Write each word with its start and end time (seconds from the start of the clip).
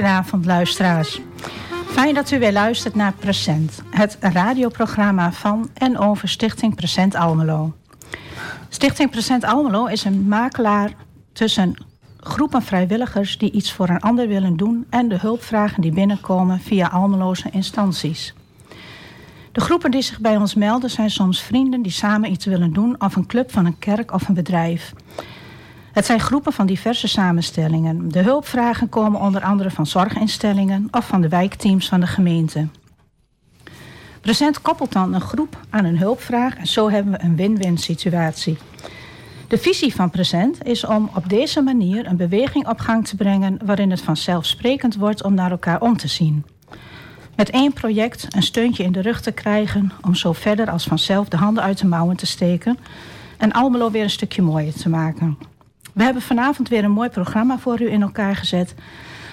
Goedenavond 0.00 0.44
luisteraars. 0.44 1.20
Fijn 1.86 2.14
dat 2.14 2.30
u 2.30 2.38
weer 2.38 2.52
luistert 2.52 2.94
naar 2.94 3.12
Present, 3.12 3.82
het 3.90 4.16
radioprogramma 4.20 5.32
van 5.32 5.70
en 5.74 5.98
over 5.98 6.28
Stichting 6.28 6.74
Present 6.74 7.14
Almelo. 7.14 7.72
Stichting 8.68 9.10
Present 9.10 9.44
Almelo 9.44 9.86
is 9.86 10.04
een 10.04 10.28
makelaar 10.28 10.92
tussen 11.32 11.74
groepen 12.16 12.62
vrijwilligers 12.62 13.38
die 13.38 13.50
iets 13.50 13.72
voor 13.72 13.88
een 13.88 14.00
ander 14.00 14.28
willen 14.28 14.56
doen 14.56 14.86
en 14.90 15.08
de 15.08 15.18
hulpvragen 15.18 15.82
die 15.82 15.92
binnenkomen 15.92 16.60
via 16.60 16.88
Almeloze 16.88 17.50
instanties. 17.50 18.34
De 19.52 19.60
groepen 19.60 19.90
die 19.90 20.02
zich 20.02 20.20
bij 20.20 20.36
ons 20.36 20.54
melden 20.54 20.90
zijn 20.90 21.10
soms 21.10 21.42
vrienden 21.42 21.82
die 21.82 21.92
samen 21.92 22.30
iets 22.30 22.44
willen 22.44 22.72
doen 22.72 23.00
of 23.00 23.16
een 23.16 23.26
club 23.26 23.52
van 23.52 23.66
een 23.66 23.78
kerk 23.78 24.12
of 24.12 24.28
een 24.28 24.34
bedrijf. 24.34 24.92
Het 25.92 26.06
zijn 26.06 26.20
groepen 26.20 26.52
van 26.52 26.66
diverse 26.66 27.08
samenstellingen. 27.08 28.08
De 28.08 28.22
hulpvragen 28.22 28.88
komen 28.88 29.20
onder 29.20 29.42
andere 29.42 29.70
van 29.70 29.86
zorginstellingen 29.86 30.88
of 30.90 31.06
van 31.06 31.20
de 31.20 31.28
wijkteams 31.28 31.88
van 31.88 32.00
de 32.00 32.06
gemeente. 32.06 32.68
Present 34.20 34.62
koppelt 34.62 34.92
dan 34.92 35.14
een 35.14 35.20
groep 35.20 35.60
aan 35.70 35.84
een 35.84 35.98
hulpvraag 35.98 36.56
en 36.56 36.66
zo 36.66 36.90
hebben 36.90 37.12
we 37.12 37.22
een 37.22 37.36
win-win 37.36 37.78
situatie. 37.78 38.58
De 39.48 39.58
visie 39.58 39.94
van 39.94 40.10
Present 40.10 40.64
is 40.64 40.84
om 40.84 41.10
op 41.14 41.28
deze 41.28 41.60
manier 41.60 42.06
een 42.06 42.16
beweging 42.16 42.68
op 42.68 42.78
gang 42.78 43.06
te 43.06 43.16
brengen 43.16 43.58
waarin 43.64 43.90
het 43.90 44.00
vanzelfsprekend 44.00 44.96
wordt 44.96 45.22
om 45.22 45.34
naar 45.34 45.50
elkaar 45.50 45.80
om 45.80 45.96
te 45.96 46.08
zien. 46.08 46.44
Met 47.36 47.50
één 47.50 47.72
project 47.72 48.26
een 48.36 48.42
steuntje 48.42 48.84
in 48.84 48.92
de 48.92 49.02
rug 49.02 49.20
te 49.20 49.32
krijgen 49.32 49.92
om 50.02 50.14
zo 50.14 50.32
verder 50.32 50.70
als 50.70 50.84
vanzelf 50.84 51.28
de 51.28 51.36
handen 51.36 51.62
uit 51.62 51.78
de 51.78 51.86
mouwen 51.86 52.16
te 52.16 52.26
steken 52.26 52.78
en 53.38 53.52
Almelo 53.52 53.90
weer 53.90 54.02
een 54.02 54.10
stukje 54.10 54.42
mooier 54.42 54.72
te 54.72 54.88
maken. 54.88 55.38
We 56.00 56.06
hebben 56.06 56.24
vanavond 56.24 56.68
weer 56.68 56.84
een 56.84 56.90
mooi 56.90 57.08
programma 57.08 57.58
voor 57.58 57.80
u 57.80 57.90
in 57.90 58.02
elkaar 58.02 58.36
gezet 58.36 58.74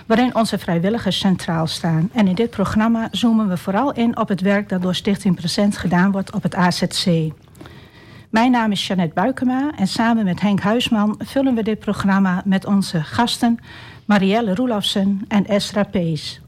waarin 0.06 0.36
onze 0.36 0.58
vrijwilligers 0.58 1.20
centraal 1.20 1.68
staan. 1.68 2.10
En 2.14 2.28
in 2.28 2.36
dit 2.36 2.50
programma 2.50 3.08
zoomen 3.12 3.48
we 3.48 3.58
vooral 3.58 3.94
in 3.94 4.18
op 4.18 4.28
het 4.28 4.42
werk 4.42 4.70
dat 4.70 4.82
door 4.82 4.96
Stichting 4.96 5.36
Present 5.36 5.78
gedaan 5.78 6.12
wordt 6.12 6.34
op 6.34 6.44
het 6.44 6.56
AZC. 6.56 7.32
Mijn 8.30 8.52
naam 8.52 8.72
is 8.72 8.88
Jeannette 8.88 9.14
Buikema 9.14 9.72
en 9.76 9.88
samen 9.88 10.26
met 10.26 10.42
Henk 10.42 10.60
Huisman 10.60 11.20
vullen 11.20 11.56
we 11.56 11.64
dit 11.64 11.80
programma 11.80 12.42
met 12.46 12.66
onze 12.66 13.04
gasten 13.04 13.60
Marielle 14.06 14.56
Roelofsen 14.56 15.22
en 15.28 15.46
Esra 15.46 15.84
Pees. 15.84 16.42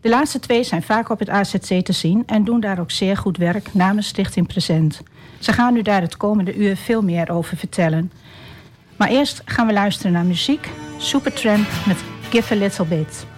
De 0.00 0.08
laatste 0.08 0.38
twee 0.38 0.64
zijn 0.64 0.82
vaak 0.82 1.08
op 1.08 1.18
het 1.18 1.28
AZC 1.28 1.84
te 1.84 1.92
zien 1.92 2.22
en 2.26 2.44
doen 2.44 2.60
daar 2.60 2.80
ook 2.80 2.90
zeer 2.90 3.16
goed 3.16 3.36
werk 3.36 3.74
namens 3.74 4.06
Stichting 4.06 4.46
Present. 4.46 5.02
Ze 5.38 5.52
gaan 5.52 5.76
u 5.76 5.82
daar 5.82 6.00
het 6.00 6.16
komende 6.16 6.54
uur 6.54 6.76
veel 6.76 7.02
meer 7.02 7.30
over 7.30 7.56
vertellen. 7.56 8.10
Maar 8.96 9.08
eerst 9.08 9.42
gaan 9.44 9.66
we 9.66 9.72
luisteren 9.72 10.12
naar 10.12 10.24
muziek. 10.24 10.68
Supertramp 10.98 11.66
met 11.86 11.96
Give 12.30 12.54
a 12.54 12.56
Little 12.56 12.84
Bit. 12.84 13.33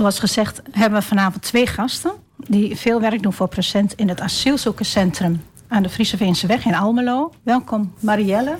Zoals 0.00 0.18
gezegd 0.18 0.62
hebben 0.70 1.00
we 1.00 1.06
vanavond 1.06 1.42
twee 1.42 1.66
gasten... 1.66 2.12
die 2.36 2.76
veel 2.76 3.00
werk 3.00 3.22
doen 3.22 3.32
voor 3.32 3.48
Present 3.48 3.92
in 3.94 4.08
het 4.08 4.20
asielzoekerscentrum... 4.20 5.42
aan 5.68 5.82
de 5.82 5.88
Friese 5.88 6.16
Veenseweg 6.16 6.64
in 6.64 6.74
Almelo. 6.74 7.32
Welkom 7.42 7.92
Marielle 7.98 8.56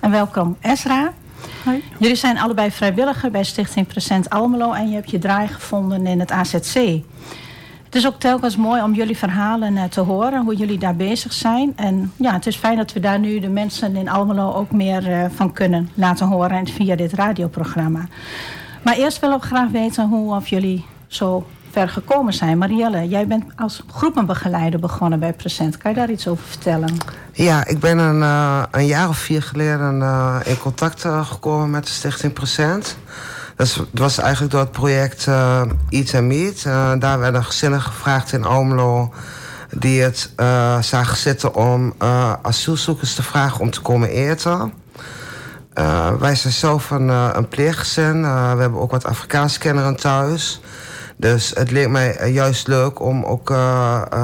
en 0.00 0.10
welkom 0.10 0.56
Esra. 0.60 1.12
Hoi. 1.64 1.82
Jullie 1.98 2.16
zijn 2.16 2.38
allebei 2.38 2.70
vrijwilliger 2.70 3.30
bij 3.30 3.44
Stichting 3.44 3.86
Present 3.86 4.30
Almelo... 4.30 4.72
en 4.72 4.88
je 4.88 4.94
hebt 4.94 5.10
je 5.10 5.18
draai 5.18 5.48
gevonden 5.48 6.06
in 6.06 6.20
het 6.20 6.30
AZC. 6.30 6.74
Het 7.84 7.94
is 7.94 8.06
ook 8.06 8.20
telkens 8.20 8.56
mooi 8.56 8.82
om 8.82 8.94
jullie 8.94 9.18
verhalen 9.18 9.76
eh, 9.76 9.84
te 9.84 10.00
horen, 10.00 10.44
hoe 10.44 10.56
jullie 10.56 10.78
daar 10.78 10.96
bezig 10.96 11.32
zijn. 11.32 11.72
En 11.76 12.12
ja, 12.16 12.32
het 12.32 12.46
is 12.46 12.56
fijn 12.56 12.76
dat 12.76 12.92
we 12.92 13.00
daar 13.00 13.18
nu 13.18 13.40
de 13.40 13.48
mensen 13.48 13.96
in 13.96 14.08
Almelo 14.08 14.52
ook 14.52 14.70
meer 14.70 15.08
uh, 15.08 15.24
van 15.34 15.52
kunnen 15.52 15.90
laten 15.94 16.26
horen 16.26 16.66
via 16.66 16.96
dit 16.96 17.12
radioprogramma. 17.12 18.08
Maar 18.84 18.96
eerst 18.96 19.20
willen 19.20 19.40
we 19.40 19.46
graag 19.46 19.70
weten 19.70 20.08
hoe 20.08 20.34
of 20.34 20.48
jullie 20.48 20.84
zo 21.06 21.46
ver 21.70 21.88
gekomen 21.88 22.32
zijn. 22.32 22.58
Marielle, 22.58 23.08
jij 23.08 23.26
bent 23.26 23.44
als 23.56 23.82
groepenbegeleider 23.92 24.80
begonnen 24.80 25.18
bij 25.20 25.32
Present. 25.32 25.76
Kan 25.76 25.90
je 25.90 25.96
daar 25.96 26.10
iets 26.10 26.28
over 26.28 26.44
vertellen? 26.44 26.96
Ja, 27.32 27.66
ik 27.66 27.78
ben 27.80 27.98
een, 27.98 28.20
uh, 28.20 28.62
een 28.70 28.86
jaar 28.86 29.08
of 29.08 29.18
vier 29.18 29.42
geleden 29.42 29.98
uh, 29.98 30.36
in 30.44 30.58
contact 30.58 31.04
uh, 31.04 31.26
gekomen 31.26 31.70
met 31.70 31.84
de 31.84 31.90
Stichting 31.90 32.32
Present. 32.32 32.96
Dat 33.56 33.86
was 33.92 34.18
eigenlijk 34.18 34.52
door 34.52 34.60
het 34.60 34.72
project 34.72 35.26
Eat 35.88 36.14
and 36.14 36.24
Meet. 36.24 36.62
daar 36.98 37.18
werden 37.18 37.44
gezinnen 37.44 37.80
gevraagd 37.80 38.32
in 38.32 38.44
Almelo 38.44 39.12
die 39.70 40.02
het 40.02 40.32
zagen 40.80 41.16
zitten 41.16 41.54
om 41.54 41.94
asielzoekers 42.42 43.14
te 43.14 43.22
vragen 43.22 43.60
om 43.60 43.70
te 43.70 43.80
komen 43.80 44.08
eten. 44.08 44.72
Uh, 45.78 46.12
wij 46.12 46.34
zijn 46.34 46.52
zelf 46.52 46.90
een, 46.90 47.08
uh, 47.08 47.28
een 47.32 47.48
pleeggezin. 47.48 48.20
Uh, 48.20 48.52
we 48.54 48.60
hebben 48.60 48.80
ook 48.80 48.90
wat 48.90 49.04
Afrikaanse 49.04 49.58
kinderen 49.58 49.96
thuis. 49.96 50.60
Dus 51.16 51.52
het 51.54 51.70
leek 51.70 51.88
mij 51.88 52.30
juist 52.32 52.66
leuk 52.66 53.00
om 53.00 53.24
ook 53.24 53.54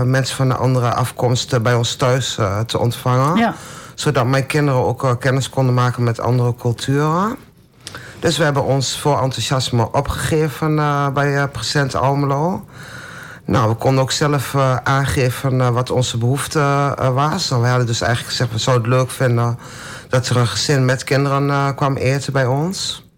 mensen 0.05 0.37
van 0.37 0.51
een 0.51 0.57
andere 0.57 0.95
afkomst 0.95 1.63
bij 1.63 1.75
ons 1.75 1.95
thuis 1.97 2.39
te 2.67 2.79
ontvangen. 2.79 3.37
Ja. 3.37 3.55
Zodat 3.95 4.27
mijn 4.27 4.47
kinderen 4.47 4.85
ook 4.85 5.17
kennis 5.21 5.51
konden 5.51 5.75
maken 5.75 6.03
met 6.03 6.21
andere 6.21 6.55
culturen. 6.55 7.37
Dus 8.19 8.39
we 8.39 8.45
hebben 8.45 8.65
ons 8.65 8.99
voor 8.99 9.23
enthousiasme 9.23 9.93
opgegeven 9.93 10.77
bij 11.15 11.49
Present 11.49 11.95
Almelo. 11.95 12.65
Nou, 13.45 13.69
we 13.69 13.75
konden 13.75 14.03
ook 14.03 14.13
zelf 14.13 14.55
aangeven 14.83 15.73
wat 15.73 15.91
onze 15.91 16.19
behoefte 16.19 16.95
was. 17.15 17.51
En 17.51 17.61
we 17.61 17.67
hadden 17.67 17.87
dus 17.87 18.01
eigenlijk 18.01 18.31
gezegd, 18.33 18.53
we 18.53 18.59
zouden 18.59 18.91
het 18.91 19.01
leuk 19.01 19.11
vinden 19.11 19.59
dat 20.11 20.29
er 20.29 20.37
een 20.37 20.47
gezin 20.47 20.85
met 20.85 21.05
kinderen 21.05 21.47
uh, 21.47 21.69
kwam 21.77 21.97
eten 21.97 22.33
bij 22.33 22.47
ons. 22.47 23.09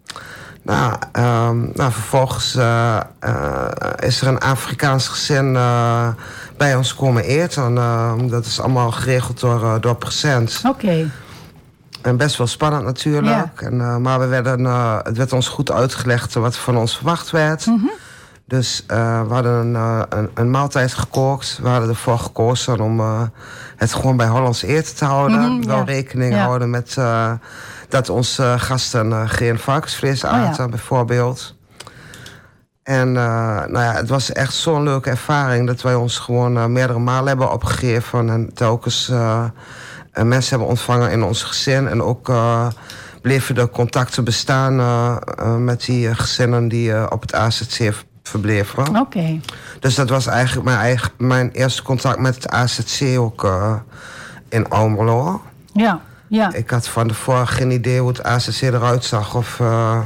Nou, 0.61 0.93
um, 1.13 1.71
nou 1.73 1.91
vervolgens 1.91 2.55
uh, 2.55 2.99
uh, 3.25 3.67
is 3.99 4.21
er 4.21 4.27
een 4.27 4.39
Afrikaans 4.39 5.07
gezin 5.07 5.53
bij 6.57 6.75
ons 6.75 6.95
komen 6.95 7.23
eten. 7.23 7.75
dat 8.29 8.45
is 8.45 8.59
allemaal 8.59 8.91
geregeld 8.91 9.39
door, 9.39 9.81
door 9.81 9.95
Present. 9.95 10.61
Oké. 10.67 11.09
En 12.01 12.17
best 12.17 12.37
wel 12.37 12.47
spannend 12.47 12.83
natuurlijk. 12.83 13.59
Ja. 13.59 13.67
En, 13.67 14.01
maar 14.01 14.19
we 14.19 14.25
werden, 14.25 14.65
het 15.03 15.17
werd 15.17 15.33
ons 15.33 15.47
goed 15.47 15.71
uitgelegd 15.71 16.33
wat 16.33 16.57
van 16.57 16.77
ons 16.77 16.95
verwacht 16.95 17.31
werd. 17.31 17.65
Mm 17.65 17.79
-hmm. 17.79 17.91
Dus 18.45 18.83
uh, 18.91 19.21
we 19.27 19.33
hadden 19.33 19.53
een, 19.53 19.73
uh, 19.73 20.01
een, 20.09 20.29
een, 20.33 20.49
maaltijd 20.49 20.93
gekookt. 20.93 21.59
We 21.61 21.67
hadden 21.67 21.89
ervoor 21.89 22.19
gekozen 22.19 22.79
om 22.79 22.99
uh, 22.99 23.21
het 23.83 23.93
gewoon 23.93 24.17
bij 24.17 24.27
Hollands 24.27 24.63
eten 24.63 24.95
te 24.95 25.05
houden. 25.05 25.39
Mm 25.39 25.45
-hmm, 25.45 25.65
Wel 25.65 25.77
ja. 25.77 25.83
rekening 25.83 26.33
ja. 26.33 26.43
houden 26.43 26.69
met 26.69 26.97
dat 27.89 28.09
onze 28.09 28.55
gasten 28.57 29.29
geen 29.29 29.59
varkensvlees 29.59 30.25
aten, 30.25 30.63
oh, 30.65 30.69
bijvoorbeeld. 30.69 31.55
En 32.83 33.11
nou 33.11 33.79
ja, 33.79 33.93
het 33.93 34.09
was 34.09 34.31
echt 34.31 34.53
zo'n 34.53 34.83
leuke 34.83 35.09
ervaring 35.09 35.67
dat 35.67 35.81
wij 35.81 35.95
ons 35.95 36.17
gewoon 36.17 36.71
meerdere 36.71 36.99
malen 36.99 37.27
hebben 37.27 37.51
opgegeven. 37.51 38.29
En 38.29 38.53
telkens 38.53 39.11
mensen 40.13 40.49
hebben 40.49 40.67
ontvangen 40.67 41.11
in 41.11 41.23
ons 41.23 41.43
gezin. 41.43 41.87
En 41.87 42.01
ook 42.01 42.31
bleven 43.21 43.55
de 43.55 43.69
contacten 43.69 44.23
bestaan 44.23 44.75
met 45.63 45.85
die 45.85 46.15
gezinnen 46.15 46.67
die 46.67 47.11
op 47.11 47.21
het 47.21 47.35
AZC 47.35 47.93
verbleven. 48.23 48.87
Oké. 48.87 48.99
Okay. 48.99 49.41
Dus 49.79 49.95
dat 49.95 50.09
was 50.09 50.27
eigenlijk 50.27 50.65
mijn, 50.65 50.79
eigen, 50.79 51.11
mijn 51.17 51.51
eerste 51.51 51.83
contact 51.83 52.19
met 52.19 52.35
het 52.35 52.49
AZC 52.49 53.17
ook 53.17 53.43
uh, 53.43 53.75
in 54.49 54.69
Almelo. 54.69 55.41
Ja, 55.73 55.99
ja. 56.27 56.53
Ik 56.53 56.69
had 56.69 56.87
van 56.87 57.07
tevoren 57.07 57.47
geen 57.47 57.71
idee 57.71 57.99
hoe 57.99 58.07
het 58.07 58.23
AZC 58.23 58.61
eruit 58.61 59.05
zag. 59.05 59.35
Of, 59.35 59.59
uh... 59.59 59.99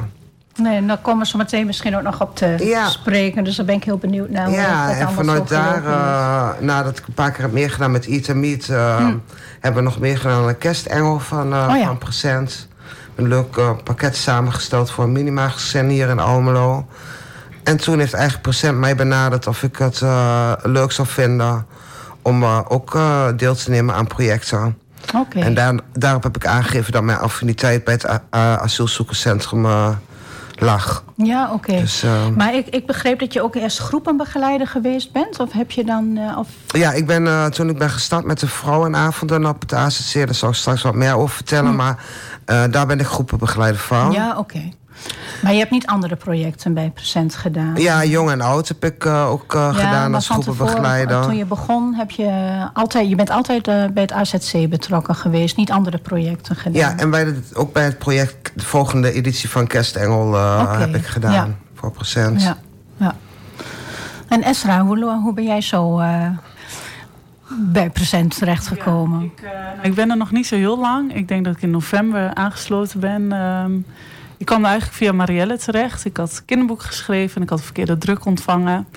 Nee, 0.56 0.78
en 0.78 0.88
daar 0.88 0.98
komen 0.98 1.24
we 1.24 1.28
zo 1.28 1.38
meteen 1.38 1.66
misschien 1.66 1.96
ook 1.96 2.02
nog 2.02 2.22
op 2.22 2.36
te 2.36 2.56
ja. 2.60 2.90
spreken. 2.90 3.44
Dus 3.44 3.56
daar 3.56 3.66
ben 3.66 3.76
ik 3.76 3.84
heel 3.84 3.98
benieuwd 3.98 4.30
naar. 4.30 4.52
Ja, 4.52 4.92
en 4.92 5.12
vanuit 5.12 5.48
daar, 5.48 5.84
uh, 5.84 6.50
nadat 6.60 6.98
ik 6.98 7.08
een 7.08 7.14
paar 7.14 7.32
keer 7.32 7.42
heb 7.42 7.52
meegedaan 7.52 7.92
met 7.92 8.08
Eat 8.08 8.30
and 8.30 8.38
Meet... 8.38 8.66
Hm. 8.66 9.18
hebben 9.60 9.84
we 9.84 9.90
nog 9.90 10.00
meegedaan 10.00 10.42
aan 10.42 10.48
een 10.48 10.58
kerstengel 10.58 11.20
van, 11.20 11.54
oh, 11.54 11.78
ja. 11.78 11.86
van 11.86 11.98
Present. 11.98 12.68
Een 13.16 13.28
leuk 13.28 13.84
pakket 13.84 14.16
samengesteld 14.16 14.92
voor 14.92 15.04
een 15.04 15.12
minima-gezin 15.12 15.90
hier 15.90 16.10
in 16.10 16.20
Almelo. 16.20 16.88
En 17.68 17.78
toen 17.78 18.00
heeft 18.00 18.14
eigenlijk 18.14 18.44
Procent 18.44 18.78
mij 18.78 18.96
benaderd 18.96 19.48
of 19.48 19.64
ik 19.64 19.78
het 19.78 20.02
uh, 20.02 20.52
leuk 20.64 20.92
zou 20.92 21.08
vinden 21.08 21.66
om 22.22 22.44
uh, 22.44 22.60
ook 22.68 22.96
uh, 22.96 23.28
deel 23.36 23.56
te 23.56 23.70
nemen 23.70 23.96
aan 23.96 24.08
projecten. 24.08 24.78
Okay. 25.16 25.42
En 25.42 25.54
daar, 25.54 25.74
daarop 25.94 26.24
heb 26.24 26.36
ik 26.36 26.46
aangegeven 26.46 26.92
dat 26.92 27.04
mijn 27.04 27.18
affiniteit 27.18 27.84
bij 27.84 27.94
het 27.94 28.20
asielzoekerscentrum 28.30 29.68
lag. 30.56 31.04
Ja, 31.16 31.46
oké. 31.46 31.54
Okay. 31.54 31.80
Dus, 31.80 32.06
maar 32.36 32.54
ik, 32.56 32.68
ik 32.68 32.86
begreep 32.86 33.20
dat 33.20 33.34
je 33.34 33.42
ook 33.42 33.56
eerst 33.56 33.80
groepenbegeleider 33.80 34.68
geweest 34.68 35.12
bent? 35.12 35.40
Of 35.40 35.52
heb 35.52 35.72
je 35.72 35.84
dan... 35.84 36.20
of... 36.38 36.48
Ja, 36.68 36.92
ik 36.92 37.08
ben, 37.08 37.52
toen 37.52 37.70
ik 37.70 37.78
ben 37.78 37.90
gestart 37.90 38.26
met 38.26 38.40
de 38.40 38.48
vrouwenavonden 38.48 39.46
op 39.46 39.62
het 39.62 39.74
ACC... 39.74 40.14
daar 40.14 40.36
zal 40.36 40.50
ik 40.50 40.56
straks 40.56 40.82
wat 40.82 40.96
meer 40.96 41.16
over 41.16 41.36
vertellen. 41.36 41.72
Hm. 41.72 41.76
Maar 41.76 41.98
daar 42.70 42.86
ben 42.86 43.00
ik 43.00 43.06
groepenbegeleider 43.06 43.82
van. 43.82 44.12
Ja, 44.12 44.30
oké. 44.30 44.40
Okay. 44.40 44.74
Maar 45.42 45.52
je 45.52 45.60
hebt 45.60 45.72
niet 45.72 45.86
andere 45.86 46.16
projecten 46.16 46.74
bij 46.74 46.90
Present 46.90 47.36
gedaan? 47.36 47.76
Ja, 47.76 48.06
jong 48.06 48.30
en 48.32 48.42
oud 48.42 48.68
heb 48.68 48.86
ik 48.86 49.06
uh, 49.06 49.30
ook 49.30 49.54
uh, 49.54 49.62
ja, 49.62 49.72
gedaan 49.72 50.16
als 50.16 50.30
groepenbegeleider. 50.30 51.22
Toen 51.22 51.36
je 51.36 51.46
begon, 51.46 51.94
heb 51.94 52.12
je, 52.12 52.60
altijd, 52.74 53.10
je 53.10 53.16
bent 53.16 53.30
altijd 53.30 53.68
uh, 53.68 53.86
bij 53.94 54.04
het 54.04 54.12
AZC 54.12 54.70
betrokken 54.70 55.16
geweest. 55.16 55.58
Niet 55.58 55.72
andere 55.72 55.98
projecten 55.98 56.56
gedaan? 56.56 56.82
Ja, 56.82 56.98
en 56.98 57.10
bij 57.10 57.24
de, 57.24 57.40
ook 57.54 57.74
bij 57.74 57.84
het 57.84 57.98
project, 57.98 58.52
de 58.56 58.66
volgende 58.66 59.12
editie 59.12 59.50
van 59.50 59.68
Kerstengel 59.68 60.28
okay. 60.28 60.80
heb 60.80 60.96
ik 60.96 61.06
gedaan. 61.06 61.34
Ja. 61.34 61.48
Voor 61.74 61.92
Present. 61.92 62.42
Ja, 62.42 62.58
ja. 62.98 63.16
En 64.28 64.44
Esra, 64.44 64.86
hoe, 64.86 65.06
hoe 65.06 65.34
ben 65.34 65.44
jij 65.44 65.62
zo 65.62 66.02
bij 67.50 67.90
Present 67.90 68.38
terechtgekomen? 68.38 69.32
Ja, 69.42 69.74
ik, 69.82 69.86
ik, 69.86 69.96
ben 69.96 70.10
er 70.10 70.18
nog 70.18 70.32
niet 70.32 70.48
zo 70.48 70.56
heel 70.56 70.80
lang. 70.80 71.16
Ik 71.16 71.28
denk 71.28 71.46
dat 71.46 71.56
ik 71.56 71.62
in 71.62 71.72
november 71.72 72.34
aangesloten 72.34 73.00
ben... 73.00 73.32
Ehm, 73.32 73.72
ik 74.38 74.46
kwam 74.46 74.66
eigenlijk 74.66 74.96
via 74.96 75.12
Marielle 75.12 75.58
terecht. 75.58 76.06
Ik 76.06 76.18
had 76.18 76.44
kinderboek 76.46 76.82
geschreven 76.82 77.36
en 77.36 77.42
ik 77.42 77.50
had 77.50 77.62
verkeerde 77.62 77.98
druk 77.98 78.26
ontvangen. 78.26 78.88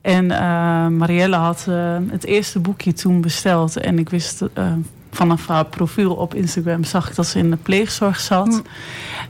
En 0.00 0.24
uh, 0.24 0.86
Marielle 0.86 1.36
had 1.36 1.66
uh, 1.68 1.96
het 2.08 2.24
eerste 2.24 2.58
boekje 2.58 2.92
toen 2.92 3.20
besteld. 3.20 3.76
En 3.76 3.98
ik 3.98 4.08
wist 4.08 4.42
uh, 4.42 4.72
vanaf 5.10 5.46
haar 5.46 5.64
profiel 5.64 6.14
op 6.14 6.34
Instagram 6.34 6.84
zag 6.84 7.08
ik 7.08 7.14
dat 7.14 7.26
ze 7.26 7.38
in 7.38 7.50
de 7.50 7.56
pleegzorg 7.56 8.20
zat. 8.20 8.46
Mm. 8.46 8.62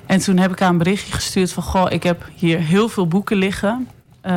En 0.07 0.19
toen 0.19 0.37
heb 0.37 0.53
ik 0.53 0.59
haar 0.59 0.69
een 0.69 0.79
berichtje 0.79 1.13
gestuurd 1.13 1.53
van... 1.53 1.63
Goh, 1.63 1.87
ik 1.93 2.03
heb 2.03 2.29
hier 2.35 2.59
heel 2.59 2.89
veel 2.89 3.09
boeken 3.09 3.37
liggen. 3.37 3.89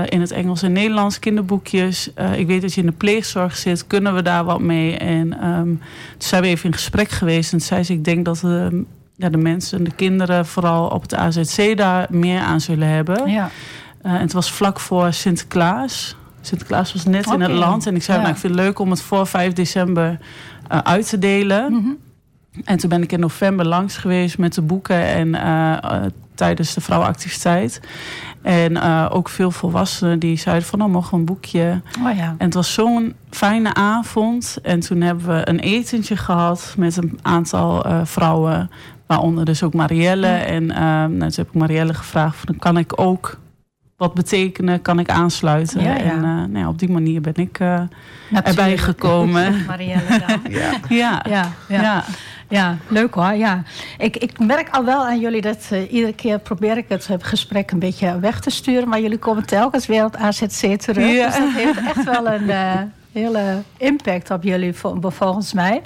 in 0.09 0.21
het 0.21 0.31
Engels 0.31 0.61
en 0.61 0.71
Nederlands, 0.71 1.19
kinderboekjes. 1.19 2.11
ik 2.35 2.47
weet 2.47 2.61
dat 2.61 2.73
je 2.73 2.81
in 2.81 2.87
de 2.87 2.93
pleegzorg 2.93 3.55
zit. 3.55 3.87
Kunnen 3.87 4.15
we 4.15 4.21
daar 4.21 4.43
wat 4.43 4.59
mee? 4.59 4.97
En 4.97 5.47
um, 5.47 5.79
toen 6.17 6.27
zijn 6.27 6.41
we 6.41 6.47
even 6.47 6.65
in 6.65 6.73
gesprek 6.73 7.09
geweest. 7.09 7.51
En 7.51 7.57
toen 7.57 7.67
zei 7.67 7.83
ze, 7.83 7.93
ik 7.93 8.03
denk 8.03 8.25
dat... 8.25 8.41
we 8.41 8.85
ja, 9.19 9.29
de 9.29 9.38
mensen, 9.38 9.83
de 9.83 9.91
kinderen 9.91 10.45
vooral 10.45 10.88
op 10.88 11.01
het 11.01 11.15
AZC 11.15 11.77
daar 11.77 12.07
meer 12.09 12.39
aan 12.39 12.61
zullen 12.61 12.88
hebben. 12.88 13.29
Ja. 13.29 13.49
Uh, 14.05 14.11
en 14.11 14.19
het 14.19 14.33
was 14.33 14.51
vlak 14.51 14.79
voor 14.79 15.13
Sinterklaas. 15.13 16.15
Sinterklaas 16.41 16.93
was 16.93 17.05
net 17.05 17.25
okay. 17.25 17.38
in 17.38 17.41
het 17.41 17.51
land. 17.51 17.85
En 17.85 17.95
ik 17.95 18.03
zei, 18.03 18.17
ja. 18.17 18.23
nou, 18.23 18.35
ik 18.35 18.41
vind 18.41 18.55
het 18.55 18.63
leuk 18.63 18.79
om 18.79 18.89
het 18.89 19.01
voor 19.01 19.27
5 19.27 19.53
december 19.53 20.19
uh, 20.71 20.77
uit 20.77 21.09
te 21.09 21.19
delen. 21.19 21.71
Mm 21.71 21.83
-hmm. 21.83 21.97
En 22.63 22.77
toen 22.77 22.89
ben 22.89 23.01
ik 23.03 23.11
in 23.11 23.19
november 23.19 23.65
langs 23.65 23.97
geweest 23.97 24.38
met 24.38 24.53
de 24.53 24.61
boeken 24.61 25.05
en 25.05 25.27
uh, 25.27 26.05
tijdens 26.35 26.73
de 26.73 26.81
vrouwenactiviteit. 26.81 27.81
En 28.41 28.81
ook 29.09 29.29
veel 29.29 29.51
volwassenen 29.51 30.19
die 30.19 30.38
zeiden 30.38 30.67
van, 30.67 30.79
nou, 30.79 30.91
mogen 30.91 31.11
we 31.11 31.17
een 31.17 31.25
boekje. 31.25 31.81
Oh 32.05 32.15
ja. 32.15 32.35
En 32.38 32.45
het 32.45 32.53
was 32.53 32.73
zo'n 32.73 33.15
fijne 33.29 33.73
avond. 33.73 34.57
En 34.63 34.79
toen 34.79 35.01
hebben 35.01 35.27
we 35.27 35.49
een 35.49 35.59
etentje 35.59 36.17
gehad 36.17 36.73
met 36.77 36.97
een 36.97 37.19
aantal 37.21 37.85
vrouwen 38.03 38.69
Waaronder 39.09 39.45
dus 39.45 39.63
ook 39.63 39.73
Marielle. 39.73 40.27
En 40.27 40.63
uh, 40.63 40.77
nou, 40.77 41.17
toen 41.17 41.31
heb 41.35 41.47
ik 41.47 41.53
Marielle 41.53 41.93
gevraagd: 41.93 42.37
van, 42.37 42.57
kan 42.57 42.77
ik 42.77 43.01
ook 43.01 43.39
wat 43.97 44.13
betekenen? 44.13 44.81
Kan 44.81 44.99
ik 44.99 45.09
aansluiten? 45.09 45.81
Ja, 45.81 45.95
ja. 45.95 45.99
En 45.99 46.15
uh, 46.15 46.23
nou 46.23 46.57
ja, 46.57 46.67
op 46.67 46.79
die 46.79 46.89
manier 46.89 47.21
ben 47.21 47.35
ik 47.35 47.59
uh, 47.59 47.81
erbij 48.43 48.77
gekomen. 48.77 49.65
Marielle 49.65 50.23
dan. 50.27 50.51
ja. 50.61 50.71
Ja. 50.89 51.23
Ja, 51.29 51.51
ja. 51.67 52.03
Ja, 52.47 52.77
leuk 52.87 53.13
hoor. 53.13 53.33
Ja. 53.33 53.63
Ik, 53.97 54.17
ik 54.17 54.39
merk 54.39 54.69
al 54.69 54.85
wel 54.85 55.05
aan 55.05 55.19
jullie 55.19 55.41
dat 55.41 55.69
uh, 55.73 55.91
iedere 55.91 56.13
keer 56.13 56.39
probeer 56.39 56.77
ik 56.77 56.85
het 56.87 57.09
gesprek 57.19 57.71
een 57.71 57.79
beetje 57.79 58.19
weg 58.19 58.39
te 58.39 58.49
sturen. 58.49 58.89
Maar 58.89 59.01
jullie 59.01 59.17
komen 59.17 59.45
telkens 59.45 59.85
weer 59.85 60.05
op 60.05 60.15
AZC 60.15 60.79
terug. 60.81 61.13
Ja. 61.13 61.25
Dus 61.25 61.37
dat 61.37 61.53
heeft 61.53 61.77
echt 61.77 62.03
wel 62.03 62.27
een 62.27 62.49
hele 63.11 63.61
impact 63.77 64.31
op 64.31 64.43
jullie 64.43 64.73
volgens 65.01 65.53
mij. 65.53 65.81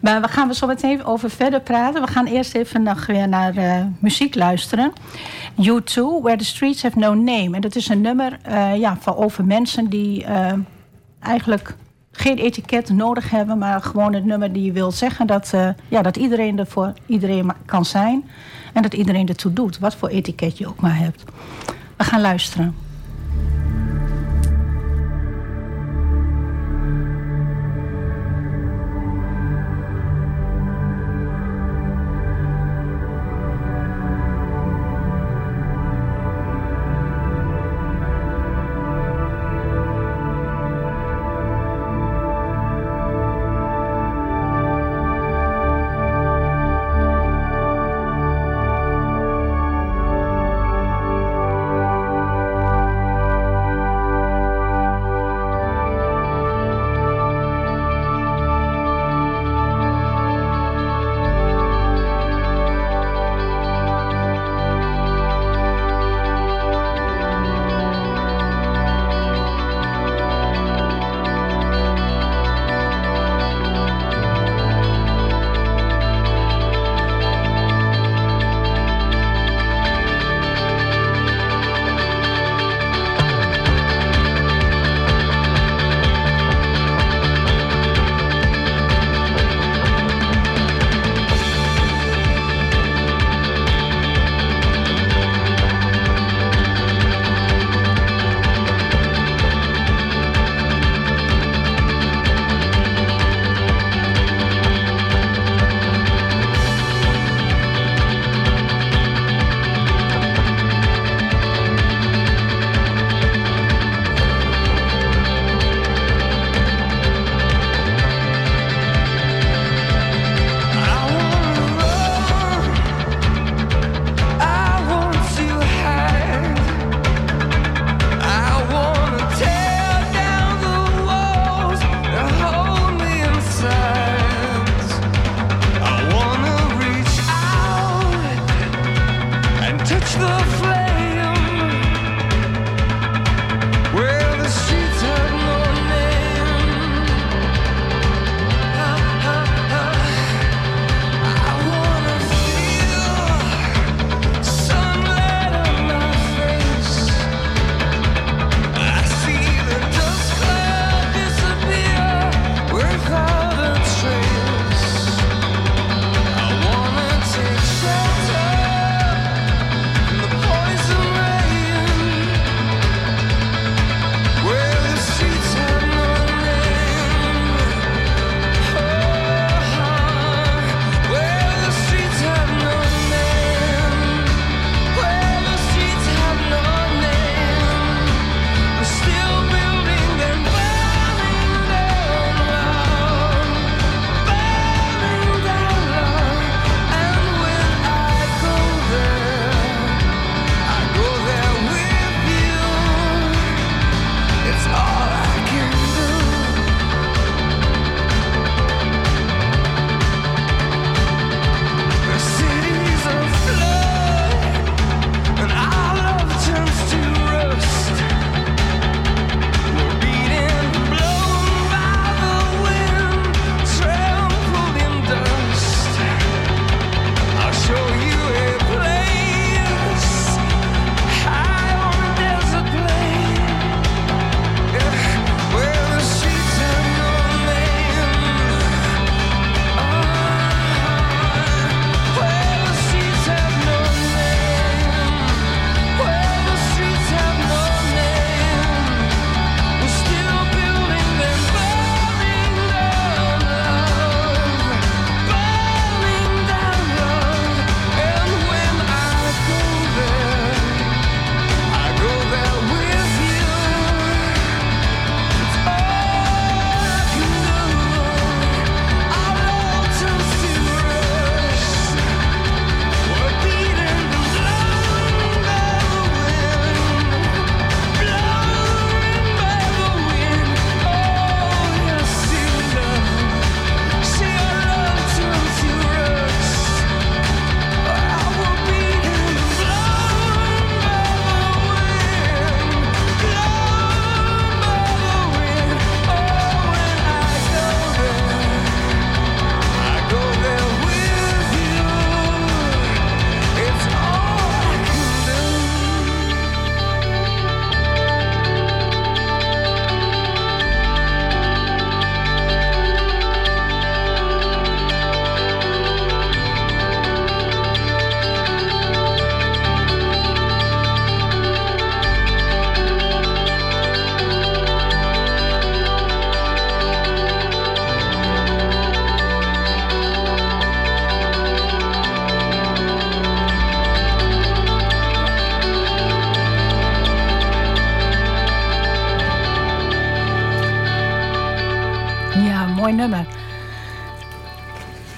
Maar 0.00 0.20
we 0.20 0.28
gaan 0.28 0.48
er 0.48 0.54
zo 0.54 0.66
meteen 0.66 1.04
over 1.04 1.30
verder 1.30 1.60
praten. 1.60 2.02
We 2.02 2.08
gaan 2.08 2.26
eerst 2.26 2.54
even 2.54 2.82
nog 2.82 3.06
weer 3.06 3.28
naar 3.28 3.56
uh, 3.56 3.84
muziek 3.98 4.34
luisteren. 4.34 4.92
U2, 5.60 5.94
Where 6.22 6.36
the 6.36 6.44
Streets 6.44 6.82
Have 6.82 6.98
No 6.98 7.14
Name. 7.14 7.50
En 7.54 7.60
dat 7.60 7.76
is 7.76 7.88
een 7.88 8.00
nummer 8.00 8.38
ja, 8.76 8.96
van 9.00 9.16
over 9.16 9.44
mensen 9.44 9.88
die 9.88 10.24
eigenlijk 11.20 11.76
geen 12.12 12.38
etiket 12.38 12.88
nodig 12.88 13.30
hebben, 13.30 13.58
maar 13.58 13.82
gewoon 13.82 14.14
het 14.14 14.24
nummer 14.24 14.52
die 14.52 14.64
je 14.64 14.72
wil 14.72 14.90
zeggen. 14.90 15.26
Dat, 15.26 15.52
ja, 15.88 16.02
dat 16.02 16.16
iedereen 16.16 16.58
er 16.58 16.66
voor 16.66 16.92
iedereen 17.06 17.52
kan 17.64 17.84
zijn. 17.84 18.24
En 18.72 18.82
dat 18.82 18.94
iedereen 18.94 19.28
ertoe 19.28 19.52
doet, 19.52 19.78
wat 19.78 19.94
voor 19.94 20.08
etiket 20.08 20.58
je 20.58 20.66
ook 20.66 20.80
maar 20.80 20.96
hebt. 20.96 21.24
We 21.96 22.04
gaan 22.04 22.20
luisteren. 22.20 22.74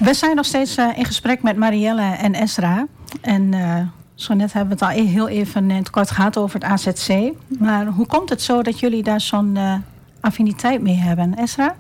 We 0.05 0.15
zijn 0.15 0.37
nog 0.37 0.45
steeds 0.45 0.79
uh, 0.79 0.99
in 0.99 1.05
gesprek 1.05 1.43
met 1.43 1.57
Marielle 1.57 2.03
en 2.03 2.35
Esra. 2.35 2.87
En 3.21 3.53
uh, 3.53 3.81
zo 4.15 4.35
net 4.35 4.53
hebben 4.53 4.79
we 4.79 4.85
het 4.85 4.95
al 4.95 5.03
e- 5.03 5.09
heel 5.09 5.29
even 5.29 5.71
in 5.71 5.77
het 5.77 5.91
kort 5.91 6.11
gehad 6.11 6.37
over 6.37 6.61
het 6.61 6.71
AZC. 6.71 7.33
Maar 7.59 7.87
hoe 7.87 8.07
komt 8.07 8.29
het 8.29 8.43
zo 8.43 8.63
dat 8.63 8.81
jullie 8.81 9.03
daar 9.03 9.21
zo'n 9.21 9.57
uh, 9.57 9.75
affiniteit 10.21 10.83
mee 10.83 10.95
hebben, 10.97 11.35
Esra? 11.35 11.75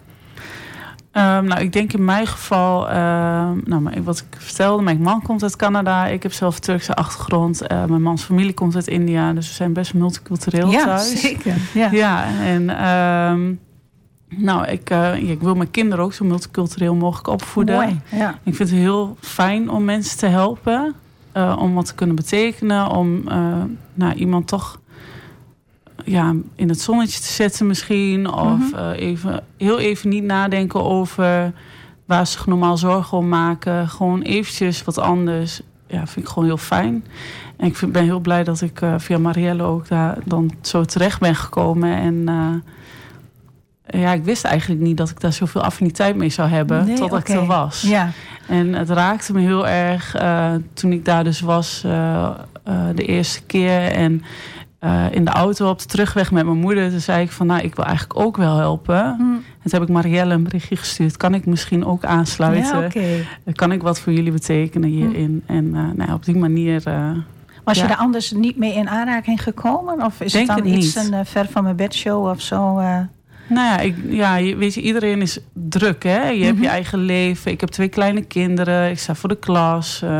Um, 1.12 1.44
nou, 1.44 1.60
ik 1.60 1.72
denk 1.72 1.92
in 1.92 2.04
mijn 2.04 2.26
geval, 2.26 2.88
uh, 2.88 2.94
nou, 3.64 4.02
wat 4.02 4.18
ik 4.18 4.40
vertelde, 4.40 4.82
mijn 4.82 5.00
man 5.00 5.22
komt 5.22 5.42
uit 5.42 5.56
Canada. 5.56 6.06
Ik 6.06 6.22
heb 6.22 6.32
zelf 6.32 6.58
Turkse 6.58 6.94
achtergrond. 6.94 7.62
Uh, 7.62 7.84
mijn 7.84 8.02
mans 8.02 8.22
familie 8.22 8.54
komt 8.54 8.74
uit 8.74 8.86
India. 8.86 9.32
Dus 9.32 9.48
we 9.48 9.54
zijn 9.54 9.72
best 9.72 9.94
multicultureel 9.94 10.70
ja, 10.70 10.84
thuis. 10.84 11.20
Zeker. 11.20 11.54
Ja, 11.74 11.88
ja 11.92 12.24
en 12.42 12.88
um, 12.88 13.60
nou, 14.38 14.66
ik, 14.66 14.90
uh, 14.90 15.30
ik 15.30 15.40
wil 15.40 15.54
mijn 15.54 15.70
kinderen 15.70 16.04
ook 16.04 16.12
zo 16.12 16.24
multicultureel 16.24 16.94
mogelijk 16.94 17.28
opvoeden. 17.28 17.74
Mooi, 17.74 18.00
ja. 18.10 18.38
Ik 18.42 18.54
vind 18.54 18.70
het 18.70 18.78
heel 18.78 19.16
fijn 19.20 19.70
om 19.70 19.84
mensen 19.84 20.18
te 20.18 20.26
helpen. 20.26 20.94
om 21.58 21.74
wat 21.74 21.86
te 21.86 21.94
kunnen 21.94 22.16
betekenen. 22.16 22.90
Om 22.90 23.24
nou, 23.94 24.14
iemand 24.14 24.48
toch 24.48 24.78
ja, 26.04 26.34
in 26.54 26.68
het 26.68 26.80
zonnetje 26.80 27.20
te 27.20 27.32
zetten 27.32 27.66
misschien. 27.66 28.30
Of 28.32 28.58
mm 28.58 28.72
-hmm. 28.72 28.78
uh, 28.78 29.00
even, 29.00 29.44
heel 29.56 29.78
even 29.78 30.08
niet 30.08 30.24
nadenken 30.24 30.82
over 30.84 31.52
waar 32.04 32.26
ze 32.26 32.32
zich 32.32 32.46
normaal 32.46 32.76
zorgen 32.76 33.18
om 33.18 33.28
maken. 33.28 33.88
Gewoon 33.88 34.22
eventjes 34.22 34.84
wat 34.84 34.98
anders. 34.98 35.60
Ja, 35.86 36.06
vind 36.06 36.26
ik 36.26 36.32
gewoon 36.32 36.48
heel 36.48 36.56
fijn. 36.56 37.04
En 37.56 37.66
ik 37.66 37.76
vind, 37.76 37.92
ben 37.92 38.04
heel 38.04 38.20
blij 38.20 38.44
dat 38.44 38.60
ik 38.60 38.80
via 38.96 39.18
Marielle 39.18 39.62
ook 39.62 39.88
daar 39.88 40.18
dan 40.24 40.50
zo 40.60 40.84
terecht 40.84 41.20
ben 41.20 41.34
gekomen. 41.34 41.96
En 41.96 42.28
ja, 43.86 44.12
ik 44.12 44.24
wist 44.24 44.44
eigenlijk 44.44 44.80
niet 44.80 44.96
dat 44.96 45.10
ik 45.10 45.20
daar 45.20 45.32
zoveel 45.32 45.62
affiniteit 45.62 46.16
mee 46.16 46.28
zou 46.28 46.48
hebben. 46.48 46.86
Nee, 46.86 46.96
totdat 46.96 47.20
okay. 47.20 47.36
ik 47.36 47.42
er 47.42 47.48
was. 47.48 47.82
Ja. 47.82 48.10
En 48.48 48.74
het 48.74 48.90
raakte 48.90 49.32
me 49.32 49.40
heel 49.40 49.68
erg 49.68 50.16
toen 50.72 50.92
ik 50.92 51.04
daar 51.04 51.24
dus 51.24 51.40
was 51.40 51.80
de 52.94 53.04
eerste 53.06 53.42
keer. 53.42 53.82
En 53.92 54.22
in 55.10 55.24
de 55.24 55.30
auto 55.30 55.68
op 55.68 55.78
de 55.78 55.86
terugweg 55.86 56.30
met 56.30 56.44
mijn 56.44 56.58
moeder. 56.58 56.90
Toen 56.90 57.00
zei 57.00 57.22
ik 57.22 57.30
van, 57.30 57.46
nou, 57.46 57.62
ik 57.62 57.74
wil 57.74 57.84
eigenlijk 57.84 58.18
ook 58.18 58.36
wel 58.36 58.56
helpen. 58.56 59.16
Mm. 59.18 59.34
En 59.34 59.70
toen 59.70 59.80
heb 59.80 59.82
ik 59.82 59.88
Marielle 59.88 60.34
een 60.34 60.42
berichtje 60.42 60.76
gestuurd. 60.76 61.16
Kan 61.16 61.34
ik 61.34 61.46
misschien 61.46 61.84
ook 61.84 62.04
aansluiten? 62.04 62.80
Ja, 62.80 62.86
okay. 62.86 63.26
Kan 63.52 63.72
ik 63.72 63.82
wat 63.82 64.00
voor 64.00 64.12
jullie 64.12 64.32
betekenen 64.32 64.88
hierin? 64.88 65.42
Mm. 65.46 65.56
En 65.56 65.70
nou, 65.96 66.12
op 66.12 66.24
die 66.24 66.36
manier... 66.36 66.82
Was 67.64 67.78
ja. 67.78 67.84
je 67.84 67.90
er 67.90 67.96
anders 67.96 68.32
niet 68.32 68.56
mee 68.56 68.74
in 68.74 68.88
aanraking 68.88 69.42
gekomen? 69.42 70.02
Of 70.02 70.20
is 70.20 70.32
Denk 70.32 70.48
het 70.48 70.58
dan 70.58 70.66
het 70.66 70.76
iets 70.76 70.94
een 70.94 71.26
ver 71.26 71.46
van 71.50 71.62
mijn 71.62 71.76
bedshow 71.76 72.26
of 72.26 72.40
zo? 72.40 72.78
Uh... 72.78 72.98
Nou 73.46 73.66
ja, 73.66 73.78
ik, 73.78 73.96
ja, 74.08 74.56
weet 74.56 74.74
je, 74.74 74.80
iedereen 74.80 75.20
is 75.22 75.38
druk, 75.52 76.02
hè? 76.02 76.28
Je 76.28 76.32
mm 76.32 76.38
-hmm. 76.38 76.46
hebt 76.46 76.58
je 76.58 76.68
eigen 76.68 76.98
leven. 76.98 77.50
Ik 77.52 77.60
heb 77.60 77.68
twee 77.68 77.88
kleine 77.88 78.22
kinderen. 78.22 78.90
Ik 78.90 78.98
sta 78.98 79.14
voor 79.14 79.28
de 79.28 79.38
klas. 79.38 80.00
Uh, 80.04 80.10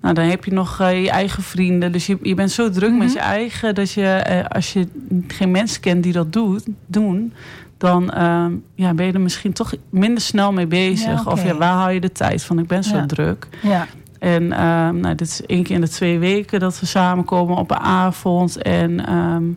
nou, 0.00 0.14
dan 0.14 0.24
heb 0.24 0.44
je 0.44 0.52
nog 0.52 0.80
uh, 0.80 1.02
je 1.02 1.10
eigen 1.10 1.42
vrienden. 1.42 1.92
Dus 1.92 2.06
je, 2.06 2.18
je 2.22 2.34
bent 2.34 2.50
zo 2.50 2.70
druk 2.70 2.90
mm 2.90 2.96
-hmm. 2.96 3.04
met 3.04 3.12
je 3.12 3.18
eigen... 3.18 3.74
dat 3.74 3.92
je, 3.92 4.26
uh, 4.30 4.44
als 4.48 4.72
je 4.72 4.88
geen 5.28 5.50
mensen 5.50 5.80
kent 5.80 6.02
die 6.02 6.12
dat 6.12 6.32
doet, 6.32 6.66
doen... 6.86 7.32
dan 7.78 8.02
uh, 8.16 8.46
ja, 8.74 8.94
ben 8.94 9.06
je 9.06 9.12
er 9.12 9.20
misschien 9.20 9.52
toch 9.52 9.74
minder 9.90 10.22
snel 10.22 10.52
mee 10.52 10.66
bezig. 10.66 11.06
Ja, 11.06 11.20
okay. 11.20 11.32
Of 11.32 11.44
ja, 11.44 11.56
waar 11.56 11.72
haal 11.72 11.90
je 11.90 12.00
de 12.00 12.12
tijd 12.12 12.42
van? 12.42 12.58
Ik 12.58 12.66
ben 12.66 12.84
zo 12.84 12.96
ja. 12.96 13.06
druk. 13.06 13.46
Ja. 13.62 13.86
En 14.18 14.48
nou, 14.48 15.14
dit 15.14 15.28
is 15.28 15.46
één 15.46 15.62
keer 15.62 15.74
in 15.74 15.80
de 15.80 15.88
twee 15.88 16.18
weken 16.18 16.60
dat 16.60 16.80
we 16.80 16.86
samenkomen 16.86 17.56
op 17.56 17.70
een 17.70 17.76
avond. 17.76 18.62
En 18.62 19.12
um, 19.12 19.56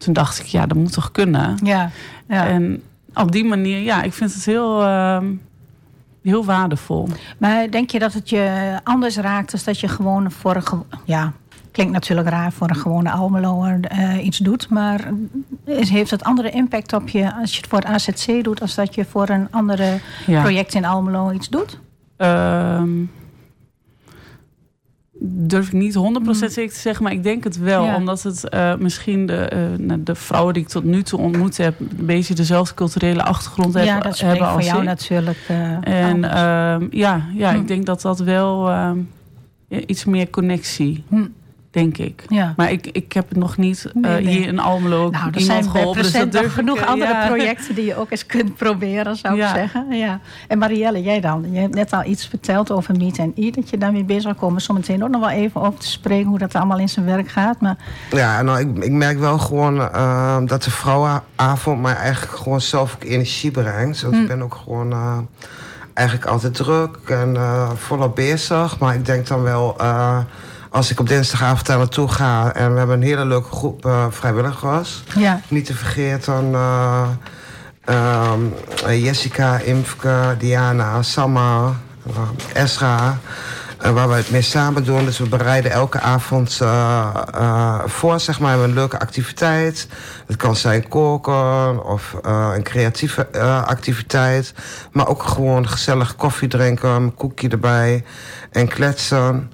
toen 0.00 0.12
dacht 0.12 0.40
ik, 0.40 0.46
ja, 0.46 0.66
dat 0.66 0.76
moet 0.76 0.92
toch 0.92 1.10
kunnen? 1.10 1.58
Ja. 1.62 1.90
ja. 2.28 2.46
En 2.46 2.82
op 3.14 3.32
die 3.32 3.44
manier, 3.44 3.78
ja, 3.78 4.02
ik 4.02 4.12
vind 4.12 4.34
het 4.34 4.44
heel... 4.44 4.82
Heel 6.22 6.44
waardevol. 6.44 7.08
Maar 7.38 7.70
denk 7.70 7.90
je 7.90 7.98
dat 7.98 8.12
het 8.12 8.28
je 8.28 8.78
anders 8.84 9.16
raakt 9.16 9.52
als 9.52 9.64
dat 9.64 9.80
je 9.80 9.88
gewoon 9.88 10.30
voor 10.30 10.56
een... 10.56 10.82
Ja, 11.04 11.32
klinkt 11.70 11.92
natuurlijk 11.92 12.28
raar 12.28 12.52
voor 12.52 12.68
een 12.68 12.76
gewone 12.76 13.10
Almeloer 13.10 13.78
uh, 13.92 14.24
iets 14.24 14.38
doet. 14.38 14.68
Maar 14.68 15.12
is, 15.64 15.90
heeft 15.90 16.10
het 16.10 16.24
andere 16.24 16.50
impact 16.50 16.92
op 16.92 17.08
je 17.08 17.34
als 17.34 17.50
je 17.50 17.56
het 17.56 17.66
voor 17.66 17.78
het 17.78 17.88
AZC 17.88 18.44
doet... 18.44 18.60
als 18.60 18.74
dat 18.74 18.94
je 18.94 19.04
voor 19.04 19.28
een 19.28 19.48
andere 19.50 19.98
ja. 20.26 20.40
project 20.40 20.74
in 20.74 20.84
Almelo 20.84 21.30
iets 21.30 21.48
doet? 21.48 21.78
Um, 22.16 23.10
durf 25.22 25.66
ik 25.66 25.72
niet 25.72 25.94
100% 25.96 25.98
mm. 25.98 26.34
zeker 26.34 26.74
te 26.74 26.80
zeggen, 26.80 27.04
maar 27.04 27.12
ik 27.12 27.22
denk 27.22 27.44
het 27.44 27.58
wel. 27.58 27.84
Ja. 27.84 27.96
Omdat 27.96 28.22
het 28.22 28.44
uh, 28.54 28.74
misschien 28.74 29.26
de, 29.26 29.76
uh, 29.78 29.94
de 29.98 30.14
vrouwen 30.14 30.54
die 30.54 30.62
ik 30.62 30.68
tot 30.68 30.84
nu 30.84 31.02
toe 31.02 31.18
ontmoet 31.18 31.56
heb... 31.56 31.80
een 31.80 32.06
beetje 32.06 32.34
dezelfde 32.34 32.74
culturele 32.74 33.22
achtergrond 33.22 33.74
ja, 33.74 34.00
dat 34.00 34.20
hebben 34.20 34.48
voor 34.48 34.62
jou 34.62 34.78
ik. 34.78 34.84
natuurlijk 34.84 35.38
uh, 35.50 36.10
En 36.10 36.20
ja, 36.90 37.26
ja 37.34 37.52
mm. 37.52 37.60
ik 37.60 37.68
denk 37.68 37.86
dat 37.86 38.02
dat 38.02 38.18
wel 38.18 38.70
iets 39.68 40.04
meer 40.04 40.30
connectie... 40.30 41.04
Mm. 41.08 41.32
Denk 41.70 41.98
ik. 41.98 42.24
Ja. 42.28 42.54
Maar 42.56 42.70
ik, 42.70 42.86
ik 42.86 43.12
heb 43.12 43.28
het 43.28 43.38
nog 43.38 43.56
niet 43.56 43.86
nee, 43.94 44.22
nee. 44.24 44.36
hier 44.36 44.46
in 44.46 44.58
Almelo 44.58 45.10
nou, 45.10 45.28
er 45.32 45.38
iemand 45.38 45.44
zijn 45.44 45.70
geholpen. 45.70 46.02
Dus 46.02 46.12
dat 46.12 46.32
durf 46.32 46.52
genoeg 46.54 46.78
ik, 46.78 46.84
andere 46.86 47.12
ja. 47.12 47.26
projecten 47.34 47.74
die 47.74 47.84
je 47.84 47.96
ook 47.96 48.10
eens 48.10 48.26
kunt 48.26 48.56
proberen, 48.56 49.16
zou 49.16 49.36
Ja. 49.36 49.48
ik 49.48 49.54
zeggen. 49.54 49.96
Ja. 49.96 50.20
En 50.48 50.58
Marielle, 50.58 51.02
jij 51.02 51.20
dan? 51.20 51.46
Je 51.52 51.58
hebt 51.58 51.74
net 51.74 51.92
al 51.92 52.04
iets 52.04 52.26
verteld 52.26 52.70
over 52.70 52.96
Meet 52.96 53.18
and 53.18 53.38
Eat, 53.38 53.54
dat 53.54 53.70
je 53.70 53.78
daarmee 53.78 54.04
bezig 54.04 54.22
zal 54.22 54.34
komen. 54.34 54.60
Zometeen 54.60 55.02
ook 55.04 55.10
nog 55.10 55.20
wel 55.20 55.30
even 55.30 55.60
op 55.60 55.80
te 55.80 55.88
spreken 55.88 56.26
hoe 56.28 56.38
dat 56.38 56.54
allemaal 56.54 56.78
in 56.78 56.88
zijn 56.88 57.06
werk 57.06 57.28
gaat. 57.28 57.60
Maar 57.60 57.76
Ja, 58.10 58.42
nou, 58.42 58.58
ik, 58.60 58.84
ik 58.84 58.92
merk 58.92 59.18
wel 59.18 59.38
gewoon 59.38 59.76
uh, 59.76 60.36
dat 60.46 60.62
de 60.62 60.70
vrouwenavond 60.70 61.82
mij 61.82 61.94
eigenlijk 61.94 62.36
gewoon 62.36 62.60
zelf 62.60 62.94
ook 62.94 63.04
energie 63.04 63.50
brengt. 63.50 64.02
Want 64.02 64.14
Hm. 64.14 64.20
ik 64.20 64.28
ben 64.28 64.42
ook 64.42 64.54
gewoon 64.54 64.90
uh, 64.92 65.18
eigenlijk 65.94 66.28
altijd 66.28 66.54
druk 66.54 66.96
en 67.06 67.34
uh, 67.34 67.70
volop 67.74 68.14
bezig. 68.14 68.78
Maar 68.78 68.94
ik 68.94 69.06
denk 69.06 69.26
dan 69.26 69.42
wel, 69.42 69.76
uh, 69.80 70.18
als 70.70 70.90
ik 70.90 71.00
op 71.00 71.08
dinsdagavond 71.08 71.66
daar 71.66 71.78
naartoe 71.78 72.08
ga... 72.08 72.54
en 72.54 72.72
we 72.72 72.78
hebben 72.78 72.96
een 72.96 73.06
hele 73.06 73.24
leuke 73.24 73.50
groep 73.50 73.86
uh, 73.86 74.06
vrijwilligers. 74.10 75.02
ja, 75.16 75.40
Niet 75.48 75.64
te 75.66 75.74
vergeten 75.74 76.50
uh, 76.52 77.08
um, 78.32 78.54
Jessica, 79.02 79.58
Imfke, 79.58 80.34
Diana, 80.38 81.02
Samma, 81.02 81.74
Esra... 82.52 83.18
Uh, 83.84 83.90
waar 83.92 84.08
we 84.08 84.14
het 84.14 84.30
mee 84.30 84.42
samen 84.42 84.84
doen. 84.84 85.04
Dus 85.04 85.18
we 85.18 85.28
bereiden 85.28 85.70
elke 85.70 86.00
avond 86.00 86.58
uh, 86.62 87.14
uh, 87.34 87.80
voor, 87.86 88.20
zeg 88.20 88.40
maar, 88.40 88.58
een 88.58 88.74
leuke 88.74 88.98
activiteit. 88.98 89.88
Het 90.26 90.36
kan 90.36 90.56
zijn 90.56 90.88
koken 90.88 91.84
of 91.84 92.16
een 92.22 92.62
creatieve 92.62 93.32
activiteit. 93.66 94.54
Maar 94.92 95.08
ook 95.08 95.22
gewoon 95.22 95.68
gezellig 95.68 96.16
koffie 96.16 96.48
drinken, 96.48 96.88
een 96.88 97.14
koekje 97.14 97.48
erbij 97.48 98.04
en 98.50 98.68
kletsen. 98.68 99.50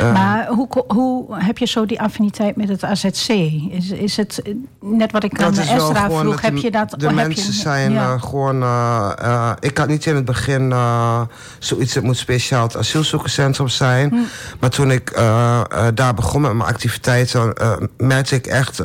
Uh, 0.00 0.12
maar 0.12 0.46
hoe, 0.46 0.68
hoe 0.86 1.34
heb 1.44 1.58
je 1.58 1.66
zo 1.66 1.86
die 1.86 2.00
affiniteit 2.00 2.56
met 2.56 2.68
het 2.68 2.84
AZC? 2.84 3.28
Is, 3.70 3.90
is 3.90 4.16
het 4.16 4.42
net 4.80 5.12
wat 5.12 5.24
ik 5.24 5.42
aan 5.42 5.58
Esra 5.58 6.10
vroeg? 6.10 6.40
Heb 6.40 6.56
je 6.56 6.70
dat? 6.70 6.94
De 6.96 7.10
mensen 7.12 7.52
je, 7.52 7.58
zijn 7.58 7.92
ja. 7.92 8.12
uh, 8.12 8.22
gewoon... 8.22 8.62
Uh, 8.62 9.52
ik 9.60 9.78
had 9.78 9.88
niet 9.88 10.06
in 10.06 10.14
het 10.14 10.24
begin 10.24 10.74
zoiets... 11.58 11.94
het 11.94 12.04
moet 12.04 12.16
speciaal 12.16 12.62
het 12.62 12.76
asielzoekerscentrum 12.76 13.68
zijn. 13.68 14.08
Hm. 14.08 14.16
Maar 14.60 14.70
toen 14.70 14.90
ik 14.90 15.14
daar 15.94 16.14
begon 16.14 16.40
met 16.40 16.52
mijn 16.52 16.68
activiteiten... 16.68 17.54
Merkte 17.96 18.34
ik 18.34 18.46
echt... 18.46 18.82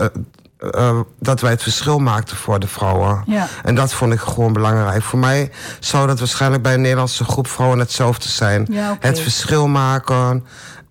Uh, 0.75 0.99
dat 1.19 1.41
wij 1.41 1.51
het 1.51 1.63
verschil 1.63 1.99
maakten 1.99 2.37
voor 2.37 2.59
de 2.59 2.67
vrouwen. 2.67 3.23
Ja. 3.25 3.47
En 3.63 3.75
dat 3.75 3.93
vond 3.93 4.13
ik 4.13 4.19
gewoon 4.19 4.53
belangrijk. 4.53 5.03
Voor 5.03 5.19
mij 5.19 5.51
zou 5.79 6.07
dat 6.07 6.19
waarschijnlijk 6.19 6.63
bij 6.63 6.73
een 6.73 6.81
Nederlandse 6.81 7.23
groep 7.23 7.47
vrouwen 7.47 7.79
hetzelfde 7.79 8.29
zijn. 8.29 8.67
Ja, 8.69 8.91
okay. 8.91 9.09
Het 9.09 9.19
verschil 9.19 9.67
maken, 9.67 10.45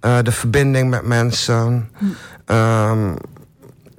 uh, 0.04 0.18
de 0.22 0.32
verbinding 0.32 0.90
met 0.90 1.06
mensen. 1.06 1.90
Hm. 1.98 2.04
Um, 2.54 3.16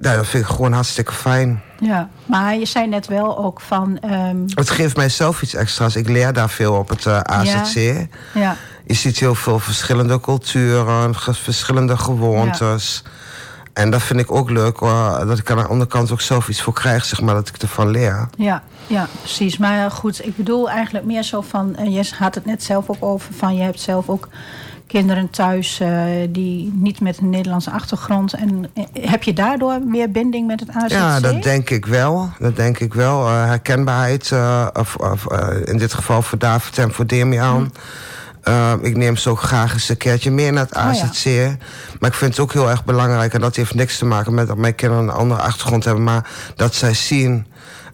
ja, 0.00 0.16
dat 0.16 0.26
vind 0.26 0.44
ik 0.44 0.50
gewoon 0.50 0.72
hartstikke 0.72 1.12
fijn. 1.12 1.62
Ja, 1.78 2.08
maar 2.26 2.56
je 2.56 2.64
zei 2.66 2.86
net 2.86 3.06
wel 3.06 3.38
ook 3.38 3.60
van... 3.60 3.98
Um... 4.04 4.44
Het 4.54 4.70
geeft 4.70 4.96
mij 4.96 5.08
zelf 5.08 5.42
iets 5.42 5.54
extra's. 5.54 5.96
Ik 5.96 6.08
leer 6.08 6.32
daar 6.32 6.50
veel 6.50 6.74
op 6.74 6.88
het 6.88 7.04
uh, 7.04 7.20
AZC. 7.20 7.74
Ja. 7.74 8.06
ja. 8.34 8.56
Je 8.86 8.94
ziet 8.94 9.18
heel 9.18 9.34
veel 9.34 9.58
verschillende 9.58 10.20
culturen, 10.20 11.14
verschillende 11.14 11.96
gewoontes. 11.96 13.02
Ja. 13.04 13.10
En 13.72 13.90
dat 13.90 14.02
vind 14.02 14.20
ik 14.20 14.32
ook 14.32 14.50
leuk, 14.50 14.76
hoor, 14.76 15.26
dat 15.26 15.38
ik 15.38 15.50
aan 15.50 15.56
de 15.56 15.66
andere 15.66 15.90
kant 15.90 16.10
ook 16.10 16.20
zelf 16.20 16.48
iets 16.48 16.62
voor 16.62 16.72
krijg, 16.72 17.04
zeg 17.04 17.20
maar, 17.20 17.34
dat 17.34 17.48
ik 17.48 17.56
ervan 17.56 17.90
leer. 17.90 18.28
Ja, 18.36 18.62
ja, 18.86 19.08
precies. 19.20 19.56
Maar 19.58 19.90
goed, 19.90 20.26
ik 20.26 20.36
bedoel 20.36 20.70
eigenlijk 20.70 21.04
meer 21.04 21.22
zo 21.22 21.40
van, 21.40 21.76
uh, 21.80 21.94
je 21.94 22.10
had 22.18 22.34
het 22.34 22.44
net 22.44 22.62
zelf 22.62 22.88
ook 22.90 23.04
over, 23.04 23.34
van 23.34 23.56
je 23.56 23.62
hebt 23.62 23.80
zelf 23.80 24.08
ook 24.08 24.28
kinderen 24.86 25.30
thuis 25.30 25.80
uh, 25.80 26.04
die 26.28 26.72
niet 26.74 27.00
met 27.00 27.18
een 27.18 27.30
Nederlandse 27.30 27.70
achtergrond. 27.70 28.32
En 28.32 28.70
uh, 28.74 28.84
heb 29.00 29.22
je 29.22 29.32
daardoor 29.32 29.80
meer 29.84 30.10
binding 30.10 30.46
met 30.46 30.60
het 30.60 30.68
AZC? 30.70 30.90
Ja, 30.90 31.20
dat 31.20 31.42
denk 31.42 31.70
ik 31.70 31.86
wel. 31.86 32.30
Dat 32.38 32.56
denk 32.56 32.78
ik 32.78 32.94
wel. 32.94 33.26
Uh, 33.26 33.44
herkenbaarheid, 33.44 34.32
of, 34.72 34.96
of 34.96 35.26
in 35.64 35.78
dit 35.78 35.94
geval 35.94 36.22
voor 36.22 36.38
David 36.38 36.78
en 36.78 36.92
voor 36.92 37.06
Demian. 37.06 37.72
Uh, 38.48 38.72
ik 38.80 38.96
neem 38.96 39.16
ze 39.16 39.30
ook 39.30 39.40
graag 39.40 39.72
eens 39.72 39.88
een 39.88 39.96
keertje 39.96 40.30
meer 40.30 40.52
naar 40.52 40.64
het 40.64 40.74
AZC. 40.74 41.26
Oh 41.26 41.32
ja. 41.32 41.56
Maar 42.00 42.10
ik 42.10 42.16
vind 42.16 42.30
het 42.30 42.40
ook 42.40 42.52
heel 42.52 42.70
erg 42.70 42.84
belangrijk... 42.84 43.34
en 43.34 43.40
dat 43.40 43.56
heeft 43.56 43.74
niks 43.74 43.98
te 43.98 44.04
maken 44.04 44.34
met 44.34 44.46
dat 44.46 44.56
mijn 44.56 44.74
kinderen 44.74 45.04
een 45.04 45.14
andere 45.14 45.40
achtergrond 45.40 45.84
hebben... 45.84 46.04
maar 46.04 46.30
dat 46.56 46.74
zij 46.74 46.94
zien 46.94 47.46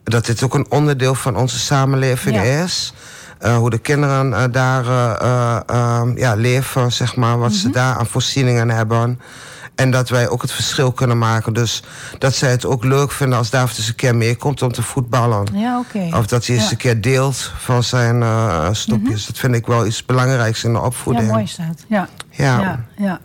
dat 0.05 0.27
dit 0.27 0.43
ook 0.43 0.55
een 0.55 0.71
onderdeel 0.71 1.15
van 1.15 1.37
onze 1.37 1.59
samenleving 1.59 2.43
is. 2.43 2.93
Uh, 3.45 3.57
hoe 3.57 3.71
de 3.71 3.79
kinderen 3.79 4.31
uh, 4.31 4.45
daar 4.51 4.85
uh, 4.85 6.03
ja, 6.15 6.35
leven, 6.35 6.93
zeg 6.93 7.17
maar, 7.17 7.39
wat 7.39 7.53
ze 7.53 7.71
daar 7.71 7.97
aan 7.97 8.07
voorzieningen 8.07 8.71
hebben. 8.71 9.21
En 9.75 9.91
dat 9.91 10.09
wij 10.09 10.29
ook 10.29 10.43
het 10.43 10.53
verschil 10.53 10.93
kunnen 10.93 11.19
maken. 11.19 11.53
Dus 11.53 11.83
dat 12.19 12.35
zij 12.35 12.51
het 12.51 12.67
ook 12.67 12.85
leuk 12.85 13.13
vinden 13.13 13.39
als 13.39 13.51
David 13.51 13.79
eens 13.79 13.89
een 13.89 13.95
keer 13.95 14.17
meekomt 14.17 14.63
om 14.63 14.73
te 14.73 14.83
voetballen. 14.83 15.47
Ja, 15.53 15.79
oké. 15.79 16.17
Of 16.17 16.27
dat 16.27 16.47
hij 16.47 16.57
eens 16.57 16.71
een 16.71 16.77
keer 16.77 17.01
deelt 17.01 17.53
van 17.57 17.83
zijn 17.83 18.21
uh, 18.21 18.69
stopjes. 18.73 19.21
Mhm. 19.21 19.27
Dat 19.27 19.39
vind 19.39 19.55
ik 19.55 19.67
wel 19.67 19.87
iets 19.87 20.05
belangrijks 20.05 20.65
in 20.65 20.73
de 20.73 20.81
opvoeding. 20.81 21.27
Ja, 21.27 21.33
mooi 21.33 21.45
is 21.45 21.57
dat. 21.57 21.85
Ja. 21.87 22.09
Ja. 22.31 22.61
ja. 22.61 22.85
Ja, 22.97 23.21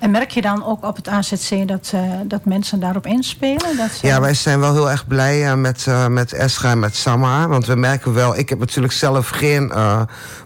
En 0.00 0.10
merk 0.10 0.30
je 0.30 0.40
dan 0.40 0.64
ook 0.64 0.84
op 0.84 0.96
het 0.96 1.08
AZC 1.08 1.68
dat, 1.68 1.92
uh, 1.94 2.00
dat 2.24 2.44
mensen 2.44 2.80
daarop 2.80 3.06
inspelen? 3.06 3.76
Dat 3.76 3.98
Ja, 4.02 4.20
wij 4.20 4.34
zijn 4.34 4.60
wel 4.60 4.72
heel 4.72 4.90
erg 4.90 5.06
blij 5.06 5.46
uh, 5.46 5.54
met, 5.54 5.86
uh, 5.88 6.06
met 6.06 6.32
Esra 6.32 6.70
en 6.70 6.78
met 6.78 6.96
Sama. 6.96 7.48
Want 7.48 7.66
we 7.66 7.74
merken 7.74 8.14
wel, 8.14 8.38
ik 8.38 8.48
heb 8.48 8.58
natuurlijk 8.58 8.94
zelf 8.94 9.28
geen 9.28 9.72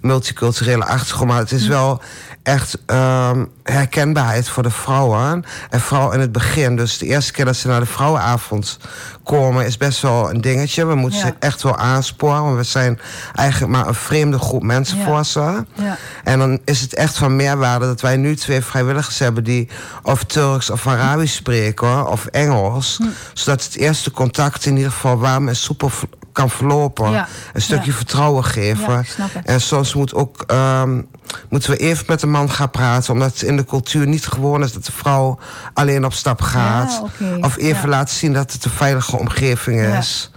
multiculturele 0.01 0.85
achtergrond, 0.85 1.31
maar 1.31 1.39
het 1.39 1.53
is 1.53 1.63
mhm. 1.63 1.71
wel 1.71 2.01
echt 2.47 2.79
um, 2.87 3.51
herkenbaarheid 3.63 4.49
voor 4.49 4.63
de 4.63 4.71
vrouwen. 4.71 5.45
En 5.71 5.81
vooral 5.81 6.13
in 6.13 6.21
het 6.21 6.33
begin. 6.33 6.77
Dus 6.77 6.99
de 6.99 7.07
eerste 7.07 7.33
keer 7.33 7.45
dat 7.45 7.57
ze 7.57 7.69
naar 7.69 7.81
de 7.81 7.87
vrouwenavond 7.87 8.79
komen... 9.25 9.67
is 9.67 9.77
best 9.77 10.03
wel 10.03 10.31
een 10.31 10.41
dingetje. 10.41 10.87
We 10.87 10.95
moeten 10.95 11.21
ze 11.21 11.35
echt 11.39 11.63
wel 11.63 11.77
aansporen. 11.77 12.43
Want 12.43 12.57
we 12.57 12.63
zijn 12.63 13.01
eigenlijk 13.35 13.73
maar 13.73 13.87
een 13.87 13.95
vreemde 13.95 14.39
groep 14.39 14.63
mensen 14.63 15.05
voor 15.05 15.25
ze. 15.25 15.65
Ja. 15.75 15.97
En 16.25 16.39
dan 16.39 16.61
is 16.65 16.81
het 16.81 16.95
echt 16.95 17.19
van 17.19 17.37
meerwaarde 17.37 17.87
dat 17.87 18.01
wij 18.01 18.17
nu 18.17 18.37
twee 18.37 18.61
vrijwilligers 18.61 19.19
hebben... 19.19 19.45
die 19.45 19.69
of 20.03 20.25
Turks 20.25 20.71
of 20.71 20.87
Arabisch 20.87 21.35
spreken 21.35 22.09
of 22.09 22.27
Engels. 22.27 22.97
Hm. 22.97 23.07
Zodat 23.33 23.65
het 23.65 23.77
eerste 23.77 24.11
contact 24.11 24.67
in 24.67 24.77
ieder 24.77 24.93
geval 24.93 25.19
warm 25.19 25.49
en 25.49 25.57
soepel 25.57 25.91
kan 26.37 26.51
verlopen. 26.51 27.27
Een 27.53 27.63
stukje 27.63 27.93
vertrouwen 27.93 28.45
geven. 28.45 29.07
en 29.45 29.61
soms 29.61 29.95
moet 29.95 30.15
ook, 30.15 30.45
um, 30.51 31.09
moeten 31.49 31.71
we 31.71 31.77
even 31.77 32.05
met 32.09 32.21
de 32.21 32.27
man 32.27 32.51
gaan 32.51 32.71
praten. 32.71 33.13
Omdat 33.13 33.33
het 33.33 33.43
in 33.43 33.57
de 33.57 33.65
cultuur 33.65 34.07
niet 34.07 34.27
gewoon 34.27 34.63
is 34.63 34.73
dat 34.73 34.85
de 34.85 34.93
vrouw 34.93 35.39
alleen 35.75 36.05
op 36.05 36.13
stap 36.13 36.41
gaat. 36.41 37.03
Of 37.41 37.57
even 37.57 37.89
laten 37.89 38.15
zien 38.15 38.33
dat 38.33 38.53
het 38.53 38.65
een 38.65 38.71
veilige 38.71 39.19
omgeving 39.19 39.81
is. 39.81 40.31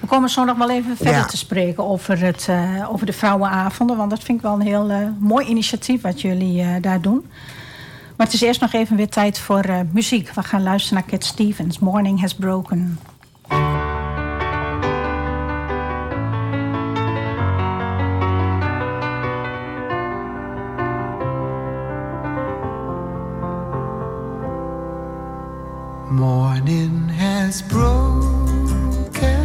We 0.00 0.06
komen 0.06 0.28
zo 0.28 0.44
nog 0.44 0.58
wel 0.58 0.70
even 0.70 0.96
verder 0.96 1.26
te 1.26 1.36
spreken 1.36 1.84
over, 1.84 2.18
het, 2.18 2.46
uh, 2.50 2.92
over 2.92 3.06
de 3.06 3.12
vrouwenavonden. 3.12 3.96
Want 3.96 4.10
dat 4.10 4.22
vind 4.22 4.38
ik 4.38 4.44
wel 4.44 4.54
een 4.54 4.66
heel 4.66 4.90
uh, 4.90 4.96
mooi 5.18 5.46
initiatief 5.46 6.02
wat 6.02 6.20
jullie 6.20 6.62
uh, 6.62 6.68
daar 6.80 7.00
doen. 7.00 7.26
Maar 8.16 8.26
het 8.26 8.34
is 8.34 8.42
eerst 8.42 8.60
nog 8.60 8.72
even 8.72 8.96
weer 8.96 9.08
tijd 9.08 9.38
voor 9.38 9.64
muziek. 9.92 10.30
We 10.34 10.42
gaan 10.42 10.62
luisteren 10.62 10.98
naar 10.98 11.10
Cat 11.10 11.24
Stevens. 11.24 11.78
Morning 11.78 12.20
Has 12.20 12.34
Broken. 12.34 12.98
Has 27.52 27.60
broken 27.60 29.44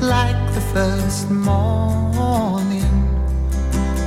like 0.00 0.54
the 0.54 0.60
first 0.74 1.30
morning. 1.30 2.90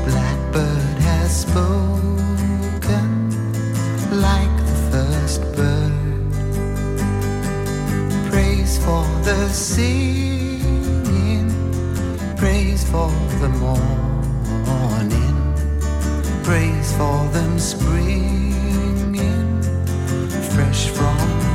Blackbird 0.03 0.97
has 1.07 1.31
spoken 1.47 3.07
like 4.11 4.57
the 4.71 4.79
first 4.91 5.41
bird. 5.55 5.93
Praise 8.29 8.77
for 8.83 9.05
the 9.23 9.47
singing, 9.47 11.47
praise 12.35 12.83
for 12.83 13.11
the 13.39 13.47
morning, 13.63 15.37
praise 16.43 16.91
for 16.97 17.25
them 17.31 17.57
springing 17.59 18.19
fresh 20.53 20.89
from 20.89 21.48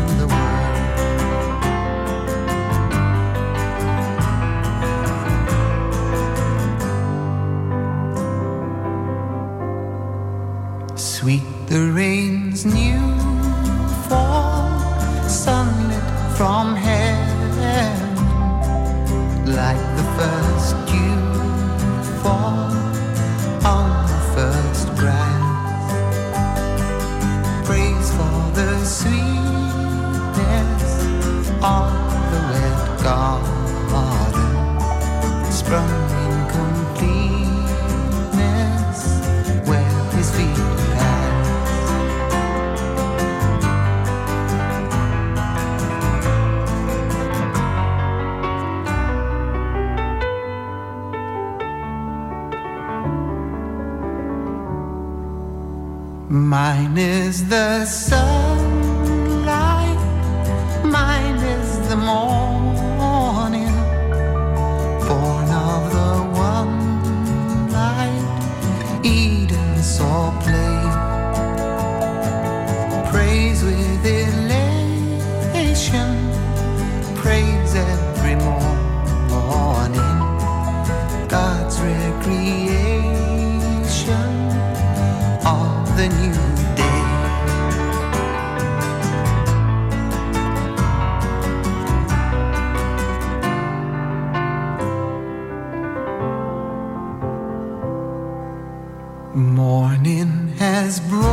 Morning 99.35 100.47
has 100.59 101.01
broken 101.01 101.25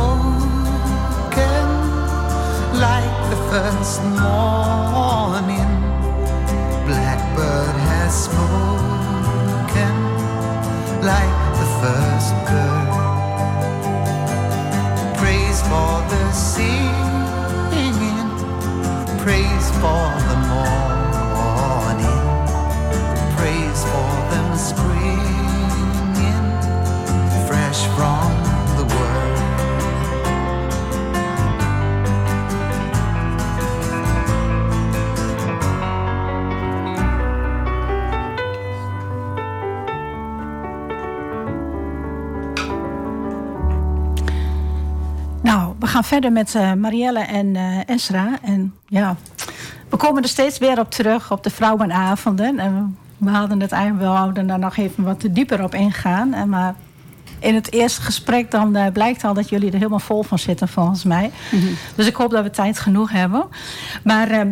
like 2.74 3.30
the 3.30 3.36
first 3.48 4.02
morning. 4.02 5.01
Gaan 46.02 46.20
verder 46.20 46.32
met 46.32 46.54
uh, 46.54 46.72
Marielle 46.72 47.20
en 47.20 47.46
uh, 47.54 47.88
Esra. 47.88 48.38
En 48.42 48.74
ja, 48.86 49.16
we 49.88 49.96
komen 49.96 50.22
er 50.22 50.28
steeds 50.28 50.58
weer 50.58 50.78
op 50.80 50.90
terug 50.90 51.32
op 51.32 51.42
de 51.42 51.50
vrouwenavonden. 51.50 52.58
En 52.58 52.96
we 53.16 53.30
hadden 53.30 53.60
het 53.60 53.72
eigenlijk 53.72 54.02
wel, 54.34 54.46
daar 54.46 54.58
nog 54.58 54.76
even 54.76 55.04
wat 55.04 55.24
dieper 55.30 55.62
op 55.62 55.74
ingaan. 55.74 56.34
En 56.34 56.48
maar 56.48 56.74
in 57.38 57.54
het 57.54 57.72
eerste 57.72 58.02
gesprek 58.02 58.50
dan 58.50 58.76
uh, 58.76 58.86
blijkt 58.92 59.24
al 59.24 59.34
dat 59.34 59.48
jullie 59.48 59.68
er 59.70 59.76
helemaal 59.76 59.98
vol 59.98 60.22
van 60.22 60.38
zitten 60.38 60.68
volgens 60.68 61.04
mij. 61.04 61.30
Mm 61.50 61.60
-hmm. 61.60 61.74
Dus 61.94 62.06
ik 62.06 62.14
hoop 62.16 62.30
dat 62.30 62.42
we 62.44 62.50
tijd 62.50 62.78
genoeg 62.78 63.10
hebben. 63.12 63.46
Maar 64.04 64.46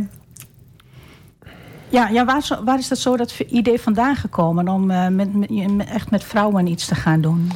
Ja, 1.88 2.08
ja 2.08 2.24
waar, 2.64 2.78
is 2.78 2.88
dat 2.88 2.98
zo 2.98 3.16
dat 3.16 3.38
idee 3.48 3.80
vandaan 3.80 4.16
gekomen 4.16 4.68
om 4.68 4.90
eh, 4.90 5.08
met- 5.08 5.86
echt 5.88 6.10
met 6.10 6.24
vrouwen 6.24 6.66
iets 6.66 6.86
te 6.86 6.94
gaan 6.94 7.20
doen? 7.20 7.50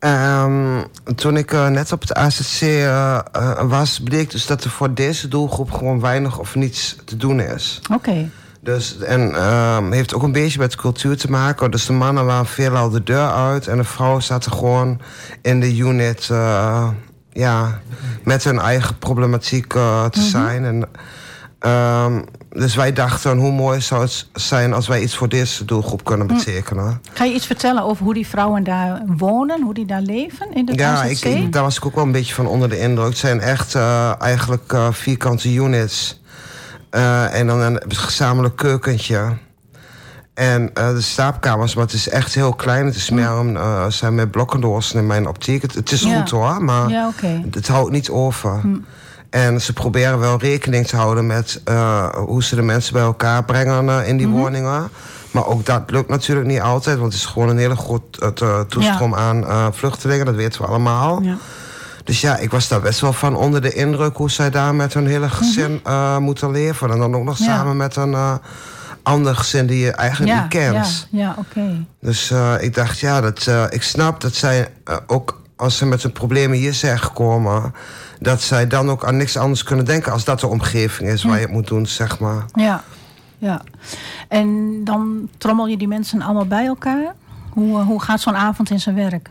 Ehm, 0.00 0.82
toen 1.14 1.36
ik 1.36 1.52
eh, 1.52 1.68
net 1.68 1.92
op 1.92 2.00
het 2.00 2.14
AZC 2.14 2.60
eh, 2.60 3.18
eh, 3.32 3.60
was, 3.62 4.00
bleek 4.00 4.30
dus 4.30 4.46
dat 4.46 4.64
er 4.64 4.70
voor 4.70 4.94
deze 4.94 5.28
doelgroep 5.28 5.70
gewoon 5.70 6.00
weinig 6.00 6.38
of 6.38 6.54
niets 6.54 6.96
te 7.04 7.16
doen 7.16 7.40
is. 7.40 7.80
Oké. 7.92 8.30
Dus, 8.60 8.98
en 8.98 9.34
ehm, 9.34 9.92
heeft 9.92 10.14
ook 10.14 10.22
een 10.22 10.32
beetje 10.32 10.58
met 10.58 10.76
cultuur 10.76 11.16
te 11.16 11.30
maken. 11.30 11.70
Dus 11.70 11.86
de 11.86 11.92
mannen 11.92 12.26
waren 12.26 12.46
veelal 12.46 12.90
de 12.90 13.02
deur 13.02 13.30
uit 13.30 13.66
en 13.66 13.76
de 13.76 13.84
vrouwen 13.84 14.22
zaten 14.22 14.52
gewoon 14.52 15.00
in 15.42 15.60
de 15.60 15.76
unit 15.76 16.26
ja, 17.32 17.80
met 18.24 18.44
hun 18.44 18.58
eigen 18.58 18.98
problematiek 18.98 19.66
te 20.10 20.10
zijn. 20.20 20.64
En, 20.64 20.88
ehm, 21.60 22.20
dus 22.50 22.74
wij 22.74 22.92
dachten, 22.92 23.38
hoe 23.38 23.52
mooi 23.52 23.80
zou 23.80 24.02
het 24.02 24.26
zijn 24.32 24.72
als 24.72 24.88
wij 24.88 25.02
iets 25.02 25.16
voor 25.16 25.28
deze 25.28 25.64
doelgroep 25.64 26.04
kunnen 26.04 26.26
betekenen. 26.26 27.00
Ga 27.12 27.24
je 27.24 27.34
iets 27.34 27.46
vertellen 27.46 27.82
over 27.82 28.04
hoe 28.04 28.14
die 28.14 28.26
vrouwen 28.26 28.64
daar 28.64 29.02
wonen, 29.06 29.62
hoe 29.62 29.74
die 29.74 29.86
daar 29.86 30.00
leven 30.00 30.52
in 30.52 30.64
de 30.64 30.72
Ja, 30.74 31.02
ik, 31.04 31.52
daar 31.52 31.62
was 31.62 31.76
ik 31.76 31.86
ook 31.86 31.94
wel 31.94 32.04
een 32.04 32.12
beetje 32.12 32.34
van 32.34 32.46
onder 32.46 32.68
de 32.68 32.78
indruk. 32.80 33.08
Het 33.08 33.18
zijn 33.18 33.40
echt 33.40 33.74
eh, 33.74 34.12
eigenlijk 34.22 34.72
eh, 34.72 34.92
vierkante 34.92 35.54
units. 35.54 36.20
Eh, 36.90 37.34
en 37.38 37.46
dan 37.46 37.60
een 37.60 37.80
gezamenlijk 37.88 38.56
keukentje. 38.56 39.36
En 40.34 40.70
de 40.74 41.00
slaapkamers, 41.00 41.74
maar 41.74 41.84
het 41.84 41.92
is 41.92 42.08
echt 42.08 42.34
heel 42.34 42.52
klein. 42.54 42.86
Het 42.86 42.94
is 42.94 43.10
meer 43.10 43.28
een, 43.28 43.56
eh, 43.56 43.86
zijn 43.88 44.14
met 44.14 44.30
blokkendoorsen 44.30 44.98
in 44.98 45.06
mijn 45.06 45.28
optiek. 45.28 45.62
Het, 45.62 45.74
het 45.74 45.92
is 45.92 46.00
Ja. 46.02 46.18
goed 46.20 46.30
hoor, 46.30 46.64
maar 46.64 46.88
Ja, 46.88 47.10
het 47.50 47.68
houdt 47.68 47.90
niet 47.90 48.10
over. 48.10 48.60
En 49.30 49.60
ze 49.60 49.72
proberen 49.72 50.18
wel 50.18 50.38
rekening 50.38 50.86
te 50.86 50.96
houden 50.96 51.26
met 51.26 51.60
eh, 51.64 52.08
hoe 52.14 52.44
ze 52.44 52.54
de 52.54 52.62
mensen 52.62 52.92
bij 52.92 53.02
elkaar 53.02 53.44
brengen 53.44 53.88
eh, 53.88 54.08
in 54.08 54.16
die 54.16 54.28
woningen. 54.28 54.88
Maar 55.30 55.46
ook 55.46 55.66
dat 55.66 55.82
lukt 55.90 56.08
natuurlijk 56.08 56.48
niet 56.48 56.60
altijd, 56.60 56.98
want 56.98 57.12
het 57.12 57.22
is 57.22 57.26
gewoon 57.28 57.48
een 57.48 57.58
hele 57.58 57.76
grote 57.76 58.32
uh, 58.42 58.60
toestroom 58.60 59.14
aan 59.14 59.46
eh, 59.46 59.66
vluchtelingen, 59.72 60.26
dat 60.26 60.34
weten 60.34 60.60
we 60.60 60.66
allemaal. 60.66 61.22
Ja. 61.22 61.36
Dus 62.04 62.20
ja, 62.20 62.36
ik 62.36 62.50
was 62.50 62.68
daar 62.68 62.80
best 62.80 63.00
wel 63.00 63.12
van 63.12 63.36
onder 63.36 63.60
de 63.62 63.72
indruk 63.72 64.16
hoe 64.16 64.30
zij 64.30 64.50
daar 64.50 64.74
met 64.74 64.94
hun 64.94 65.06
hele 65.06 65.28
gezin 65.28 65.80
eh, 65.84 66.16
moeten 66.16 66.50
leven. 66.50 66.90
En 66.90 66.98
dan 66.98 67.14
ook 67.14 67.24
nog 67.24 67.38
Ja. 67.38 67.44
samen 67.44 67.76
met 67.76 67.96
een 67.96 68.14
eh, 68.14 68.34
ander 69.02 69.36
gezin 69.36 69.66
die 69.66 69.78
je 69.84 69.90
eigenlijk 69.92 70.32
ja, 70.32 70.40
niet 70.40 70.50
kent. 70.50 71.08
Ja, 71.10 71.20
ja 71.20 71.34
oké. 71.38 71.84
Dus 72.00 72.30
eh, 72.30 72.54
ik 72.60 72.74
dacht, 72.74 72.98
ja, 72.98 73.20
dat, 73.20 73.46
eh, 73.46 73.64
ik 73.70 73.82
snap 73.82 74.20
dat 74.20 74.34
zij 74.34 74.68
eh, 74.84 74.96
ook 75.06 75.39
als 75.60 75.76
ze 75.76 75.86
met 75.86 76.02
hun 76.02 76.12
problemen 76.12 76.58
hier 76.58 76.74
zijn 76.74 76.98
gekomen, 76.98 77.74
dat 78.18 78.40
zij 78.40 78.66
dan 78.66 78.90
ook 78.90 79.04
aan 79.04 79.16
niks 79.16 79.36
anders 79.36 79.62
kunnen 79.62 79.84
denken 79.84 80.12
als 80.12 80.24
dat 80.24 80.40
de 80.40 80.46
omgeving 80.46 81.08
is 81.10 81.22
waar 81.24 81.34
je 81.36 81.42
het 81.42 81.50
moet 81.52 81.66
doen, 81.66 81.86
zeg 81.86 82.18
maar. 82.18 82.44
Ja, 82.54 82.82
ja. 83.38 83.62
En 84.28 84.80
dan 84.84 85.28
trommel 85.38 85.66
je 85.66 85.76
die 85.76 85.88
mensen 85.88 86.22
allemaal 86.22 86.46
bij 86.46 86.66
elkaar? 86.66 87.14
Hoe, 87.50 87.78
eh, 87.80 87.86
hoe 87.86 88.02
gaat 88.02 88.20
zo'n 88.20 88.36
avond 88.36 88.70
in 88.70 88.80
zijn 88.80 88.94
werk? 88.94 89.30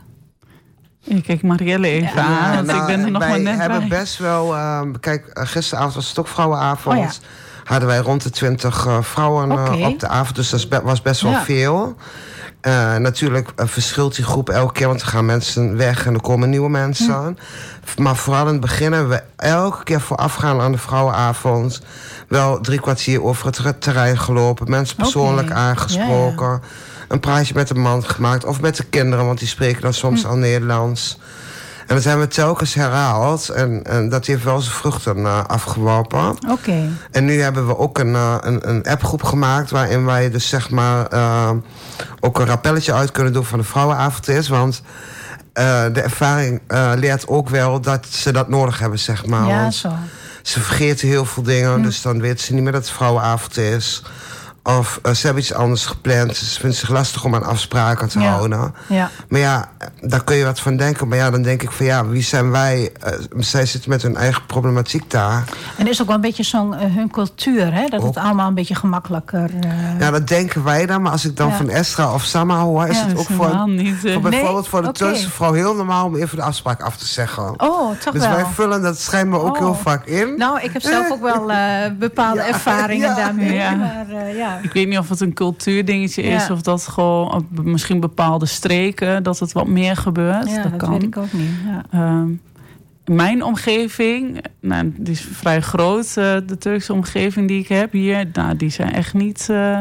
Ik 1.04 1.24
kijk 1.24 1.42
Marielle 1.44 1.88
even 1.88 2.16
Ja, 2.16 2.26
aan, 2.40 2.54
want 2.56 2.68
nou, 2.68 2.80
ik 2.82 2.86
ben 2.88 3.06
er 3.06 3.12
nog 3.12 3.22
wij 3.22 3.30
maar 3.30 3.40
net 3.40 3.58
hebben 3.60 3.80
bij. 3.90 4.00
best 4.00 4.18
wel... 4.18 4.56
eh, 4.56 4.82
kijk, 5.00 5.28
eh, 5.28 5.46
gisteravond 5.48 5.94
was 5.94 6.10
het 6.10 6.20
ook 6.20 6.28
vrouwenavond. 6.28 6.98
Oh 6.98 7.04
ja. 7.04 7.12
Hadden 7.64 7.88
wij 7.88 7.98
rond 7.98 8.24
de 8.24 8.30
twintig 8.30 8.86
eh, 8.86 9.02
vrouwen 9.02 9.52
op 9.92 10.00
de 10.00 10.08
avond. 10.08 10.36
Dus 10.36 10.50
dat 10.50 10.82
was 10.84 11.02
best 11.02 11.22
wel 11.22 11.32
Ja. 11.32 11.44
veel. 11.44 11.96
Eh, 12.62 12.96
natuurlijk 12.96 13.52
eh, 13.56 13.66
verschilt 13.68 14.16
die 14.16 14.26
groep 14.26 14.50
elke 14.50 14.74
keer. 14.74 14.88
Want 14.88 15.02
er 15.02 15.08
gaan 15.08 15.26
mensen 15.26 15.78
weg 15.78 16.06
en 16.06 16.14
er 16.14 16.22
komen 16.22 16.50
nieuwe 16.50 16.70
mensen 16.70 17.06
Hm. 17.06 17.12
aan. 17.12 17.38
Maar 17.98 18.16
vooral 18.16 18.46
in 18.46 18.52
het 18.52 18.62
begin 18.62 18.92
hebben 18.92 19.10
we 19.12 19.24
elke 19.36 19.84
keer 19.84 20.02
voorafgaan 20.02 20.60
aan 20.62 20.72
de 20.72 20.78
vrouwenavond... 20.78 21.82
wel 22.28 22.60
drie 22.62 22.80
kwartier 22.82 23.24
over 23.24 23.46
het 23.46 23.56
ter- 23.56 23.78
terrein 23.78 24.18
gelopen. 24.20 24.70
Mensen 24.70 24.96
persoonlijk 24.96 25.52
aangesproken. 25.52 26.62
Een 27.08 27.20
praatje 27.20 27.54
met 27.54 27.68
de 27.68 27.76
man 27.76 28.04
gemaakt. 28.06 28.46
Of 28.46 28.62
met 28.62 28.76
de 28.78 28.84
kinderen, 28.84 29.26
want 29.26 29.40
die 29.40 29.48
spreken 29.48 29.82
dan 29.82 29.94
soms 29.94 30.22
Hm. 30.22 30.28
al 30.28 30.36
Nederlands. 30.36 31.18
En 31.90 31.96
dat 31.96 32.04
hebben 32.04 32.28
we 32.28 32.34
telkens 32.34 32.74
herhaald. 32.74 33.50
En, 33.50 33.84
en 33.84 34.10
dat 34.10 34.26
heeft 34.26 34.44
wel 34.44 34.60
zijn 34.60 34.76
vruchten 34.76 35.26
eh, 35.26 35.44
afgeworpen. 35.48 36.36
Oké. 36.50 36.90
En 37.12 37.26
nu 37.26 37.42
hebben 37.42 37.68
we 37.68 37.78
ook 37.78 37.98
een, 38.00 38.16
eh, 38.16 38.36
een, 38.42 38.70
een 38.70 38.84
appgroep 38.84 39.24
gemaakt... 39.24 39.72
waarin 39.72 40.06
wij 40.06 40.30
dus 40.30 40.48
zeg 40.50 40.70
maar 40.70 41.06
eh, 41.08 41.52
ook 42.20 42.40
een 42.40 42.46
rappelletje 42.46 42.94
uit 42.94 43.12
kunnen 43.12 43.34
doen 43.34 43.46
van 43.46 43.60
de 43.60 43.66
vrouwenavond 43.66 44.28
is. 44.28 44.48
Want 44.48 44.82
de 45.94 46.02
ervaring 46.04 46.62
leert 46.96 47.28
ook 47.28 47.50
wel 47.50 47.82
dat 47.82 48.06
ze 48.10 48.32
dat 48.32 48.50
nodig 48.50 48.80
hebben, 48.80 49.00
zeg 49.00 49.26
maar. 49.26 49.48
Ja, 49.48 49.72
zo. 49.72 49.92
ze 50.42 50.60
vergeten 50.60 51.08
heel 51.08 51.26
veel 51.26 51.44
dingen, 51.44 51.74
Hm. 51.74 51.82
dus 51.82 52.02
dan 52.02 52.22
weten 52.22 52.46
ze 52.46 52.54
niet 52.54 52.64
meer 52.64 52.72
dat 52.72 52.82
het 52.82 52.92
vrouwenavond 52.92 53.58
is. 53.58 54.04
Of 54.78 55.00
eh, 55.04 55.12
ze 55.14 55.26
hebben 55.26 55.44
iets 55.44 55.54
anders 55.54 55.86
gepland. 55.86 56.36
Ze 56.36 56.46
vinden 56.46 56.70
het 56.70 56.80
zich 56.80 56.90
lastig 56.90 57.24
om 57.24 57.36
aan 57.36 57.44
afspraken 57.44 58.10
te 58.10 58.20
Ja. 58.20 58.30
houden. 58.30 58.74
Ja. 58.88 59.10
Maar 59.30 59.40
ja, 59.40 59.70
daar 60.02 60.24
kun 60.24 60.36
je 60.36 60.46
wat 60.46 60.60
van 60.60 60.78
denken. 60.78 61.08
Maar 61.08 61.18
ja, 61.18 61.30
dan 61.32 61.42
denk 61.42 61.62
ik 61.62 61.72
van 61.72 61.86
ja, 61.86 62.06
wie 62.08 62.24
zijn 62.24 62.52
wij? 62.52 62.92
Eh, 63.02 63.14
zij 63.38 63.66
zitten 63.66 63.90
met 63.90 64.02
hun 64.02 64.16
eigen 64.16 64.46
problematiek 64.46 65.12
daar. 65.12 65.44
En 65.78 65.88
is 65.88 66.02
ook 66.02 66.08
wel 66.08 66.16
een 66.16 66.22
beetje 66.22 66.44
zo'n 66.44 66.76
eh, 66.76 66.96
hun 66.96 67.12
cultuur, 67.12 67.74
hè? 67.74 67.88
Dat 67.88 68.00
Ook. 68.02 68.08
het 68.08 68.18
allemaal 68.24 68.48
een 68.48 68.54
beetje 68.54 68.76
gemakkelijker... 68.76 69.50
Ja, 70.00 70.12
dat 70.12 70.28
denken 70.28 70.64
wij 70.64 70.86
dan. 70.86 71.02
Maar 71.02 71.12
als 71.12 71.26
ik 71.26 71.38
dan 71.38 71.48
Ja. 71.48 71.56
van 71.56 71.70
Estra 71.70 72.14
of 72.14 72.24
Sama 72.24 72.60
hoor... 72.60 72.88
is 72.88 73.00
het 73.02 73.18
ook 73.18 73.26
voor, 73.26 73.46
helemaal 73.46 73.68
niet... 73.68 73.96
voor 74.02 74.22
bijvoorbeeld 74.22 74.68
voor 74.68 74.82
de. 74.82 74.92
Turkse 74.92 75.30
vrouw 75.30 75.54
heel 75.54 75.76
normaal... 75.76 76.06
om 76.06 76.16
even 76.16 76.38
de 76.38 76.44
afspraak 76.44 76.82
af 76.82 76.98
te 76.98 77.06
zeggen. 77.06 77.54
Oh, 77.62 78.00
toch 78.00 78.14
dus 78.14 78.22
wel. 78.26 78.36
wij 78.36 78.46
vullen 78.54 78.82
dat 78.82 79.00
schijnbaar 79.00 79.40
ook 79.40 79.48
Oh. 79.56 79.58
heel 79.58 79.76
vaak 79.76 80.06
in. 80.06 80.34
Nou, 80.38 80.60
ik 80.62 80.74
heb 80.74 80.82
zelf 80.82 81.12
ook 81.12 81.22
wel 81.22 81.52
bepaalde 82.00 82.42
ervaringen 82.54 83.16
daarmee. 83.16 83.58
Maar 83.78 84.36
ja. 84.36 84.59
Ik 84.62 84.74
weet 84.74 84.88
niet 84.88 84.98
of 84.98 85.10
het 85.10 85.20
een 85.20 85.34
cultuurdingetje 85.34 86.22
is 86.22 86.50
of 86.50 86.62
dat 86.62 86.88
gewoon 86.88 87.34
op 87.34 87.64
misschien 87.64 88.00
bepaalde 88.00 88.46
streken 88.46 89.24
dat 89.24 89.40
het 89.40 89.52
wat 89.52 89.68
meer 89.68 89.96
gebeurt. 89.96 90.50
ja, 90.50 90.62
dat, 90.62 90.72
dat 90.72 90.80
kan. 90.82 90.92
weet 90.92 91.04
ik 91.04 91.18
ook 91.18 91.34
niet. 91.34 91.52
Ja. 91.66 91.84
Ehm, 91.92 92.28
mijn 93.18 93.44
omgeving, 93.44 94.44
nou, 94.62 94.94
die 94.98 95.14
is 95.14 95.28
vrij 95.32 95.62
groot, 95.62 96.06
eh, 96.08 96.36
de 96.46 96.58
Turkse 96.60 96.94
omgeving 96.94 97.48
die 97.48 97.60
ik 97.60 97.68
heb 97.68 97.92
hier, 97.92 98.26
nou, 98.34 98.56
die 98.58 98.70
zijn 98.70 98.94
echt 98.94 99.14
niet, 99.14 99.48
eh, 99.50 99.80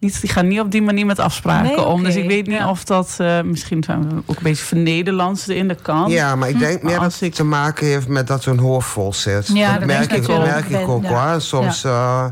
niet, 0.00 0.20
die 0.20 0.30
gaan 0.30 0.48
niet 0.48 0.60
op 0.60 0.70
die 0.70 0.82
manier 0.82 1.06
met 1.06 1.18
afspraken 1.18 1.76
Nee, 1.76 1.84
om. 1.84 2.04
Dus 2.04 2.14
ik 2.16 2.28
weet 2.28 2.46
niet 2.46 2.56
ja. 2.56 2.70
of 2.70 2.84
dat, 2.84 3.14
eh, 3.18 3.40
misschien 3.42 3.82
zijn 3.84 4.08
we 4.08 4.14
ook 4.26 4.36
een 4.36 4.42
beetje 4.42 4.64
vernederlandse 4.64 5.56
in 5.56 5.68
de 5.68 5.74
kant. 5.82 6.10
Ja, 6.12 6.36
maar 6.36 6.48
ik 6.48 6.58
denk 6.58 6.72
meer 6.74 6.82
Maar 6.84 6.92
dat 6.94 7.02
als 7.04 7.14
het 7.14 7.22
ik- 7.22 7.34
te 7.34 7.44
maken 7.44 7.86
heeft 7.86 8.08
met 8.08 8.26
dat 8.26 8.44
hun 8.44 8.58
hoofd 8.58 8.88
vol 8.88 9.12
zit. 9.12 9.50
Ja, 9.54 9.70
dat 9.70 9.78
dat 9.78 9.86
merk 9.88 10.12
ik, 10.12 10.28
merk 10.28 10.68
ik 10.68 10.88
ook 10.88 11.02
Ja. 11.02 11.30
hoor. 11.32 11.40
Soms 11.40 11.84
eh, 11.84 12.24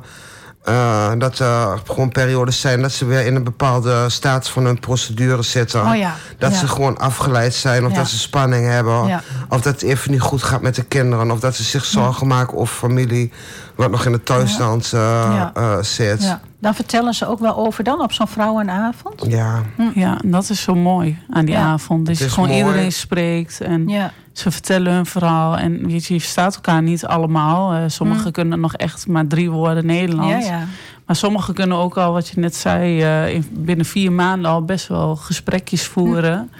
eh, 0.66 1.12
dat 1.18 1.38
er 1.38 1.80
gewoon 1.86 2.08
periodes 2.08 2.60
zijn 2.60 2.82
dat 2.82 2.92
ze 2.92 3.04
weer 3.04 3.26
in 3.26 3.34
een 3.34 3.44
bepaalde 3.44 4.08
staat 4.08 4.48
van 4.48 4.64
hun 4.64 4.80
procedure 4.80 5.42
zitten. 5.42 5.86
Oh 5.86 5.96
ja. 5.96 6.14
Dat 6.38 6.50
ja. 6.52 6.58
ze 6.58 6.68
gewoon 6.68 6.98
afgeleid 6.98 7.54
zijn 7.54 7.84
of 7.84 7.90
Ja. 7.90 7.96
dat 7.96 8.08
ze 8.08 8.18
spanning 8.18 8.66
hebben. 8.66 9.06
Ja. 9.06 9.22
Of 9.48 9.60
dat 9.60 9.72
het 9.80 9.82
even 9.82 10.10
niet 10.10 10.20
goed 10.20 10.42
gaat 10.42 10.60
met 10.60 10.74
de 10.74 10.84
kinderen. 10.84 11.30
Of 11.30 11.40
dat 11.40 11.54
ze 11.54 11.62
zich 11.62 11.84
zorgen 11.84 12.26
maken 12.26 12.56
over 12.58 12.74
familie 12.76 13.32
wat 13.74 13.90
nog 13.90 14.04
in 14.04 14.12
het 14.12 14.24
thuisland 14.26 14.92
eh, 14.92 15.00
Ja. 15.34 15.50
eh, 15.54 15.76
zit. 15.82 16.22
Ja. 16.22 16.40
Dan 16.60 16.74
vertellen 16.74 17.14
ze 17.14 17.26
ook 17.28 17.38
wel 17.40 17.56
over 17.56 17.84
dan 17.84 18.00
op 18.02 18.12
zo'n 18.12 18.28
vrouwenavond. 18.28 19.24
Ja. 19.28 19.62
Ja, 19.94 20.18
en 20.22 20.30
dat 20.30 20.50
is 20.50 20.62
zo 20.62 20.74
mooi 20.74 21.18
aan 21.30 21.44
die 21.44 21.54
Ja. 21.54 21.60
avond. 21.64 21.98
Dat 21.98 22.08
Het 22.08 22.18
je 22.18 22.24
is 22.24 22.32
gewoon 22.32 22.48
mooi. 22.48 22.60
iedereen 22.60 22.92
spreekt 22.92 23.60
en 23.60 23.88
Ja. 23.88 24.12
Ze 24.38 24.50
vertellen 24.50 24.92
hun 24.92 25.06
verhaal. 25.06 25.56
En 25.56 25.86
weet 25.86 26.04
je, 26.04 26.14
je 26.14 26.20
verstaat 26.20 26.54
elkaar 26.54 26.82
niet 26.82 27.06
allemaal. 27.06 27.72
Eh, 27.72 27.82
sommigen 27.86 28.32
kunnen 28.32 28.60
nog 28.60 28.74
echt 28.74 29.06
maar 29.06 29.26
drie 29.26 29.50
woorden 29.50 29.82
Ja, 29.86 29.92
Nederlands. 29.92 30.46
ja. 30.46 30.64
Maar 31.06 31.16
sommigen 31.16 31.54
kunnen 31.54 31.76
ook 31.76 31.96
al, 31.96 32.12
wat 32.12 32.28
je 32.28 32.40
net 32.40 32.54
zei, 32.56 33.02
eh, 33.02 33.34
in, 33.34 33.44
binnen 33.52 33.86
vier 33.86 34.12
maanden 34.12 34.50
al 34.50 34.64
best 34.64 34.86
wel 34.88 35.16
gesprekjes 35.16 35.82
voeren. 35.86 36.50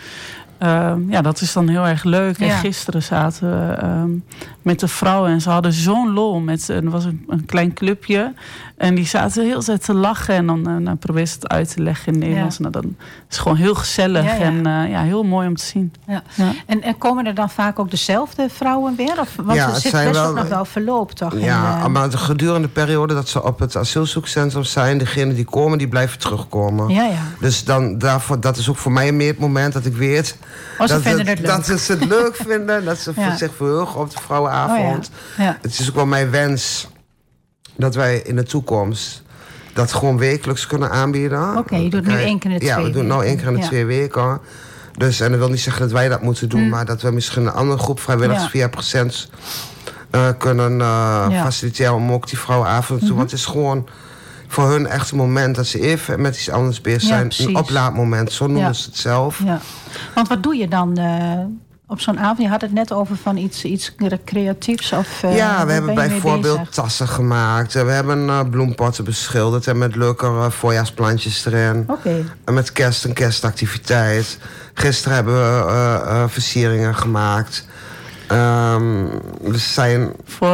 Ehm, 0.59 1.11
ja, 1.11 1.23
dat 1.23 1.41
is 1.41 1.53
dan 1.53 1.69
heel 1.69 1.87
erg 1.87 2.05
leuk. 2.05 2.39
En 2.39 2.47
Ja. 2.47 2.57
gisteren 2.57 3.03
zaten 3.03 3.51
we 3.51 3.73
ehm, 3.75 4.11
met 4.67 4.81
de 4.81 4.89
vrouwen 4.89 5.31
en 5.31 5.41
ze 5.41 5.51
hadden 5.51 5.73
zo'n 5.73 6.13
lol. 6.13 6.41
Met, 6.41 6.69
er 6.69 6.91
was 6.91 7.05
een, 7.05 7.25
een 7.29 7.45
klein 7.47 7.73
clubje 7.75 8.35
en 8.77 8.95
die 8.95 9.07
zaten 9.07 9.45
heel 9.45 9.63
tijd 9.63 9.85
te 9.85 9.95
lachen. 9.95 10.35
En 10.35 10.47
dan, 10.47 10.69
eh, 10.69 10.85
dan 10.85 10.99
probeer 10.99 11.27
ze 11.27 11.35
het 11.35 11.49
uit 11.49 11.75
te 11.75 11.83
leggen 11.83 12.07
in 12.07 12.13
het 12.13 12.23
Nederlands. 12.23 12.57
Ja. 12.57 12.63
Nou, 12.69 12.73
dan 12.83 12.95
is 12.99 13.05
het 13.29 13.39
gewoon 13.39 13.57
heel 13.57 13.75
gezellig 13.75 14.25
Ja, 14.25 14.35
ja. 14.35 14.41
en 14.41 14.67
eh, 14.67 14.91
ja, 14.91 15.03
heel 15.03 15.23
mooi 15.23 15.49
om 15.49 15.57
te 15.57 15.65
zien. 15.65 15.93
Ja. 16.07 16.23
Ja. 16.35 16.53
En, 16.67 16.83
en 16.83 16.99
komen 16.99 17.27
er 17.27 17.35
dan 17.35 17.51
vaak 17.51 17.79
ook 17.79 17.91
dezelfde 17.91 18.47
vrouwen 18.51 18.97
weer? 18.97 19.21
Of, 19.21 19.39
er 19.49 19.65
het 19.67 19.81
zit 19.81 19.91
zijn 19.91 20.09
best 20.09 20.21
wel- 20.21 20.29
ook 20.31 20.37
nog 20.37 20.49
wel 20.49 20.65
verloop, 20.65 21.13
toch? 21.13 21.33
in, 21.33 21.41
Ja, 21.41 21.79
eh, 21.81 21.87
maar 21.87 22.11
de 22.11 22.19
gedurende 22.19 22.69
periode 22.69 23.15
dat 23.15 23.29
ze 23.29 23.43
op 23.43 23.59
het 23.59 23.77
asielzoekcentrum 23.77 24.65
zijn, 24.65 24.99
degenen 24.99 25.35
die 25.35 25.45
komen, 25.45 25.79
die 25.79 25.89
blijven 25.89 26.19
terugkomen. 26.19 26.89
ja, 26.89 27.05
ja. 27.05 27.23
Dus 27.41 27.65
dan, 27.65 27.99
daarvoor, 27.99 28.41
dat 28.41 28.57
is 28.57 28.69
ook 28.71 28.77
voor 28.77 28.93
mij 28.93 29.13
meer 29.13 29.29
het 29.29 29.39
moment 29.39 29.73
dat 29.73 29.85
ik 29.85 29.95
weet... 29.97 30.37
Oh, 30.79 30.87
ze 30.87 30.93
dat, 30.93 31.03
vinden 31.03 31.27
het 31.27 31.39
leuk. 31.39 31.47
dat 31.47 31.81
ze 31.81 31.93
het 31.93 32.05
leuk 32.05 32.37
vinden, 32.49 32.85
dat 32.85 32.99
ze 32.99 33.13
Ja. 33.17 33.37
zich 33.37 33.51
verheugen 33.57 34.01
op 34.01 34.11
de 34.11 34.19
vrouwenavond. 34.65 35.11
Oh, 35.39 35.45
ja. 35.45 35.59
Het 35.63 35.79
is 35.79 35.89
ook 35.89 35.95
wel 35.95 36.07
mijn 36.07 36.31
wens 36.31 36.89
dat 37.77 37.95
wij 37.95 38.19
in 38.19 38.37
de 38.37 38.43
toekomst 38.43 39.23
dat 39.73 39.93
gewoon 39.93 40.19
wekelijks 40.19 40.67
kunnen 40.67 40.91
aanbieden. 40.91 41.57
Oké, 41.59 41.77
je 41.77 41.91
doet 41.91 42.07
nu 42.07 42.15
één 42.15 42.39
keer 42.39 42.51
in 42.51 42.59
de 42.59 42.65
Ja, 42.65 42.73
twee 42.75 42.85
we 42.87 42.91
doen 42.93 43.01
het 43.03 43.11
nou 43.13 43.25
één 43.25 43.37
keer 43.37 43.47
in 43.47 43.55
de 43.61 43.67
twee 43.67 43.85
weken. 43.85 44.41
Dus, 44.97 45.21
en 45.21 45.31
dat 45.31 45.39
wil 45.39 45.49
niet 45.49 45.61
zeggen 45.61 45.83
dat 45.83 45.93
wij 45.93 46.09
dat 46.09 46.23
moeten 46.23 46.49
doen, 46.49 46.63
Hm. 46.63 46.69
maar 46.69 46.85
dat 46.85 47.03
we 47.03 47.11
misschien 47.11 47.47
een 47.47 47.53
andere 47.53 47.79
groep 47.79 48.01
vrijwilligers 48.01 48.43
Ja. 48.45 48.49
via 48.51 48.69
procent 48.69 49.31
eh, 50.11 50.29
kunnen 50.39 50.73
eh, 50.73 51.27
Ja. 51.31 51.43
faciliteren 51.43 51.95
om 51.95 52.13
ook 52.13 52.29
die 52.29 52.39
vrouwenavond 52.39 52.99
te 53.01 53.05
doen. 53.07 53.09
Mhm. 53.09 53.17
Want 53.17 53.31
het 53.31 53.41
is 53.41 53.47
gewoon 53.47 53.89
voor 54.49 54.69
hun 54.71 54.87
echt 54.87 55.11
een 55.11 55.17
moment 55.17 55.55
dat 55.57 55.67
ze 55.67 55.81
even 55.81 56.21
met 56.21 56.35
iets 56.37 56.51
anders 56.51 56.81
bezig 56.81 57.03
Ja, 57.03 57.09
zijn. 57.31 57.33
een 57.49 57.57
oplaadmoment, 57.57 58.33
zo 58.33 58.45
noemen 58.47 58.63
Ja. 58.67 58.73
ze 58.73 58.87
het 58.89 58.97
zelf. 58.99 59.41
Ja. 59.45 59.61
Want 60.15 60.29
wat 60.29 60.43
doe 60.43 60.57
je 60.57 60.69
dan 60.69 60.97
eh, 60.97 61.39
op 61.87 62.01
zo'n 62.01 62.19
avond? 62.19 62.39
Je 62.39 62.49
had 62.49 62.61
het 62.61 62.73
net 62.73 62.93
over 62.93 63.17
van 63.17 63.37
iets, 63.37 63.65
iets 63.65 63.95
creatiefs. 64.25 64.93
Of, 64.93 65.23
eh, 65.23 65.37
ja, 65.37 65.67
we 65.67 65.73
hebben 65.73 65.95
bijvoorbeeld 65.95 66.59
bezig? 66.59 66.75
tassen 66.75 67.09
gemaakt. 67.09 67.73
We 67.73 67.79
hebben 67.91 68.29
eh, 68.29 68.41
bloempotten 68.51 69.05
beschilderd 69.05 69.67
en 69.67 69.79
met 69.79 69.97
leuke 69.97 70.27
eh, 70.27 70.51
voorjaarsplantjes 70.51 71.47
erin. 71.47 71.85
Oké, 71.87 72.25
En 72.45 72.55
met 72.55 72.73
kerst 72.73 73.05
een 73.05 73.13
kerstactiviteit. 73.13 74.39
Gisteren 74.75 75.15
hebben 75.15 75.35
we 75.35 75.65
eh, 75.73 75.95
eh, 75.95 76.29
versieringen 76.29 76.95
gemaakt. 76.95 77.67
Ehm, 78.29 79.05
we 79.41 79.59
zijn... 79.59 80.13
Voor 80.25 80.49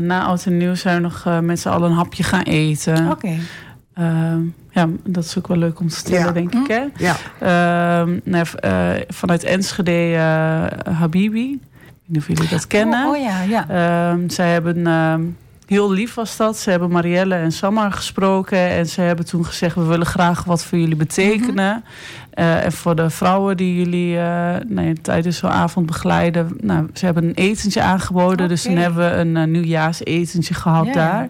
na 0.00 0.24
oud 0.24 0.44
en 0.46 0.56
nieuw 0.56 0.74
zijn 0.74 0.96
we 0.96 1.02
nog 1.02 1.40
met 1.42 1.60
z'n 1.60 1.68
allen 1.68 1.90
een 1.90 1.96
hapje 1.96 2.22
gaan 2.22 2.42
eten. 2.42 3.10
oké. 3.10 3.38
Ehm, 3.94 4.40
ja, 4.74 4.88
dat 5.04 5.24
is 5.24 5.38
ook 5.38 5.46
wel 5.48 5.56
leuk 5.56 5.80
om 5.80 5.88
te 5.88 5.94
vertellen, 5.94 6.24
Ja. 6.26 6.32
denk 6.32 6.54
ik. 6.54 6.66
Hè? 6.66 6.84
Ja, 6.96 7.16
Ehm, 7.38 8.18
nou, 8.24 8.46
eh, 8.60 8.90
vanuit 9.08 9.44
Enschede 9.44 10.14
eh, 10.14 10.94
Habibi. 10.94 11.50
Ik 11.52 11.60
weet 11.60 11.60
niet 12.06 12.18
of 12.18 12.26
jullie 12.28 12.48
dat 12.50 12.66
kennen. 12.66 13.06
Oh, 13.06 13.10
oh 13.16 13.22
ja, 13.22 13.42
ja. 13.42 13.68
Ehm, 13.68 14.28
zij 14.28 14.52
hebben, 14.52 14.86
ehm, 14.86 15.22
heel 15.66 15.90
lief 15.92 16.14
was 16.14 16.36
dat. 16.36 16.58
Ze 16.58 16.70
hebben 16.70 16.90
Marielle 16.90 17.34
en 17.34 17.52
Samar 17.52 17.92
gesproken. 17.92 18.58
En 18.58 18.86
ze 18.86 19.00
hebben 19.00 19.26
toen 19.26 19.44
gezegd, 19.44 19.74
we 19.74 19.84
willen 19.84 20.06
graag 20.06 20.44
wat 20.44 20.64
voor 20.64 20.78
jullie 20.78 20.96
betekenen. 20.96 21.84
Eh, 22.30 22.64
en 22.64 22.72
voor 22.72 22.96
de 22.96 23.10
vrouwen 23.10 23.56
die 23.56 23.76
jullie 23.76 24.16
nou 24.66 24.94
tijdens 25.02 25.36
zo'n 25.38 25.50
avond 25.50 25.86
begeleiden. 25.86 26.56
Nou, 26.60 26.86
ze 26.94 27.04
hebben 27.04 27.24
een 27.24 27.34
etentje 27.34 27.82
aangeboden. 27.82 28.48
Dus 28.48 28.62
toen 28.62 28.76
hebben 28.76 29.10
we 29.10 29.16
een 29.16 29.36
uh, 29.36 29.44
nieuwjaarsetentje 29.44 30.54
gehad 30.54 30.92
daar. 30.92 31.28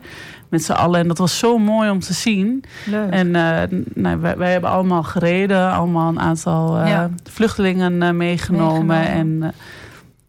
Met 0.55 0.65
z'n 0.65 0.73
allen. 0.73 1.01
En 1.01 1.09
dat 1.09 1.19
was 1.19 1.39
zo 1.39 1.59
mooi 1.59 1.91
om 1.91 2.01
te 2.01 2.13
zien. 2.13 2.65
Leuk. 2.87 3.11
En 3.11 3.35
eh, 3.37 3.79
nou, 3.95 4.21
wij, 4.21 4.37
wij 4.37 4.53
hebben 4.53 4.71
allemaal 4.71 5.03
gereden. 5.03 5.73
Allemaal 5.73 6.09
een 6.09 6.21
aantal 6.21 6.79
eh, 6.79 6.89
Ja. 6.89 7.11
vluchtelingen 7.31 8.03
eh, 8.03 8.11
meegenomen. 8.11 8.87
Meegenomen. 8.87 9.43
En 9.43 9.55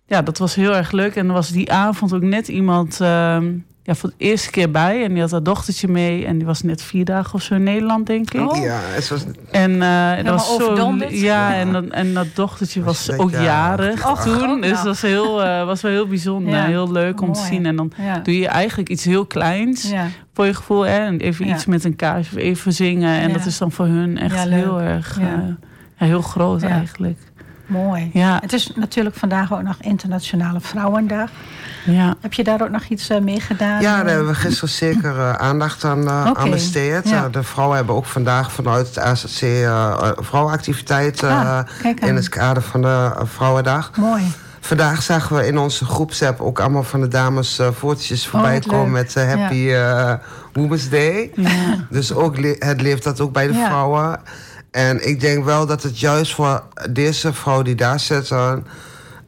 ja, 0.05 0.21
dat 0.21 0.37
was 0.37 0.55
heel 0.55 0.75
erg 0.75 0.91
leuk. 0.91 1.15
En 1.15 1.27
er 1.27 1.33
was 1.33 1.49
die 1.49 1.71
avond 1.71 2.13
ook 2.13 2.21
net 2.21 2.47
iemand 2.47 3.01
ehm, 3.01 3.51
ja, 3.87 3.95
voor 3.95 4.09
de 4.09 4.15
eerste 4.25 4.49
keer 4.51 4.71
bij. 4.71 5.03
En 5.03 5.11
die 5.13 5.21
had 5.21 5.31
haar 5.31 5.43
dochtertje 5.43 5.87
mee. 5.87 6.25
En 6.25 6.37
die 6.37 6.45
was 6.45 6.61
net 6.61 6.81
vier 6.81 7.05
dagen 7.05 7.33
of 7.33 7.41
zo 7.41 7.53
in 7.55 7.63
Nederland, 7.63 8.07
denk 8.07 8.33
ik. 8.33 8.51
Oh. 8.51 8.63
ja 8.63 8.79
het 8.83 9.07
was, 9.09 9.25
En 9.51 9.81
eh, 9.81 10.15
dat 10.23 10.25
was 10.25 10.55
zo. 10.55 10.95
Ja, 10.99 11.07
Ja. 11.09 11.55
En, 11.55 11.71
dat, 11.71 11.85
en 11.85 12.13
dat 12.13 12.27
dochtertje 12.33 12.83
Was 12.83 13.11
ook 13.11 13.31
jarig. 13.31 14.01
toen. 14.23 14.61
dus 14.61 14.69
dat 14.71 14.83
was, 14.83 15.01
heel, 15.01 15.43
eh, 15.43 15.65
was 15.65 15.81
wel 15.81 15.91
heel 15.91 16.07
bijzonder. 16.07 16.53
Ja. 16.53 16.65
Heel 16.65 16.91
leuk 16.91 17.21
om 17.21 17.33
te 17.33 17.41
zien. 17.41 17.65
En 17.65 17.75
dan 17.75 17.91
ja. 17.97 18.19
doe 18.19 18.39
je 18.39 18.47
eigenlijk 18.47 18.89
iets 18.89 19.03
heel 19.03 19.25
kleins 19.25 19.89
ja. 19.89 20.07
voor 20.33 20.45
je 20.45 20.53
gevoel. 20.53 20.81
Hè? 20.85 20.97
En 20.97 21.19
even 21.19 21.47
Ja. 21.47 21.53
iets 21.53 21.65
met 21.65 21.83
een 21.83 21.95
kaars 21.95 22.27
of 22.27 22.35
even 22.35 22.73
zingen. 22.73 23.19
En 23.19 23.27
Ja. 23.27 23.33
dat 23.37 23.45
is 23.45 23.57
dan 23.57 23.71
voor 23.71 23.85
hun 23.85 24.17
echt 24.17 24.43
heel 24.49 24.81
erg... 24.81 25.19
Ja. 25.19 25.25
eh, 25.25 25.47
ja, 25.99 26.05
heel 26.05 26.21
groot 26.21 26.61
Ja. 26.61 26.67
eigenlijk. 26.69 27.17
Mooi. 27.65 28.09
Ja, 28.13 28.37
Het 28.41 28.53
is 28.53 28.71
natuurlijk 28.75 29.15
vandaag 29.15 29.53
ook 29.53 29.61
nog 29.61 29.75
Internationale 29.81 30.59
Vrouwendag. 30.61 31.29
ja. 31.85 32.15
Heb 32.21 32.33
je 32.33 32.43
daar 32.43 32.61
ook 32.61 32.69
nog 32.69 32.83
iets 32.83 33.09
eh, 33.09 33.19
mee 33.21 33.39
gedaan? 33.39 33.81
ja, 33.81 33.97
daar 33.97 34.07
hebben 34.07 34.27
we 34.27 34.33
gisteren 34.35 34.69
zeker 34.69 35.19
eh, 35.19 35.31
aandacht 35.33 35.83
aan, 35.83 36.07
eh, 36.07 36.31
aan 36.33 36.49
besteed. 36.49 37.09
ja. 37.09 37.29
De 37.29 37.43
vrouwen 37.43 37.77
hebben 37.77 37.95
ook 37.95 38.05
vandaag 38.05 38.51
vanuit 38.51 38.87
het 38.87 38.99
AZC 38.99 39.41
eh 39.41 40.11
vrouwenactiviteit... 40.15 41.23
Ah, 41.23 41.59
in 41.99 42.15
het 42.15 42.29
kader 42.29 42.63
van 42.63 42.81
de 42.81 43.11
Vrouwendag. 43.23 43.91
Mooi. 43.97 44.23
Vandaag 44.59 45.01
zagen 45.01 45.35
we 45.35 45.47
in 45.47 45.57
onze 45.57 45.85
groepsapp 45.85 46.41
ook 46.41 46.59
allemaal 46.59 46.83
van 46.83 47.01
de 47.01 47.07
dames 47.07 47.59
eh 47.59 47.67
fotootjes 47.77 48.27
voorbij 48.27 48.53
wat 48.53 48.65
komen 48.67 48.91
met 48.91 49.13
Happy 49.15 49.69
eh, 49.69 50.13
Women's 50.53 50.89
Day. 50.89 51.31
ja. 51.35 51.49
Dus 51.89 52.13
ook 52.13 52.37
le- 52.37 52.55
het 52.59 52.81
leeft 52.81 53.03
dat 53.03 53.19
ook 53.19 53.31
bij 53.33 53.47
de 53.47 53.53
Ja. 53.53 53.65
vrouwen. 53.65 54.19
En 54.75 55.07
ik 55.07 55.19
denk 55.19 55.45
wel 55.45 55.65
dat 55.65 55.83
het 55.83 55.99
juist 55.99 56.33
voor 56.33 56.63
deze 56.91 57.33
vrouw 57.33 57.61
die 57.61 57.75
daar 57.75 57.99
zitten... 57.99 58.67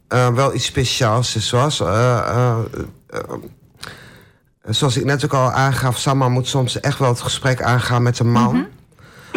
eh, 0.08 0.28
wel 0.34 0.54
iets 0.54 0.66
speciaals 0.66 1.36
is. 1.36 1.48
Zoals, 1.48 1.80
eh, 1.80 2.56
zoals 4.66 4.98
ik 4.98 5.06
net 5.06 5.26
ook 5.26 5.34
al 5.34 5.52
aangaf... 5.52 5.98
Samma 5.98 6.30
moet 6.30 6.48
soms 6.48 6.80
echt 6.80 7.00
wel 7.00 7.10
het 7.10 7.22
gesprek 7.22 7.62
aangaan 7.62 8.04
met 8.04 8.20
een 8.20 8.32
man. 8.32 8.66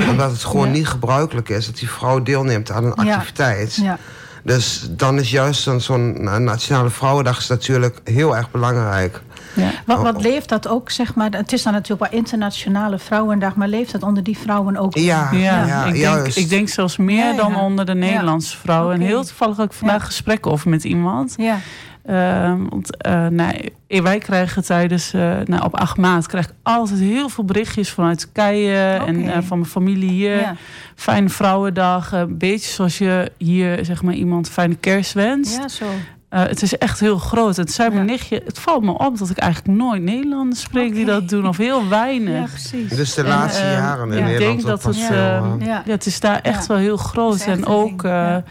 Omdat 0.08 0.30
het 0.30 0.44
gewoon 0.44 0.66
Ja. 0.66 0.72
niet 0.72 0.88
gebruikelijk 0.88 1.48
is... 1.48 1.66
dat 1.66 1.76
die 1.76 1.90
vrouw 1.90 2.22
deelneemt 2.22 2.70
aan 2.70 2.84
een 2.84 3.04
Ja. 3.04 3.14
activiteit. 3.14 3.74
Ja. 3.74 3.98
Dus 4.44 4.86
dan 4.90 5.18
is 5.18 5.30
juist 5.30 5.68
zo'n 5.76 6.22
Nationale 6.44 6.90
Vrouwendag... 6.90 7.38
is 7.38 7.46
natuurlijk 7.48 8.00
heel 8.04 8.36
erg 8.36 8.50
belangrijk. 8.50 9.20
Ja. 9.56 9.70
Wat, 9.86 9.96
Oh. 9.98 10.02
wat 10.02 10.22
leeft 10.22 10.48
dat 10.48 10.68
ook, 10.68 10.90
zeg 10.90 11.14
maar? 11.14 11.30
Het 11.30 11.52
is 11.52 11.62
dan 11.62 11.72
natuurlijk 11.72 12.10
wel 12.10 12.20
Internationale 12.20 12.98
Vrouwendag, 12.98 13.54
maar 13.54 13.68
leeft 13.68 13.92
dat 13.92 14.02
onder 14.02 14.22
die 14.22 14.38
vrouwen 14.38 14.76
ook? 14.76 14.96
Ja, 14.98 15.28
Ja, 15.32 15.38
ja, 15.66 15.84
ik, 15.84 15.92
denk, 15.92 15.96
juist. 16.04 16.36
ik 16.36 16.48
denk 16.48 16.68
zelfs 16.68 16.96
meer 16.96 17.16
Ja, 17.16 17.30
ja. 17.30 17.36
dan 17.36 17.56
onder 17.56 17.86
de 17.86 17.94
Nederlandse 17.94 18.56
vrouwen. 18.56 18.94
En 18.94 19.00
heel 19.00 19.24
toevallig 19.24 19.60
ook 19.60 19.72
vandaag 19.72 19.98
Ja. 20.00 20.04
gesprek 20.06 20.46
over 20.46 20.70
met 20.70 20.84
iemand. 20.84 21.34
Ja. 21.36 21.58
Ehm, 22.06 22.64
want 22.68 22.96
eh, 22.96 23.26
nou, 23.26 23.68
wij 23.88 24.18
krijgen 24.18 24.64
tijdens, 24.64 25.12
eh, 25.12 25.36
nou, 25.44 25.64
op 25.64 25.74
8 25.76 25.96
maart 25.96 26.26
krijg 26.26 26.44
ik 26.46 26.54
altijd 26.62 27.00
heel 27.00 27.28
veel 27.28 27.44
berichtjes 27.44 27.90
vanuit 27.90 28.18
Turkije 28.20 29.00
en 29.06 29.28
eh, 29.32 29.38
van 29.42 29.58
mijn 29.58 29.70
familie 29.70 30.10
hier. 30.10 30.36
Ja. 30.36 30.54
Fijne 30.94 31.28
vrouwendag, 31.28 32.12
een 32.12 32.38
beetje 32.38 32.70
zoals 32.70 32.98
je 32.98 33.32
hier 33.38 33.84
zeg 33.84 34.02
maar 34.02 34.14
iemand 34.14 34.48
fijne 34.50 34.74
kerst 34.74 35.12
wenst. 35.12 35.56
ja, 35.56 35.68
zo. 35.68 35.84
Eh, 36.30 36.42
het 36.42 36.62
is 36.62 36.78
echt 36.78 37.00
heel 37.00 37.18
groot. 37.18 37.56
Het 37.56 37.72
zei 37.72 37.88
mijn 37.88 38.00
Ja. 38.06 38.10
nichtje, 38.10 38.42
het 38.44 38.58
valt 38.58 38.82
me 38.82 38.98
op 38.98 39.18
dat 39.18 39.30
ik 39.30 39.38
eigenlijk 39.38 39.78
nooit 39.78 40.02
Nederlanders 40.02 40.60
spreek 40.60 40.94
die 40.94 41.04
dat 41.04 41.28
doen 41.28 41.48
of 41.48 41.56
heel 41.56 41.82
Ja, 41.82 41.88
weinig. 41.88 42.50
precies. 42.50 42.88
Dus 42.90 43.14
de 43.14 43.22
En, 43.22 43.28
laatste 43.28 43.62
eh, 43.62 43.72
jaren 43.72 44.12
in 44.12 44.18
ja, 44.18 44.24
ik 44.24 44.30
Nederland 44.30 44.56
denk 44.62 44.68
dat 44.70 44.82
het, 44.84 44.96
veel, 44.96 45.16
eh, 45.16 45.52
Ja. 45.58 45.82
Ja, 45.86 45.92
het 45.92 46.06
is 46.06 46.20
daar 46.20 46.40
echt 46.42 46.60
Ja. 46.60 46.66
wel 46.66 46.76
heel 46.76 46.96
groot. 46.96 47.40
En 47.40 47.66
ook, 47.66 48.04
eh, 48.04 48.10
ja. 48.10 48.44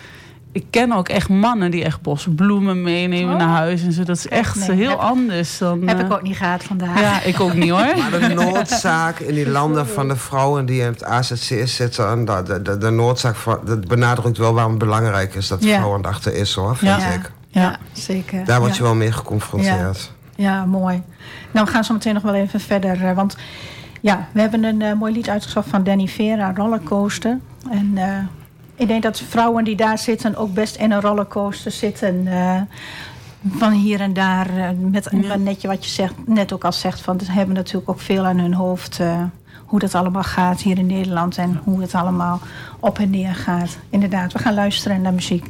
ik 0.51 0.65
ken 0.69 0.91
ook 0.91 1.09
echt 1.09 1.29
mannen 1.29 1.71
die 1.71 1.83
echt 1.83 2.01
bossen 2.01 2.35
bloemen 2.35 2.81
meenemen 2.81 3.33
Oh. 3.33 3.39
naar 3.39 3.47
huis. 3.57 3.83
En 3.83 3.91
zo. 3.91 4.03
Dat 4.03 4.17
is 4.17 4.27
echt 4.27 4.67
nee, 4.67 4.77
heel 4.77 4.89
heb- 4.89 4.99
anders 4.99 5.57
dan... 5.57 5.87
Heb 5.87 5.99
ik 5.99 6.13
ook 6.13 6.21
niet 6.21 6.37
gehad 6.37 6.63
vandaag. 6.63 6.99
Ja, 7.01 7.21
ik 7.21 7.39
ook 7.39 7.53
niet 7.53 7.69
hoor. 7.69 7.79
Maar 8.11 8.19
de 8.19 8.33
noodzaak 8.33 9.19
in 9.19 9.33
die 9.33 9.49
landen 9.59 9.87
van 9.87 10.07
de 10.07 10.15
vrouwen 10.15 10.65
die 10.65 10.79
in 10.81 10.87
het 10.87 11.03
AZC 11.03 11.67
zitten... 11.67 12.07
En 12.09 12.25
de, 12.25 12.43
de, 12.45 12.61
de, 12.61 12.77
de 12.77 12.89
noodzaak 12.89 13.35
van, 13.35 13.59
dat 13.65 13.87
benadrukt 13.87 14.37
wel 14.37 14.53
waarom 14.53 14.71
het 14.71 14.79
belangrijk 14.81 15.35
is 15.35 15.47
dat 15.47 15.63
Ja. 15.63 15.75
Vrouwendag 15.77 16.23
er 16.25 16.33
is, 16.35 16.53
hoor, 16.53 16.75
vind 16.77 17.01
Ja. 17.01 17.07
ik. 17.11 17.31
Ja. 17.51 17.77
zeker. 17.91 18.45
Daar 18.45 18.59
word 18.59 18.71
Ja. 18.71 18.77
je 18.77 18.83
wel 18.83 18.95
mee 18.95 19.11
geconfronteerd. 19.11 20.11
Ja, 20.35 20.65
mooi. 20.65 21.01
Nou, 21.51 21.65
we 21.65 21.71
gaan 21.71 21.83
zo 21.83 21.93
meteen 21.93 22.13
nog 22.13 22.23
wel 22.23 22.33
even 22.33 22.59
verder. 22.59 23.05
eh, 23.05 23.15
Want 23.15 23.37
ja, 24.01 24.27
we 24.31 24.39
hebben 24.41 24.63
een 24.63 24.81
eh, 24.81 24.93
mooi 24.93 25.13
lied 25.13 25.29
uitgezocht 25.29 25.69
van 25.69 25.83
Danny 25.83 26.07
Vera, 26.07 26.51
Rollercoaster. 26.55 27.37
En 27.71 27.91
eh, 27.95 28.17
ik 28.75 28.87
denk 28.87 29.03
dat 29.03 29.19
vrouwen 29.19 29.63
die 29.63 29.75
daar 29.75 29.97
zitten 29.97 30.35
ook 30.35 30.53
best 30.53 30.75
in 30.75 30.91
een 30.91 31.01
rollercoaster 31.01 31.71
zitten. 31.71 32.27
eh, 32.27 32.61
van 33.49 33.71
hier 33.71 33.99
en 34.01 34.13
daar. 34.13 34.57
eh, 34.57 34.69
met 34.77 35.07
Ja. 35.11 35.27
maar 35.27 35.39
net 35.39 35.61
je 35.61 35.67
wat 35.67 35.85
je 35.85 35.91
zegt, 35.91 36.13
net 36.25 36.53
ook 36.53 36.63
al 36.63 36.71
zegt, 36.73 37.01
van 37.01 37.19
ze 37.19 37.31
hebben 37.31 37.55
natuurlijk 37.55 37.89
ook 37.89 37.99
veel 37.99 38.25
aan 38.25 38.39
hun 38.39 38.53
hoofd. 38.53 38.99
eh, 38.99 39.21
hoe 39.65 39.79
dat 39.79 39.95
allemaal 39.95 40.23
gaat 40.23 40.61
hier 40.61 40.77
in 40.77 40.85
Nederland 40.85 41.37
en 41.37 41.61
hoe 41.63 41.81
het 41.81 41.93
allemaal 41.95 42.39
op 42.79 42.99
en 42.99 43.09
neer 43.09 43.35
gaat. 43.35 43.77
Inderdaad, 43.89 44.33
we 44.33 44.39
gaan 44.39 44.53
luisteren 44.53 45.01
naar 45.01 45.13
muziek. 45.13 45.49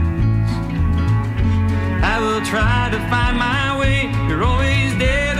I 2.03 2.19
will 2.19 2.41
try 2.45 2.89
to 2.91 2.99
find 3.09 3.37
my 3.37 3.79
way. 3.79 4.09
You're 4.27 4.43
always 4.43 4.97
there 4.97 5.30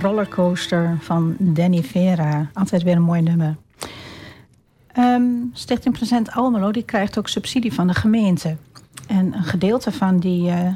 rollercoaster 0.00 0.96
van 1.00 1.36
Danny 1.38 1.82
Vera. 1.82 2.50
Altijd 2.52 2.82
weer 2.82 2.96
een 2.96 3.02
mooi 3.02 3.22
nummer. 3.22 3.56
Ehm, 4.92 5.22
Stichting 5.52 5.94
Present 5.94 6.30
Almelo 6.30 6.70
die 6.70 6.82
krijgt 6.82 7.18
ook 7.18 7.28
subsidie 7.28 7.72
van 7.72 7.86
de 7.86 7.94
gemeente. 7.94 8.56
En 9.06 9.34
een 9.34 9.44
gedeelte 9.44 9.92
van 9.92 10.18
die 10.18 10.50
eh, 10.50 10.74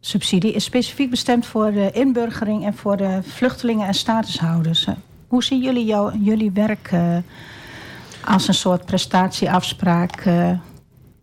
subsidie 0.00 0.52
is 0.52 0.64
specifiek 0.64 1.10
bestemd 1.10 1.46
voor 1.46 1.72
de 1.72 1.90
inburgering 1.92 2.64
en 2.64 2.74
voor 2.74 2.96
de 2.96 3.18
vluchtelingen 3.22 3.86
en 3.86 3.94
statushouders. 3.94 4.86
Eh, 4.86 4.94
hoe 5.28 5.44
zien 5.44 5.62
jullie 5.62 5.84
jou, 5.84 6.18
jullie 6.18 6.50
werk 6.50 6.88
eh, 6.92 7.16
als 8.24 8.48
een 8.48 8.54
soort 8.54 8.84
prestatieafspraak, 8.84 10.28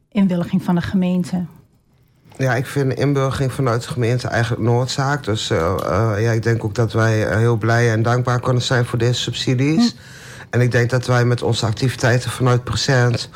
inwilliging 0.09 0.63
van 0.63 0.75
de 0.75 0.81
gemeente? 0.81 1.45
Ja, 2.37 2.55
ik 2.55 2.65
vind 2.65 2.93
inburgering 2.93 3.53
vanuit 3.53 3.81
de 3.81 3.87
gemeente 3.87 4.27
eigenlijk 4.27 4.63
noodzaak. 4.63 5.23
Dus 5.23 5.49
eh, 5.49 5.73
eh, 5.85 6.23
ja, 6.23 6.31
ik 6.31 6.43
denk 6.43 6.63
ook 6.63 6.75
dat 6.75 6.93
wij 6.93 7.27
eh, 7.27 7.37
heel 7.37 7.55
blij 7.55 7.91
en 7.91 8.03
dankbaar 8.03 8.39
kunnen 8.39 8.61
zijn 8.61 8.85
voor 8.85 8.97
deze 8.97 9.21
subsidies. 9.21 9.95
En 10.49 10.61
ik 10.61 10.71
denk 10.71 10.89
dat 10.89 11.05
wij 11.05 11.25
met 11.25 11.41
onze 11.41 11.65
activiteiten 11.65 12.29
vanuit 12.31 12.63
Present 12.63 13.29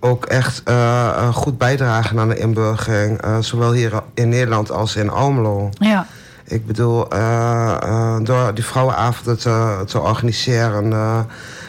ook 0.00 0.24
echt 0.24 0.62
goed 1.32 1.58
bijdragen 1.58 2.18
aan 2.18 2.28
de 2.28 2.38
inburgering. 2.38 3.20
zowel 3.40 3.72
hier 3.72 4.02
in 4.14 4.28
Nederland 4.28 4.70
als 4.70 4.96
in 4.96 5.10
Almelo. 5.10 5.68
Ja, 5.72 6.06
Ik 6.44 6.66
bedoel, 6.66 7.08
door 8.22 8.54
die 8.54 8.64
vrouwenavonden 8.64 9.38
te, 9.38 9.82
te 9.86 10.00
organiseren... 10.00 10.94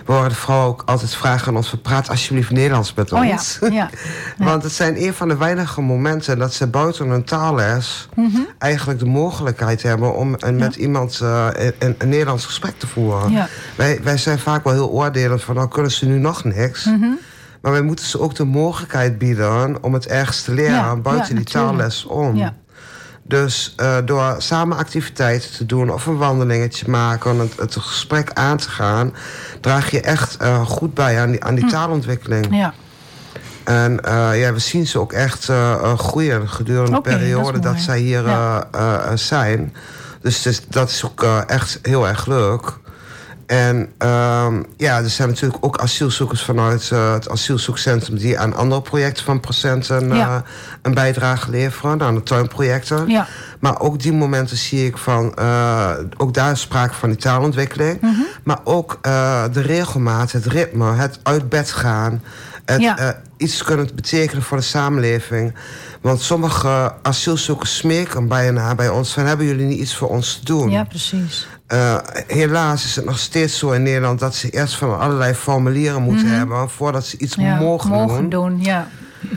we 0.08 0.14
horen 0.14 0.32
vrouwen 0.32 0.68
ook 0.68 0.84
altijd 0.86 1.16
vragen 1.16 1.48
aan 1.48 1.56
ons... 1.56 1.76
praat 1.82 2.10
alsjeblieft 2.10 2.52
Nederlands 2.52 2.94
met 2.94 3.12
oh 3.14 3.26
ja, 3.26 3.32
ons. 3.32 3.60
ja. 3.72 3.90
Want 4.38 4.64
het 4.64 4.72
zijn 4.72 5.04
een 5.04 5.14
van 5.14 5.28
de 5.28 5.38
weinige 5.38 5.82
momenten 5.82 6.40
dat 6.40 6.54
ze 6.54 6.68
buiten 6.68 7.08
hun 7.10 7.24
taalles 7.24 8.08
Mhm. 8.16 8.38
eigenlijk 8.58 9.00
de 9.00 9.06
mogelijkheid 9.06 9.82
hebben 9.84 10.16
om 10.16 10.36
een- 10.38 10.56
met 10.56 10.76
iemand 10.76 11.20
eh, 11.22 11.48
een, 11.80 11.96
een 11.98 12.10
Nederlands 12.10 12.46
gesprek 12.46 12.80
te 12.80 12.88
voeren. 12.88 13.32
Ja. 13.32 13.48
Wij, 13.76 14.00
wij 14.04 14.18
zijn 14.18 14.40
vaak 14.40 14.64
wel 14.64 14.74
heel 14.74 14.90
oordelend 14.90 15.44
van 15.44 15.56
nou 15.56 15.68
kunnen 15.68 15.92
ze 15.92 16.06
nu 16.06 16.18
nog 16.18 16.44
niks. 16.44 16.86
Mhm. 16.86 17.10
Maar 17.62 17.72
wij 17.72 17.82
moeten 17.82 18.06
ze 18.06 18.20
ook 18.20 18.36
de 18.36 18.44
mogelijkheid 18.46 19.18
bieden 19.18 19.84
om 19.84 19.94
het 19.94 20.08
ergens 20.08 20.42
te 20.42 20.54
leren 20.54 20.74
Ja, 20.76 20.96
buiten 20.96 21.30
ja, 21.30 21.36
die 21.36 21.46
taalles 21.54 22.06
om. 22.06 22.36
Ja. 22.36 22.54
Dus 23.28 23.74
eh, 23.78 23.98
door 24.06 24.36
samen 24.38 24.78
activiteiten 24.78 25.52
te 25.52 25.66
doen 25.66 25.90
of 25.90 26.06
een 26.06 26.18
wandelingetje 26.18 26.90
maken, 26.90 27.40
het, 27.40 27.56
het 27.58 27.76
gesprek 27.76 28.32
aan 28.34 28.58
te 28.58 28.70
gaan, 28.70 29.14
draag 29.62 29.92
je 29.92 30.02
echt 30.02 30.38
eh, 30.38 30.66
goed 30.66 30.94
bij 30.94 31.20
aan 31.22 31.32
die, 31.32 31.44
aan 31.44 31.56
die 31.56 31.66
taalontwikkeling. 31.66 32.46
Hm. 32.48 32.54
ja. 32.54 32.74
En 33.64 34.04
eh, 34.04 34.40
ja, 34.40 34.54
we 34.54 34.60
zien 34.60 34.88
ze 34.88 35.00
ook 35.00 35.14
echt 35.14 35.50
groeien 35.96 36.50
gedurende 36.50 36.92
de 36.92 37.02
periode 37.02 37.60
dat, 37.60 37.80
zij 37.80 38.00
hier 38.00 38.26
Ja. 38.28 39.16
zijn. 39.16 39.74
Dus 40.22 40.46
is- 40.46 40.66
dat 40.68 40.90
is 40.90 41.06
ook 41.06 41.24
echt 41.48 41.80
heel 41.82 42.08
erg 42.08 42.26
leuk. 42.26 42.74
En 43.48 43.90
ehm, 43.98 44.64
ja, 44.78 44.98
er 44.98 45.10
zijn 45.10 45.28
natuurlijk 45.30 45.66
ook 45.66 45.78
asielzoekers 45.78 46.42
vanuit 46.44 46.90
eh, 46.92 47.14
het 47.14 47.30
asielzoekcentrum... 47.30 48.18
die 48.18 48.40
aan 48.40 48.56
andere 48.56 48.82
projecten 48.82 49.24
van 49.26 49.40
procenten 49.40 50.16
Ja. 50.16 50.28
eh, 50.36 50.42
een 50.82 50.94
bijdrage 50.94 51.50
leveren. 51.52 52.02
Aan 52.02 52.16
de 52.16 52.24
tuinprojecten. 52.24 53.08
Ja. 53.10 53.28
Maar 53.60 53.80
ook 53.80 54.00
die 54.00 54.14
momenten 54.14 54.58
zie 54.58 54.86
ik 54.86 54.98
van... 54.98 55.36
eh, 55.36 55.92
ook 56.18 56.34
daar 56.34 56.52
is 56.52 56.62
sprake 56.62 56.94
van 56.94 57.10
die 57.10 57.18
taalontwikkeling. 57.18 58.02
Mhm. 58.02 58.22
Maar 58.44 58.60
ook 58.64 59.00
de 59.54 59.62
regelmaat, 59.62 60.32
het 60.32 60.46
ritme, 60.46 60.94
het 60.94 61.20
uit 61.24 61.50
bed 61.50 61.72
gaan... 61.72 62.22
Het 62.66 62.82
Ja. 62.82 63.22
iets 63.38 63.64
kunnen 63.64 63.90
betekenen 63.96 64.44
voor 64.44 64.58
de 64.58 64.64
samenleving. 64.64 65.54
Want 66.02 66.22
sommige 66.22 66.94
asielzoekers 67.02 67.78
smeken 67.78 68.28
bijna 68.28 68.76
bij 68.76 68.90
ons... 68.90 69.14
van 69.14 69.26
hebben 69.26 69.46
jullie 69.46 69.66
niet 69.66 69.80
iets 69.80 69.96
voor 69.96 70.10
ons 70.10 70.36
te 70.40 70.46
doen? 70.46 70.70
ja, 70.70 70.84
precies. 70.84 71.48
Eh, 71.68 71.98
helaas 72.28 72.86
is 72.86 72.96
het 72.96 73.06
nog 73.06 73.20
steeds 73.20 73.58
zo 73.58 73.72
in 73.72 73.84
Nederland... 73.84 74.20
dat 74.20 74.36
ze 74.36 74.50
eerst 74.50 74.76
van 74.76 75.00
allerlei 75.00 75.34
formulieren 75.34 76.02
moeten 76.02 76.28
hebben... 76.28 76.70
voordat 76.70 77.06
ze 77.06 77.18
iets 77.18 77.36
Mhm. 77.36 77.46
Ja, 77.46 77.60
mogen, 77.60 78.08
doen. 78.08 78.30
doen. 78.30 78.62
Ja. 78.64 78.88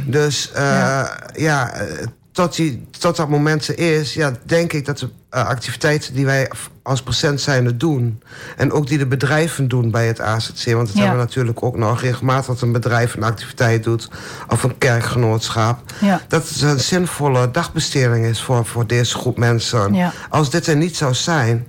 Dus 0.06 0.52
eh, 0.52 0.62
Ja. 0.62 1.18
ja, 1.34 1.72
eh, 1.72 2.06
tot, 2.32 2.56
die, 2.56 2.86
tot 2.98 3.16
dat 3.16 3.28
moment 3.28 3.68
er 3.68 3.78
is... 3.78 4.14
Ja, 4.14 4.32
denk 4.44 4.72
ik 4.72 4.84
dat 4.84 4.98
de 4.98 5.08
activiteiten 5.30 6.14
die 6.14 6.24
wij 6.24 6.50
als 6.82 7.02
procent 7.02 7.40
zijnde 7.40 7.76
doen... 7.76 8.22
en 8.56 8.72
ook 8.72 8.86
die 8.86 8.98
de 8.98 9.06
bedrijven 9.06 9.68
doen 9.68 9.90
bij 9.90 10.06
het 10.06 10.20
AZC... 10.20 10.72
want 10.72 10.86
dat 10.86 10.96
Ja. 10.96 11.00
hebben 11.00 11.18
we 11.18 11.24
natuurlijk 11.24 11.62
ook 11.62 11.76
nog 11.76 12.00
regelmatig... 12.00 12.46
dat 12.46 12.60
een 12.60 12.72
bedrijf 12.72 13.14
een 13.14 13.22
activiteit 13.22 13.84
doet 13.84 14.08
of 14.48 14.62
een 14.62 14.78
kerkgenootschap... 14.78 15.78
Ja. 16.00 16.20
dat 16.28 16.48
het 16.48 16.62
een 16.62 16.80
zinvolle 16.80 17.50
dagbesteding 17.50 18.24
is 18.24 18.42
voor, 18.42 18.66
voor 18.66 18.86
deze 18.86 19.16
groep 19.18 19.38
mensen. 19.38 19.94
Ja. 19.94 20.12
Als 20.28 20.50
dit 20.50 20.66
er 20.66 20.76
niet 20.76 20.96
zou 20.96 21.14
zijn... 21.14 21.66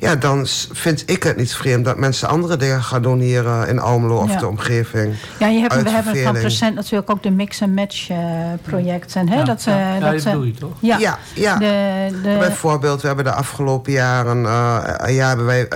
Ja, 0.00 0.16
dan 0.16 0.46
vind 0.72 1.02
ik 1.06 1.22
het 1.22 1.36
niet 1.36 1.54
vreemd 1.54 1.84
dat 1.84 1.96
mensen 1.96 2.28
andere 2.28 2.56
dingen 2.56 2.82
gaan 2.82 3.02
doen 3.02 3.18
hier 3.20 3.46
eh, 3.46 3.62
in 3.68 3.78
Almelo 3.78 4.16
of 4.16 4.30
Ja. 4.30 4.38
de 4.38 4.46
omgeving. 4.48 5.14
Ja, 5.38 5.46
je 5.46 5.60
hebt, 5.60 5.82
we 5.82 5.90
hebben 5.90 6.16
van. 6.22 6.32
Present 6.32 6.74
natuurlijk 6.74 7.10
ook 7.10 7.22
de 7.22 7.30
mix-and-match 7.30 8.08
eh, 8.10 8.18
projecten. 8.62 9.28
Hè? 9.28 9.36
Ja, 9.36 9.44
dat, 9.44 9.62
ja. 9.64 9.72
eh, 9.72 9.78
Ja, 9.78 10.00
dat, 10.00 10.12
dat 10.12 10.24
bedoel 10.24 10.42
je 10.42 10.52
toch? 10.54 10.72
Ja, 10.80 10.98
Ja, 10.98 11.18
ja. 11.34 11.58
De, 11.58 12.08
de, 12.22 12.36
Bijvoorbeeld, 12.38 13.00
we 13.00 13.06
hebben 13.06 13.24
de 13.24 13.32
afgelopen 13.32 13.92
jaren 13.92 14.44
eh, 14.46 15.16
ja, 15.16 15.28
hebben 15.28 15.46
wij 15.46 15.68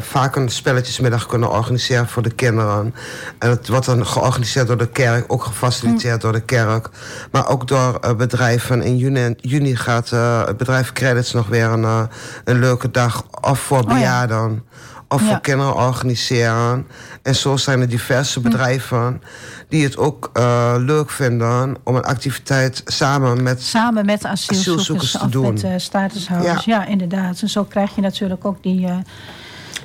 vaak 0.00 0.36
een 0.36 0.48
spelletjesmiddag 0.48 1.26
kunnen 1.26 1.50
organiseren 1.50 2.08
voor 2.08 2.22
de 2.22 2.30
kinderen. 2.30 2.94
En 3.38 3.50
het 3.50 3.68
wordt 3.68 3.86
dan 3.86 4.06
georganiseerd 4.06 4.66
door 4.66 4.78
de 4.78 4.88
kerk, 4.88 5.24
ook 5.32 5.44
gefaciliteerd 5.44 6.20
door 6.20 6.32
de 6.32 6.40
kerk. 6.40 6.88
Maar 7.30 7.48
ook 7.48 7.68
door 7.68 8.00
bedrijven. 8.16 8.82
In 8.82 8.96
juni, 8.96 9.34
juni 9.40 9.76
gaat 9.76 10.12
eh, 10.12 10.46
het 10.46 10.56
bedrijf 10.56 10.92
Credits 10.92 11.32
nog 11.32 11.46
weer 11.48 11.66
een, 11.66 12.08
een 12.44 12.58
leuke 12.58 12.90
dag 12.90 13.24
of 13.40 13.57
voor 13.58 13.82
ja. 13.88 13.94
bejaarden 13.94 14.64
of 15.08 15.20
Ja. 15.22 15.26
voor 15.28 15.40
kinderen 15.40 15.74
organiseren. 15.74 16.86
En 17.22 17.34
zo 17.34 17.56
zijn 17.56 17.80
er 17.80 17.88
diverse 17.88 18.40
bedrijven 18.40 19.22
die 19.68 19.84
het 19.84 19.96
ook 19.96 20.30
eh, 20.32 20.74
leuk 20.78 21.10
vinden 21.10 21.76
om 21.84 21.96
een 21.96 22.02
activiteit 22.04 22.82
samen 22.84 23.42
met 23.42 23.62
samen 23.62 24.06
met 24.06 24.24
asielzoekers, 24.24 24.58
Asielzoekers 24.90 25.10
te 25.12 25.18
of 25.24 25.30
doen. 25.30 25.52
met 25.52 25.62
eh, 25.64 25.70
statushouders. 25.76 26.64
Ja. 26.64 26.86
inderdaad. 26.86 27.40
En 27.42 27.48
zo 27.48 27.64
krijg 27.64 27.94
je 27.94 28.00
natuurlijk 28.00 28.44
ook 28.44 28.62
die, 28.62 28.86
eh, 28.86 28.96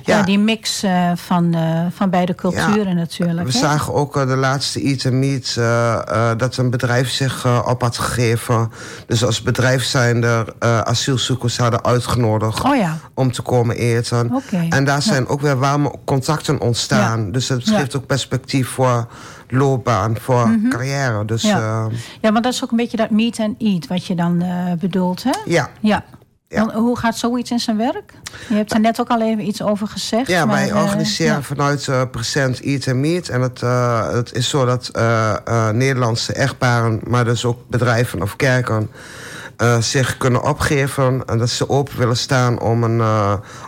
ja. 0.06 0.18
Ja. 0.18 0.24
die 0.24 0.40
mix 0.40 0.84
eh, 0.84 1.12
van, 1.16 1.54
eh, 1.54 1.86
van 1.96 2.10
beide 2.10 2.36
culturen 2.36 2.96
natuurlijk. 2.96 3.48
We 3.48 3.54
hè? 3.54 3.60
zagen 3.60 3.94
ook 3.94 4.18
eh, 4.18 4.28
de 4.28 4.36
laatste 4.36 4.82
Eat 4.82 5.06
and 5.06 5.14
Meet 5.14 5.56
dat 6.38 6.58
een 6.58 6.70
bedrijf 6.70 7.10
zich 7.10 7.66
op 7.68 7.82
had 7.82 7.98
gegeven. 7.98 8.72
Dus 9.08 9.26
als 9.26 9.42
bedrijf 9.42 9.84
zijn 9.84 10.24
er 10.24 10.54
asielzoekers 10.84 11.58
hadden 11.58 11.84
uitgenodigd 11.84 12.64
Oh 12.64 12.76
ja, 12.76 12.98
om 13.14 13.32
te 13.32 13.42
komen 13.42 13.76
eten. 13.76 14.42
En 14.70 14.86
daar 14.86 15.02
zijn 15.02 15.28
ook 15.28 15.42
weer 15.42 15.58
warme 15.60 15.96
contacten 16.06 16.62
ontstaan. 16.62 17.32
Dus 17.32 17.50
het. 17.50 17.66
Mhm. 17.66 17.76
geeft 17.76 17.96
ook 17.96 18.06
perspectief 18.06 18.70
voor 18.70 19.08
loopbaan, 19.48 20.18
voor 20.20 20.58
carrière. 20.70 21.26
Dus 21.26 21.42
Ja. 21.42 21.58
ja, 21.60 21.90
ja, 22.22 22.32
maar 22.32 22.42
dat 22.42 22.54
is 22.54 22.64
ook 22.64 22.72
een 22.72 22.78
beetje 22.78 22.98
dat 22.98 23.10
meet 23.10 23.40
and 23.40 23.56
eat 23.62 23.88
wat 23.88 24.06
je 24.06 24.16
dan 24.16 24.44
bedoelt, 24.80 25.24
hè? 25.24 25.32
ja. 25.46 25.70
Ja. 25.80 26.04
Ja. 26.54 26.74
Hoe 26.74 26.98
gaat 26.98 27.18
zoiets 27.18 27.52
in 27.52 27.60
zijn 27.60 27.78
werk? 27.78 28.14
Je 28.48 28.56
hebt 28.56 28.74
er 28.74 28.80
net 28.80 29.00
ook 29.00 29.10
al 29.10 29.22
even 29.22 29.48
iets 29.48 29.62
over 29.62 29.88
gezegd. 29.88 30.28
Ja, 30.28 30.46
maar, 30.46 30.56
wij 30.56 30.70
eh, 30.70 30.84
organiseren 30.84 31.36
ja. 31.36 31.42
vanuit 31.42 31.88
eh 31.88 32.02
Present 32.12 32.62
Eat 32.62 32.88
and 32.88 32.98
Meet. 32.98 33.30
En 33.30 33.42
het, 33.42 33.62
eh, 33.62 34.12
het 34.12 34.34
is 34.34 34.50
zo 34.50 34.66
dat 34.66 34.92
Nederlandse 35.74 36.34
echtparen, 36.34 37.00
maar 37.08 37.26
dus 37.26 37.46
ook 37.46 37.60
bedrijven 37.68 38.22
of 38.22 38.36
kerken... 38.36 38.90
zich 39.80 40.18
kunnen 40.18 40.44
opgeven 40.44 41.24
en 41.26 41.38
dat 41.38 41.50
ze 41.50 41.70
open 41.70 41.98
willen 41.98 42.18
staan 42.18 42.60
om 42.60 42.84
een, 42.84 43.02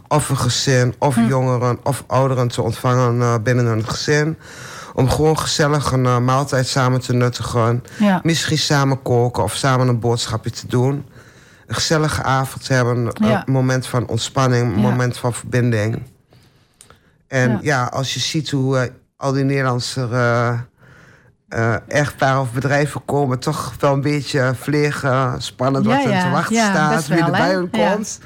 of 0.07 0.29
een 0.29 0.37
gezin, 0.37 0.95
of 0.99 1.15
Hm. 1.15 1.27
jongeren 1.27 1.79
of 1.83 2.03
ouderen 2.07 2.47
te 2.47 2.61
ontvangen 2.61 3.43
binnen 3.43 3.65
een 3.65 3.87
gezin. 3.87 4.37
Om 4.93 5.09
gewoon 5.09 5.39
gezellig 5.39 5.91
een 5.91 6.25
maaltijd 6.25 6.67
samen 6.67 7.01
te 7.01 7.13
nuttigen. 7.13 7.83
Ja. 7.97 8.19
Misschien 8.23 8.57
samen 8.57 9.01
koken 9.01 9.43
of 9.43 9.53
samen 9.53 9.87
een 9.87 9.99
boodschapje 9.99 10.49
te 10.49 10.67
doen. 10.67 11.05
Een 11.67 11.75
gezellige 11.75 12.23
avond 12.23 12.65
te 12.65 12.73
hebben, 12.73 13.07
Ja. 13.13 13.43
een 13.45 13.53
moment 13.53 13.87
van 13.87 14.07
ontspanning, 14.07 14.73
een 14.73 14.81
Ja. 14.81 14.89
moment 14.89 15.17
van 15.17 15.33
verbinding. 15.33 16.01
En 17.27 17.49
Ja. 17.51 17.59
ja, 17.61 17.83
als 17.85 18.13
je 18.13 18.19
ziet 18.19 18.49
hoe 18.51 18.77
eh, 18.79 18.89
al 19.17 19.31
die 19.31 19.43
Nederlandse 19.43 20.07
eh 20.11 20.59
eh, 21.49 21.75
echtparen 21.87 22.41
of 22.41 22.51
bedrijven 22.51 23.05
komen, 23.05 23.39
toch 23.39 23.73
wel 23.79 23.93
een 23.93 24.01
beetje 24.01 24.53
vliegen, 24.59 25.41
spannend 25.41 25.85
wat 25.85 26.03
er 26.05 26.21
te 26.21 26.29
wachten 26.29 26.55
staat, 26.55 27.07
wie 27.07 27.17
er 27.23 27.31
bij 27.31 27.51
Ja, 27.79 27.91
komt. 27.93 28.19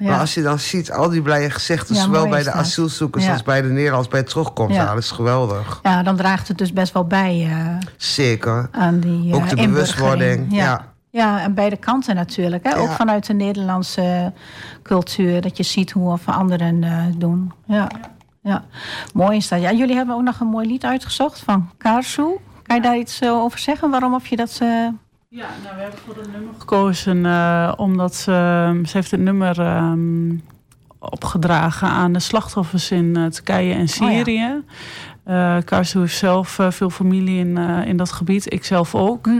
Maar 0.00 0.18
als 0.18 0.34
je 0.34 0.42
dan 0.42 0.58
ziet, 0.58 0.92
al 0.92 1.08
die 1.08 1.22
blije 1.22 1.50
gezichten, 1.50 1.94
zowel 1.96 2.28
bij 2.28 2.42
de 2.42 2.52
asielzoekers 2.52 3.28
als 3.28 3.42
bij 3.42 3.62
de 3.62 3.68
Nederlanders 3.68 4.08
bij 4.08 4.22
terugkomst, 4.22 4.74
Ja. 4.76 4.86
dat 4.86 4.98
is 4.98 5.10
geweldig. 5.10 5.80
ja, 5.82 6.02
dan 6.02 6.16
draagt 6.16 6.48
het 6.48 6.58
dus 6.58 6.72
best 6.72 6.92
wel 6.92 7.06
bij 7.06 7.46
eh, 7.50 7.88
Zeker. 7.96 8.68
aan 8.72 9.00
die 9.00 9.30
eh, 9.32 9.36
Ook 9.36 9.48
de 9.48 9.56
bewustwording, 9.56 10.46
ja. 10.54 10.92
Ja, 11.18 11.42
aan 11.42 11.54
beide 11.54 11.76
kanten 11.76 12.14
natuurlijk. 12.14 12.64
Hè? 12.64 12.78
Ook 12.78 12.90
vanuit 12.90 13.26
de 13.26 13.32
Nederlandse 13.34 14.32
cultuur. 14.82 15.40
Dat 15.40 15.56
je 15.56 15.62
ziet 15.62 15.90
hoe 15.90 16.12
we 16.12 16.18
voor 16.18 16.32
anderen 16.34 16.84
eh, 16.84 17.04
doen. 17.16 17.52
Ja. 17.66 17.88
ja, 18.42 18.64
mooi 19.14 19.36
is 19.36 19.48
dat. 19.48 19.60
Ja, 19.60 19.72
jullie 19.72 19.96
hebben 19.96 20.14
ook 20.14 20.22
nog 20.22 20.40
een 20.40 20.46
mooi 20.46 20.66
lied 20.68 20.84
uitgezocht 20.84 21.38
van 21.40 21.70
Karsu. 21.78 22.26
Kan 22.62 22.76
je 22.76 22.82
daar 22.82 22.98
iets 22.98 23.20
eh, 23.20 23.30
over 23.32 23.58
zeggen? 23.58 23.90
Waarom 23.90 24.14
of 24.14 24.26
je 24.26 24.36
dat... 24.36 24.58
eh, 24.62 24.68
Ja, 25.28 25.46
nou, 25.64 25.74
we 25.76 25.80
hebben 25.82 25.98
voor 26.06 26.16
het 26.16 26.32
nummer 26.32 26.54
gekozen 26.58 27.26
eh, 27.26 27.72
omdat 27.76 28.14
ze, 28.14 28.32
ehm, 28.32 28.84
ze 28.84 28.96
heeft 28.96 29.10
het 29.10 29.20
nummer 29.20 29.60
ehm, 29.60 30.36
opgedragen 30.98 31.88
aan 31.88 32.12
de 32.12 32.18
slachtoffers 32.20 32.90
in 32.90 33.28
Turkije 33.30 33.74
en 33.74 33.88
Syrië. 33.88 34.62
Eh 35.24 35.56
Karsu 35.64 35.98
heeft 35.98 36.16
zelf 36.16 36.58
veel 36.68 36.90
familie 36.90 37.38
in, 37.38 37.56
eh, 37.58 37.86
in 37.86 37.96
dat 37.96 38.12
gebied. 38.12 38.52
Ik 38.52 38.64
zelf 38.64 38.94
ook. 38.94 39.26
Hm. 39.26 39.38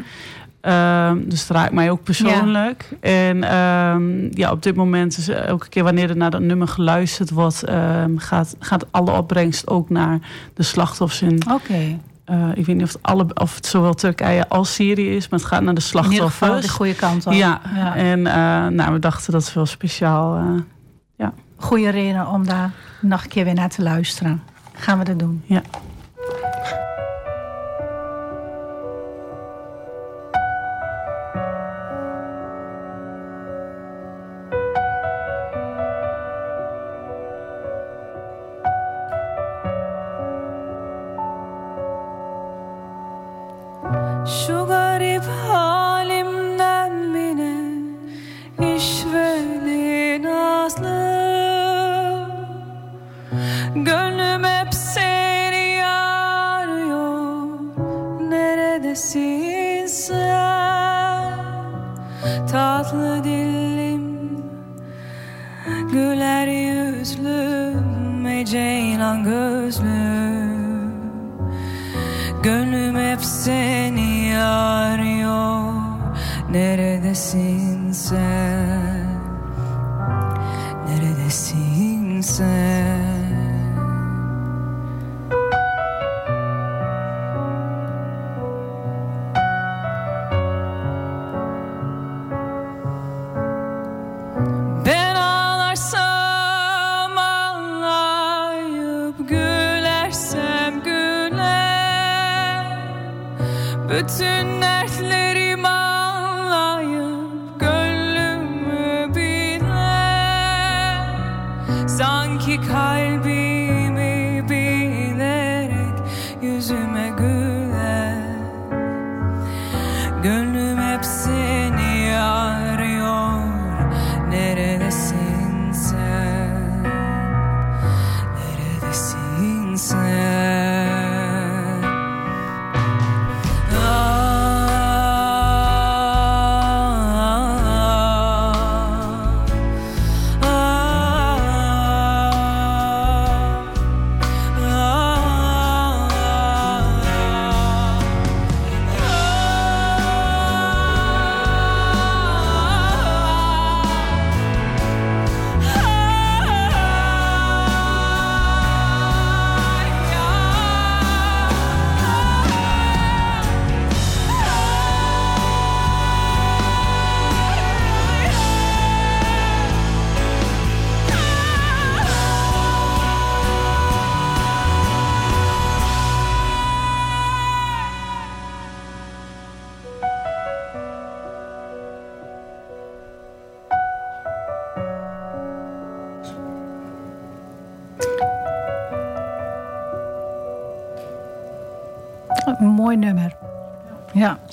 Ehm, 0.61 1.19
dus 1.29 1.41
het 1.41 1.51
raakt 1.51 1.73
mij 1.73 1.91
ook 1.91 2.03
persoonlijk. 2.03 2.89
En 3.01 3.45
ehm, 3.45 4.29
ja, 4.39 4.51
op 4.51 4.63
dit 4.63 4.77
moment 4.77 5.17
is 5.19 5.29
elke 5.29 5.69
keer 5.69 5.85
wanneer 5.85 6.11
er 6.11 6.17
naar 6.17 6.31
dat 6.31 6.41
nummer 6.41 6.69
geluisterd 6.69 7.31
wordt, 7.31 7.63
ehm, 7.63 8.17
gaat, 8.17 8.57
gaat 8.59 8.87
alle 8.93 9.11
opbrengst 9.13 9.67
ook 9.69 9.91
naar 9.91 10.19
de 10.55 10.63
slachtoffers 10.63 11.23
in. 11.23 11.43
Oké, 11.53 11.99
eh, 12.25 12.49
ik 12.55 12.67
weet 12.67 12.77
niet 12.77 12.85
of 12.85 12.93
het, 12.93 13.03
alle, 13.03 13.27
of 13.35 13.55
het 13.55 13.67
zowel 13.67 13.95
Turkije 13.95 14.49
als 14.49 14.75
Syrië 14.75 15.17
is, 15.17 15.29
maar 15.29 15.39
het 15.39 15.49
gaat 15.49 15.63
naar 15.63 15.75
de 15.75 15.81
in 15.81 15.87
slachtoffers. 15.87 16.63
de 16.67 16.73
goede 16.73 16.95
kant 16.95 17.27
op. 17.27 17.33
Ja, 17.33 17.61
Ja. 17.75 17.95
en 17.97 18.27
eh, 18.27 18.67
nou, 18.67 18.93
we 18.93 18.99
dachten 18.99 19.33
dat 19.33 19.43
is 19.43 19.55
wel 19.55 19.67
speciaal. 19.67 20.37
eh, 20.37 20.45
Goede 21.61 21.89
reden 21.91 22.27
om 22.29 22.47
daar 22.47 22.71
nog 23.01 23.23
een 23.23 23.29
keer 23.29 23.45
weer 23.45 23.55
naar 23.55 23.69
te 23.69 23.83
luisteren. 23.83 24.43
Gaan 24.75 24.99
we 24.99 25.05
dat 25.05 25.19
doen. 25.19 25.43
ja. 25.47 25.63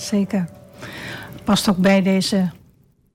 Zeker. 0.06 0.49
Past 1.43 1.70
ook 1.70 1.78
bij 1.78 2.01
deze 2.01 2.49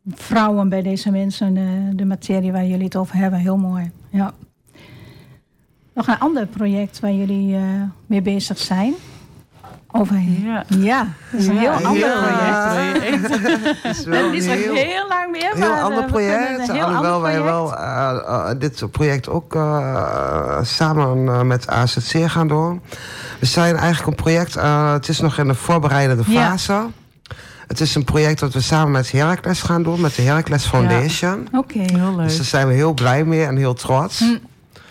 vrouwen, 0.07 0.69
bij 0.69 0.83
deze 0.83 1.11
mensen, 1.11 1.57
eh, 1.57 1.65
de 1.93 2.05
materie 2.05 2.53
waar 2.53 2.67
jullie 2.67 2.85
het 2.85 2.97
over 2.97 3.17
hebben. 3.17 3.39
Heel 3.39 3.57
mooi. 3.57 3.91
Ja. 4.11 4.35
Nog 5.95 6.07
een 6.07 6.19
ander 6.19 6.47
project 6.47 7.01
waar 7.01 7.13
jullie 7.13 7.57
eh, 7.57 7.63
mee 8.07 8.23
bezig 8.23 8.59
zijn. 8.59 8.95
Over 9.93 10.17
Ja. 10.19 10.65
ja, 10.69 11.07
dat 11.31 11.41
is 11.41 11.47
een 11.47 11.59
heel 11.59 11.71
ander 11.71 12.11
project. 12.23 13.29
Het 13.83 13.97
is 13.97 14.05
wel 14.05 14.23
Dat 14.23 14.33
is 14.35 14.47
nog 14.47 14.55
heel, 14.55 14.75
heel 14.75 15.09
lang 15.09 15.31
meer. 15.31 15.51
heel 15.55 15.73
ander 15.73 16.03
eh, 16.03 16.07
project. 16.11 16.73
heel 16.73 16.83
Alhoewel 16.85 17.13
ander 17.13 17.21
wij 17.21 17.33
project. 17.41 17.45
wel 17.45 17.77
eh, 17.77 18.51
eh, 18.51 18.59
dit 18.59 18.91
project 18.91 19.29
ook 19.29 19.55
eh, 19.55 20.59
samen 20.63 21.47
met 21.47 21.69
AZC 21.69 22.31
gaan 22.31 22.49
doen. 22.49 22.83
We 23.41 23.47
zijn 23.47 23.77
eigenlijk 23.77 24.07
een 24.07 24.25
project, 24.25 24.57
eh, 24.57 24.93
het 24.93 25.09
is 25.09 25.21
nog 25.21 25.39
in 25.39 25.47
de 25.47 25.55
voorbereidende 25.55 26.23
Ja. 26.27 26.51
fase. 26.51 26.87
Het 27.67 27.81
is 27.81 27.95
een 27.95 28.05
project 28.05 28.41
dat 28.41 28.53
we 28.53 28.61
samen 28.61 28.91
met 28.91 29.11
Heracles 29.13 29.63
gaan 29.63 29.83
doen, 29.83 30.01
met 30.01 30.15
de 30.15 30.23
Heracles 30.23 30.67
Foundation. 30.67 31.49
Oké. 31.53 31.79
Heel 31.79 32.17
leuk. 32.17 32.27
Dus 32.27 32.37
daar 32.37 32.47
zijn 32.47 32.67
we 32.67 32.75
heel 32.75 32.95
blij 32.95 33.25
mee 33.25 33.45
en 33.45 33.57
heel 33.57 33.75
trots. 33.75 34.19
Hm. 34.19 34.37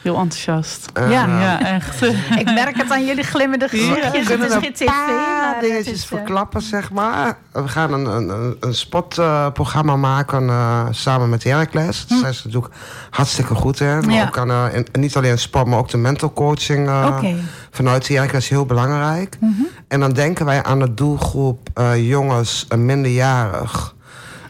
Heel 0.01 0.15
enthousiast. 0.17 0.89
En, 0.93 1.09
Ja. 1.09 1.23
eh, 1.27 1.41
Ja, 1.41 1.65
echt. 1.73 2.01
Ik 2.43 2.45
merk 2.53 2.77
het 2.77 2.91
aan 2.91 3.05
jullie 3.05 3.23
glimmende 3.23 3.67
We 3.71 3.77
gezichtjes. 3.77 4.11
Het 4.13 4.27
kunnen 4.27 4.47
is 4.47 4.53
een 4.53 4.61
geen 4.61 4.73
tv, 4.73 4.85
paar 4.85 5.07
maar 5.07 5.51
het 5.55 5.61
dingetjes 5.61 5.93
is, 5.93 6.01
eh, 6.01 6.07
verklappen, 6.07 6.61
zeg 6.61 6.91
maar. 6.91 7.37
We 7.51 7.67
gaan 7.67 7.93
een, 7.93 8.05
een, 8.05 8.57
een- 8.59 8.73
spotprogramma 8.75 9.95
maken 9.95 10.49
eh, 10.49 10.85
samen 10.91 11.29
met 11.29 11.43
Heracles. 11.43 12.05
Daar 12.07 12.17
zijn 12.19 12.33
ze 12.33 12.41
natuurlijk 12.47 12.73
hartstikke 13.09 13.55
goed 13.55 13.79
in. 13.79 13.87
Maar 13.87 14.03
Hm. 14.03 14.09
Ja. 14.11 14.25
ook 14.27 14.37
aan, 14.37 14.49
eh, 14.51 14.65
in- 14.73 14.87
niet 14.91 15.15
alleen 15.17 15.37
sport, 15.39 15.67
maar 15.67 15.77
ook 15.79 15.89
de 15.89 15.97
mental 15.97 16.33
coaching 16.33 16.87
eh, 16.87 17.13
Oké. 17.17 17.35
vanuit 17.71 18.07
Heracles 18.07 18.43
is 18.43 18.49
heel 18.49 18.65
belangrijk. 18.65 19.37
Mhm. 19.39 19.51
En 19.87 19.99
dan 19.99 20.11
denken 20.13 20.45
wij 20.45 20.63
aan 20.63 20.79
de 20.79 20.93
doelgroep 20.93 21.69
eh, 21.73 22.07
jongens 22.09 22.65
uh, 22.69 22.77
minderjarig 22.79 23.95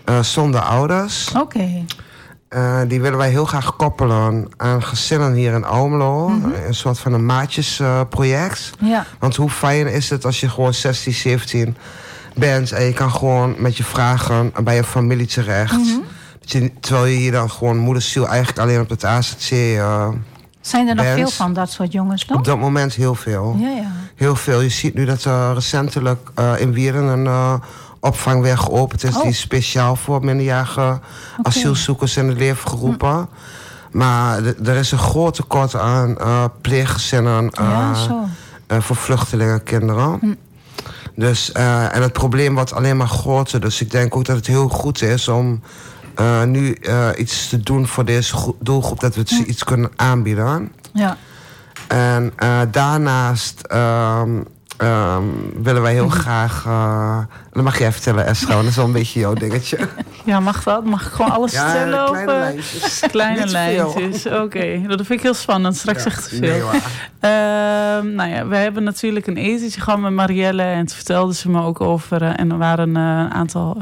eh, 0.06 0.20
zonder 0.20 0.62
ouders. 0.62 1.32
Oké. 1.36 1.86
Eh, 2.50 2.80
die 2.88 3.02
willen 3.02 3.18
wij 3.18 3.30
heel 3.30 3.46
graag 3.46 3.76
koppelen 3.76 4.48
aan 4.58 4.84
gezinnen 4.84 5.34
hier 5.34 5.54
in 5.54 5.66
Almelo. 5.66 6.28
Mhm. 6.30 6.50
Een 6.68 6.74
soort 6.74 7.00
van 7.00 7.14
een 7.14 7.26
maatjesproject. 7.26 8.72
Ja. 8.80 9.06
Want 9.20 9.36
hoe 9.36 9.50
fijn 9.50 9.88
is 9.88 10.10
het 10.10 10.26
als 10.26 10.40
je 10.40 10.50
gewoon 10.50 10.74
16, 10.74 11.14
17 11.14 11.78
bent... 12.36 12.72
en 12.72 12.84
je 12.84 12.94
kan 12.94 13.12
gewoon 13.12 13.56
met 13.58 13.78
je 13.78 13.84
vragen 13.84 14.52
bij 14.64 14.76
je 14.76 14.84
familie 14.84 15.26
terecht. 15.28 15.72
Mhm. 15.72 16.00
Dat 16.40 16.52
je, 16.52 16.72
terwijl 16.80 17.06
je 17.06 17.18
hier 17.18 17.32
dan 17.32 17.50
gewoon 17.52 17.78
moedersiel 17.78 18.28
eigenlijk 18.28 18.60
alleen 18.60 18.80
op 18.82 18.90
het 18.90 19.06
AZC... 19.06 19.52
eh, 19.52 20.08
Zijn 20.62 20.88
er 20.88 20.96
nog 20.96 21.06
veel 21.06 21.30
van 21.30 21.54
dat 21.54 21.72
soort 21.72 21.92
jongens 21.92 22.26
nog? 22.26 22.38
op 22.38 22.46
dat 22.46 22.60
moment 22.60 22.94
heel 22.94 23.16
veel. 23.16 23.56
Ja, 23.60 23.70
ja. 23.70 23.92
Heel 24.16 24.36
veel. 24.36 24.62
Je 24.62 24.70
ziet 24.70 24.94
nu 24.94 25.06
dat 25.06 25.24
er 25.24 25.54
recentelijk 25.54 26.30
eh, 26.36 26.54
in 26.58 26.74
Wieren 26.74 27.04
een 27.04 27.62
opvang 28.00 28.42
weer 28.42 28.58
geopend 28.58 29.04
is... 29.04 29.16
Oh. 29.16 29.22
die 29.22 29.30
is 29.32 29.40
speciaal 29.40 29.96
voor 29.96 30.26
minderjarige 30.26 31.00
asielzoekers 31.42 32.18
in 32.18 32.28
het 32.28 32.38
leven 32.38 32.70
geroepen. 32.70 33.30
Maar 33.92 34.42
d- 34.42 34.68
er 34.68 34.76
is 34.76 34.92
een 34.92 34.98
groot 34.98 35.34
tekort 35.36 35.76
aan 35.76 36.16
ja, 37.52 37.94
zo. 37.94 38.24
eh, 38.68 38.80
voor 38.82 38.96
vluchtelingenkinderen. 38.96 40.18
Hm. 40.22 40.34
Dus, 41.16 41.52
eh, 41.52 41.96
en 41.96 42.02
het 42.02 42.14
probleem 42.14 42.54
wordt 42.56 42.74
alleen 42.74 42.98
maar 42.98 43.08
groter. 43.08 43.60
Dus 43.62 43.82
ik 43.82 43.92
denk 43.92 44.16
ook 44.16 44.26
dat 44.26 44.36
het 44.36 44.48
heel 44.48 44.70
goed 44.70 45.02
is 45.02 45.28
om 45.28 45.62
eh, 46.16 46.44
nu 46.44 46.74
eh, 46.74 47.08
iets 47.18 47.50
te 47.50 47.60
doen 47.60 47.88
voor 47.88 48.06
deze 48.06 48.36
gro- 48.36 48.56
doelgroep. 48.60 49.00
Dat 49.00 49.16
we 49.16 49.22
ze 49.26 49.36
Hm. 49.44 49.50
iets 49.50 49.64
kunnen 49.64 49.92
aanbieden. 49.96 50.72
Ja. 50.94 51.18
En 51.88 52.34
daarnaast 52.72 53.62
ehm, 53.62 54.30
ehm, 54.80 55.24
willen 55.64 55.82
wij 55.82 55.94
heel 55.94 56.06
Mhm. 56.06 56.14
graag... 56.16 56.64
eh, 56.66 57.20
dat 57.52 57.64
mag 57.64 57.80
jij 57.80 57.92
vertellen, 57.92 58.26
Estra, 58.26 58.48
want 58.50 58.62
dat 58.62 58.70
is 58.70 58.76
wel 58.76 58.86
een 58.86 58.92
beetje 58.92 59.20
jouw 59.20 59.34
dingetje. 59.34 59.78
Ja, 60.26 60.40
mag 60.40 60.64
dat? 60.64 60.86
Mag 60.86 61.06
ik 61.06 61.12
gewoon 61.12 61.32
alles 61.32 61.54
vertellen 61.54 62.06
kleine 62.06 62.10
over... 62.10 62.26
lijntjes. 62.40 63.04
Kleine 63.12 63.46
lijntjes, 63.48 64.26
oké. 64.28 64.82
Dat 64.88 64.98
vind 64.98 65.10
ik 65.10 65.22
heel 65.22 65.34
spannend. 65.34 65.76
Straks 65.78 66.04
Ja, 66.04 66.10
echt 66.10 66.30
te 66.30 66.36
veel. 66.36 66.70
nee. 66.72 66.82
Ehm, 67.20 68.16
nou 68.16 68.30
ja, 68.30 68.48
we 68.48 68.56
hebben 68.56 68.84
natuurlijk 68.84 69.28
een 69.28 69.38
etentje 69.38 69.82
gehad 69.82 70.00
met 70.00 70.12
Marielle. 70.12 70.64
En 70.64 70.86
toen 70.86 70.96
vertelde 70.96 71.34
ze 71.34 71.50
me 71.50 71.62
ook 71.62 71.82
over... 71.82 72.22
eh, 72.22 72.30
en 72.40 72.52
er 72.52 72.58
waren 72.58 72.96
eh, 72.98 73.04
een 73.04 73.32
aantal 73.32 73.78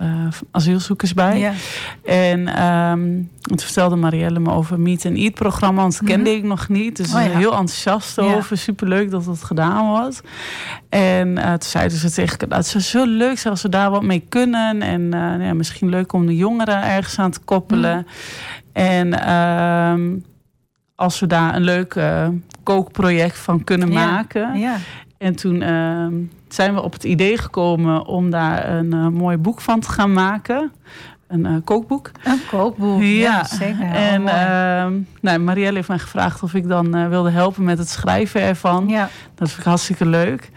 eh, 0.00 0.26
asielzoekers 0.50 1.14
bij. 1.14 1.38
Ja. 1.38 1.52
En 2.04 2.48
ehm, 2.48 3.22
toen 3.40 3.58
vertelde 3.58 3.96
Marielle 3.96 4.38
me 4.40 4.50
over 4.50 4.80
Meet 4.80 5.06
and 5.06 5.16
Eat 5.16 5.34
programma. 5.34 5.80
Want 5.80 5.98
dat 5.98 6.08
kende 6.08 6.30
ik 6.30 6.42
nog 6.42 6.68
niet. 6.68 6.96
Dus 6.96 7.14
Oh 7.14 7.22
ze 7.22 7.28
ja. 7.28 7.36
heel 7.36 7.50
enthousiast 7.50 8.16
Ja. 8.16 8.22
over. 8.22 8.56
Superleuk 8.56 9.10
dat 9.10 9.24
dat 9.24 9.42
gedaan 9.42 9.86
wordt. 9.88 10.20
En 10.88 11.38
eh, 11.38 11.48
toen 11.50 11.68
zeiden 11.70 11.98
ze 11.98 12.10
tegen 12.10 12.48
dat 12.48 12.66
zou 12.66 12.82
zo 12.82 13.04
leuk 13.04 13.38
zijn 13.38 13.52
als 13.52 13.62
we 13.62 13.68
daar 13.68 13.90
wat 13.90 14.02
mee 14.02 14.24
kunnen. 14.28 14.82
En 14.82 15.02
eh, 15.14 15.20
nou 15.20 15.42
ja, 15.42 15.54
misschien 15.54 15.88
leuk 15.88 16.12
om 16.12 16.26
de 16.26 16.36
jongeren 16.36 16.82
ergens 16.82 17.18
aan 17.18 17.30
te 17.30 17.40
koppelen. 17.44 18.06
En 18.72 19.20
ehm, 19.26 20.16
als 20.94 21.20
we 21.20 21.26
daar 21.26 21.54
een 21.54 21.62
leuk 21.64 22.00
kookproject 22.62 23.38
van 23.38 23.64
kunnen 23.64 23.92
maken. 23.92 24.58
Ja. 24.58 24.76
En 25.20 25.36
toen 25.36 25.62
ehm, 25.62 26.14
zijn 26.48 26.74
we 26.74 26.82
op 26.82 26.92
het 26.92 27.04
idee 27.04 27.38
gekomen 27.38 28.06
om 28.06 28.30
daar 28.30 28.68
een 28.68 28.92
eh, 28.92 29.08
mooi 29.08 29.36
boek 29.36 29.60
van 29.60 29.80
te 29.80 29.88
gaan 29.88 30.12
maken. 30.12 30.72
Een 31.26 31.46
eh, 31.46 31.54
kookboek. 31.64 32.10
Een 32.24 32.40
kookboek. 32.50 33.02
Ja, 33.02 33.44
zeker. 33.44 33.90
En 33.90 34.28
ehm 34.28 34.92
nou, 35.20 35.38
Marielle 35.38 35.76
heeft 35.76 35.88
mij 35.88 35.98
gevraagd 35.98 36.42
of 36.42 36.54
ik 36.54 36.68
dan 36.68 36.94
eh, 36.94 37.08
wilde 37.08 37.30
helpen 37.30 37.64
met 37.64 37.78
het 37.78 37.88
schrijven 37.88 38.40
ervan. 38.40 38.88
ja. 38.88 39.08
Dat 39.34 39.48
vind 39.48 39.60
ik 39.60 39.66
hartstikke 39.66 40.06
leuk. 40.06 40.50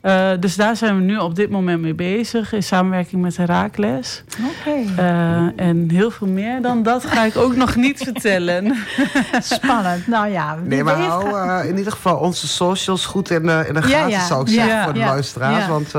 Eh, 0.00 0.30
dus 0.40 0.56
daar 0.56 0.76
zijn 0.76 0.96
we 0.96 1.02
nu 1.02 1.16
op 1.16 1.34
dit 1.34 1.50
moment 1.50 1.80
mee 1.80 1.94
bezig. 1.94 2.52
In 2.52 2.62
samenwerking 2.62 3.22
met 3.22 3.36
Herakles. 3.36 4.22
Oké. 4.60 5.00
Eh, 5.02 5.40
en 5.66 5.90
heel 5.90 6.10
veel 6.10 6.26
meer 6.26 6.62
dan 6.62 6.82
dat 6.82 7.04
ga 7.04 7.22
ik 7.24 7.36
ook 7.36 7.56
nog 7.56 7.76
niet 7.76 7.98
vertellen. 8.02 8.76
Spannend. 9.40 10.06
Nou 10.06 10.28
ja. 10.28 10.56
Nee, 10.64 10.84
maar 10.84 10.94
hou 10.94 11.38
eh, 11.38 11.68
in 11.68 11.76
ieder 11.78 11.92
geval 11.92 12.16
onze 12.16 12.48
socials 12.48 13.06
goed 13.06 13.30
in 13.30 13.42
de, 13.42 13.64
in 13.68 13.74
de 13.74 13.80
Ja, 13.80 13.86
gaten, 13.88 14.10
ja. 14.10 14.26
zou 14.26 14.40
ik 14.42 14.48
Ja, 14.48 14.54
zeggen, 14.64 14.84
voor 14.84 14.92
de 14.92 14.98
ja, 14.98 15.06
luisteraars. 15.06 15.64
ja. 15.64 15.70
Want 15.70 15.92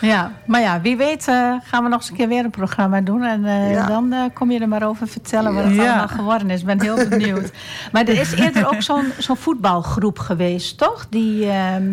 Ja, 0.00 0.32
maar 0.46 0.60
ja, 0.60 0.80
wie 0.80 0.96
weet 0.96 1.24
gaan 1.64 1.82
we 1.82 1.88
nog 1.88 2.00
eens 2.00 2.10
een 2.10 2.16
keer 2.16 2.28
weer 2.28 2.44
een 2.44 2.50
programma 2.50 3.00
doen. 3.00 3.22
En 3.22 3.42
Ja. 3.70 3.86
dan 3.86 4.14
kom 4.34 4.50
je 4.50 4.60
er 4.60 4.68
maar 4.68 4.86
over 4.88 5.08
vertellen 5.08 5.54
wat 5.54 5.64
het 5.64 5.74
Ja. 5.74 5.82
allemaal 5.86 6.08
geworden 6.08 6.50
is. 6.50 6.60
Ik 6.60 6.66
ben 6.66 6.80
heel 6.82 7.08
benieuwd. 7.08 7.50
maar 7.92 8.02
er 8.02 8.20
is 8.20 8.32
eerder 8.32 8.66
ook 8.66 8.82
zo'n 8.82 9.12
zo'n 9.18 9.36
voetbalgroep 9.36 10.18
geweest, 10.18 10.78
toch? 10.78 11.06
Die, 11.10 11.50
ehm, 11.50 11.92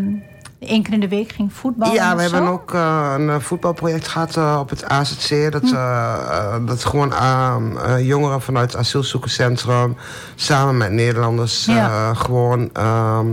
één 0.66 0.84
keer 0.84 0.93
in 0.93 0.99
de 0.99 1.07
week 1.07 1.32
ging 1.32 1.53
voetballen. 1.53 1.93
Ja, 1.93 2.16
we 2.16 2.22
hebben 2.22 2.45
zo? 2.45 2.51
ook 2.51 2.74
eh, 2.74 3.13
een 3.18 3.30
eh, 3.30 3.39
voetbalproject 3.39 4.07
gehad 4.07 4.36
eh, 4.38 4.57
op 4.59 4.70
het 4.70 4.86
AZC. 4.86 5.51
Dat, 5.51 5.61
Hm. 5.61 6.66
dat 6.66 6.86
gewoon 6.86 7.13
jongeren 8.01 8.41
vanuit 8.41 8.72
het 8.72 8.82
asielzoekerscentrum... 8.82 9.97
samen 10.36 10.78
met 10.78 10.91
Nederlanders 10.91 11.66
Ja. 11.66 12.13
gewoon 12.13 12.70
ehm, 12.74 13.28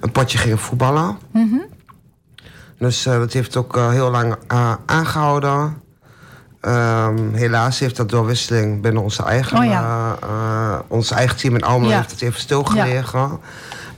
een 0.00 0.12
potje 0.12 0.38
gingen 0.38 0.58
voetballen. 0.58 1.18
Mhm. 1.32 1.56
Dus 2.78 3.02
dat 3.02 3.32
heeft 3.32 3.56
ook 3.56 3.76
heel 3.76 4.10
lang 4.10 4.36
eh, 4.48 4.72
aangehouden. 4.86 5.80
Ehm, 6.60 7.32
helaas 7.32 7.78
heeft 7.78 7.96
dat 7.96 8.08
doorwisseling 8.08 8.82
binnen 8.82 9.02
onze 9.02 9.22
eigen, 9.22 9.58
Oh 9.58 9.64
ja. 9.64 10.16
ons 10.88 11.10
eigen 11.10 11.36
team 11.36 11.54
in 11.54 11.62
Almelo 11.64 11.90
Ja. 11.90 11.96
heeft 11.96 12.10
het 12.10 12.22
even 12.22 12.40
stilgelegen. 12.40 13.40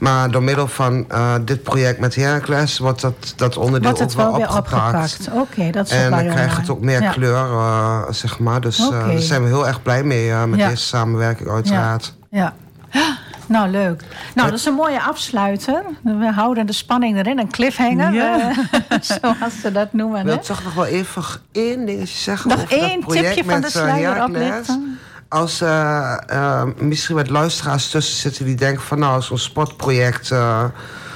Maar 0.05 0.31
door 0.31 0.43
middel 0.43 0.67
van 0.67 1.05
eh, 1.09 1.33
dit 1.41 1.63
project 1.63 1.99
met 1.99 2.15
Heracles 2.15 2.77
wordt 2.77 3.01
dat, 3.01 3.33
dat 3.35 3.57
onderdeel 3.57 3.89
Wordt 3.93 3.99
het 3.99 4.11
ook 4.11 4.17
wel 4.17 4.25
wel 4.25 4.35
weer 4.39 4.57
opgepakt. 4.57 5.19
opgepakt. 5.19 5.29
Oké, 5.49 5.69
dat 5.71 5.85
is 5.85 5.91
En 5.91 6.09
dan 6.09 6.19
heel 6.19 6.31
krijgt 6.31 6.57
het 6.57 6.69
ook 6.69 6.81
meer 6.81 7.01
Ja. 7.01 7.11
kleur, 7.11 7.35
eh, 7.51 8.01
zeg 8.09 8.39
maar. 8.39 8.61
Dus 8.61 8.79
eh, 8.79 8.85
Oké. 8.85 8.95
daar 9.07 9.19
zijn 9.19 9.41
we 9.41 9.47
heel 9.47 9.67
erg 9.67 9.81
blij 9.81 10.03
mee 10.03 10.31
eh, 10.31 10.43
met 10.43 10.59
Ja. 10.59 10.69
deze 10.69 10.83
samenwerking 10.85 11.49
uiteraard. 11.49 12.15
Ja. 12.29 12.53
Nou, 13.47 13.69
leuk. 13.69 14.03
Nou, 14.35 14.49
dat 14.49 14.59
is 14.59 14.65
een 14.65 14.73
mooie 14.73 15.01
afsluiter. 15.01 15.83
We 16.03 16.31
houden 16.35 16.65
de 16.65 16.73
spanning 16.73 17.17
erin, 17.17 17.39
een 17.39 17.51
cliffhanger, 17.51 18.13
Ja. 18.13 18.51
zoals 19.01 19.61
ze 19.61 19.71
dat 19.71 19.93
noemen. 19.93 20.19
Ik 20.19 20.25
Hè? 20.25 20.31
wil 20.33 20.41
toch 20.43 20.63
nog 20.63 20.73
wel 20.73 20.85
even 20.85 21.23
één 21.51 21.85
dingetje 21.85 22.17
zeggen 22.17 22.49
Nog 22.49 22.57
over 22.61 22.69
dat 22.69 22.79
één 22.89 22.99
project 22.99 23.33
tipje 23.33 23.51
van 23.51 23.61
de 23.61 23.69
sluier 23.69 24.23
oplichten. 24.23 24.99
Als 25.27 25.61
eh, 25.61 26.63
misschien 26.77 27.15
wat 27.15 27.29
luisteraars 27.29 27.89
tussen 27.89 28.15
zitten 28.17 28.45
die 28.45 28.55
denken 28.55 28.83
van 28.83 28.99
nou, 28.99 29.21
zo'n 29.21 29.37
sportproject 29.37 30.31
eh, 30.31 30.63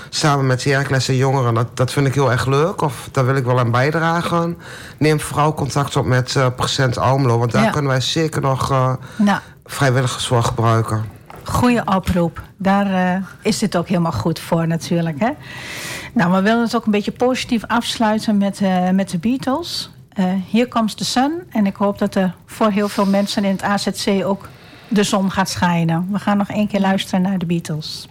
samen 0.10 0.48
met 0.48 0.64
Heracles 0.64 1.08
en 1.08 1.16
jongeren, 1.16 1.54
dat, 1.54 1.78
dat 1.78 1.92
vind 1.92 2.08
ik 2.08 2.14
heel 2.14 2.32
erg 2.32 2.46
leuk. 2.46 2.82
Of 2.82 3.10
daar 3.12 3.26
wil 3.26 3.36
ik 3.36 3.44
wel 3.46 3.60
aan 3.60 3.72
bijdragen. 3.72 4.58
Neem 4.98 5.20
vooral 5.20 5.54
contact 5.54 5.96
op 5.96 6.06
met 6.06 6.38
Present 6.56 6.98
Almelo, 6.98 7.38
want 7.38 7.52
daar 7.52 7.64
Ja. 7.64 7.70
kunnen 7.70 7.92
wij 7.92 8.02
zeker 8.02 8.42
nog 8.42 8.70
Nou, 9.16 9.40
vrijwilligers 9.66 10.28
voor 10.28 10.44
gebruiken. 10.44 11.04
goede 11.44 11.82
oproep. 11.86 12.42
Daar 12.58 13.22
is 13.42 13.58
dit 13.58 13.78
ook 13.78 13.88
helemaal 13.88 14.12
goed 14.12 14.40
voor 14.40 14.68
natuurlijk. 14.68 15.20
Hè? 15.20 15.30
Nou, 16.14 16.32
we 16.32 16.42
willen 16.42 16.62
het 16.62 16.76
ook 16.76 16.86
een 16.86 16.92
beetje 16.92 17.12
positief 17.12 17.64
afsluiten 17.68 18.38
met, 18.38 18.62
met 18.94 19.10
de 19.10 19.18
Beatles. 19.18 19.92
Eh 20.10 20.34
Hier 20.50 20.68
Comes 20.68 20.94
the 20.94 21.06
Sun. 21.06 21.32
En 21.50 21.66
ik 21.66 21.76
hoop 21.76 21.98
dat 21.98 22.16
er 22.16 22.36
voor 22.46 22.72
heel 22.72 22.90
veel 22.90 23.06
mensen 23.06 23.44
in 23.44 23.52
het 23.52 23.62
AZC 23.62 24.26
ook 24.26 24.50
de 24.88 25.04
zon 25.04 25.32
gaat 25.32 25.50
schijnen. 25.50 26.08
We 26.12 26.20
gaan 26.20 26.38
nog 26.38 26.50
één 26.50 26.68
keer 26.68 26.80
luisteren 26.80 27.22
naar 27.22 27.38
de 27.38 27.46
Beatles. 27.46 28.09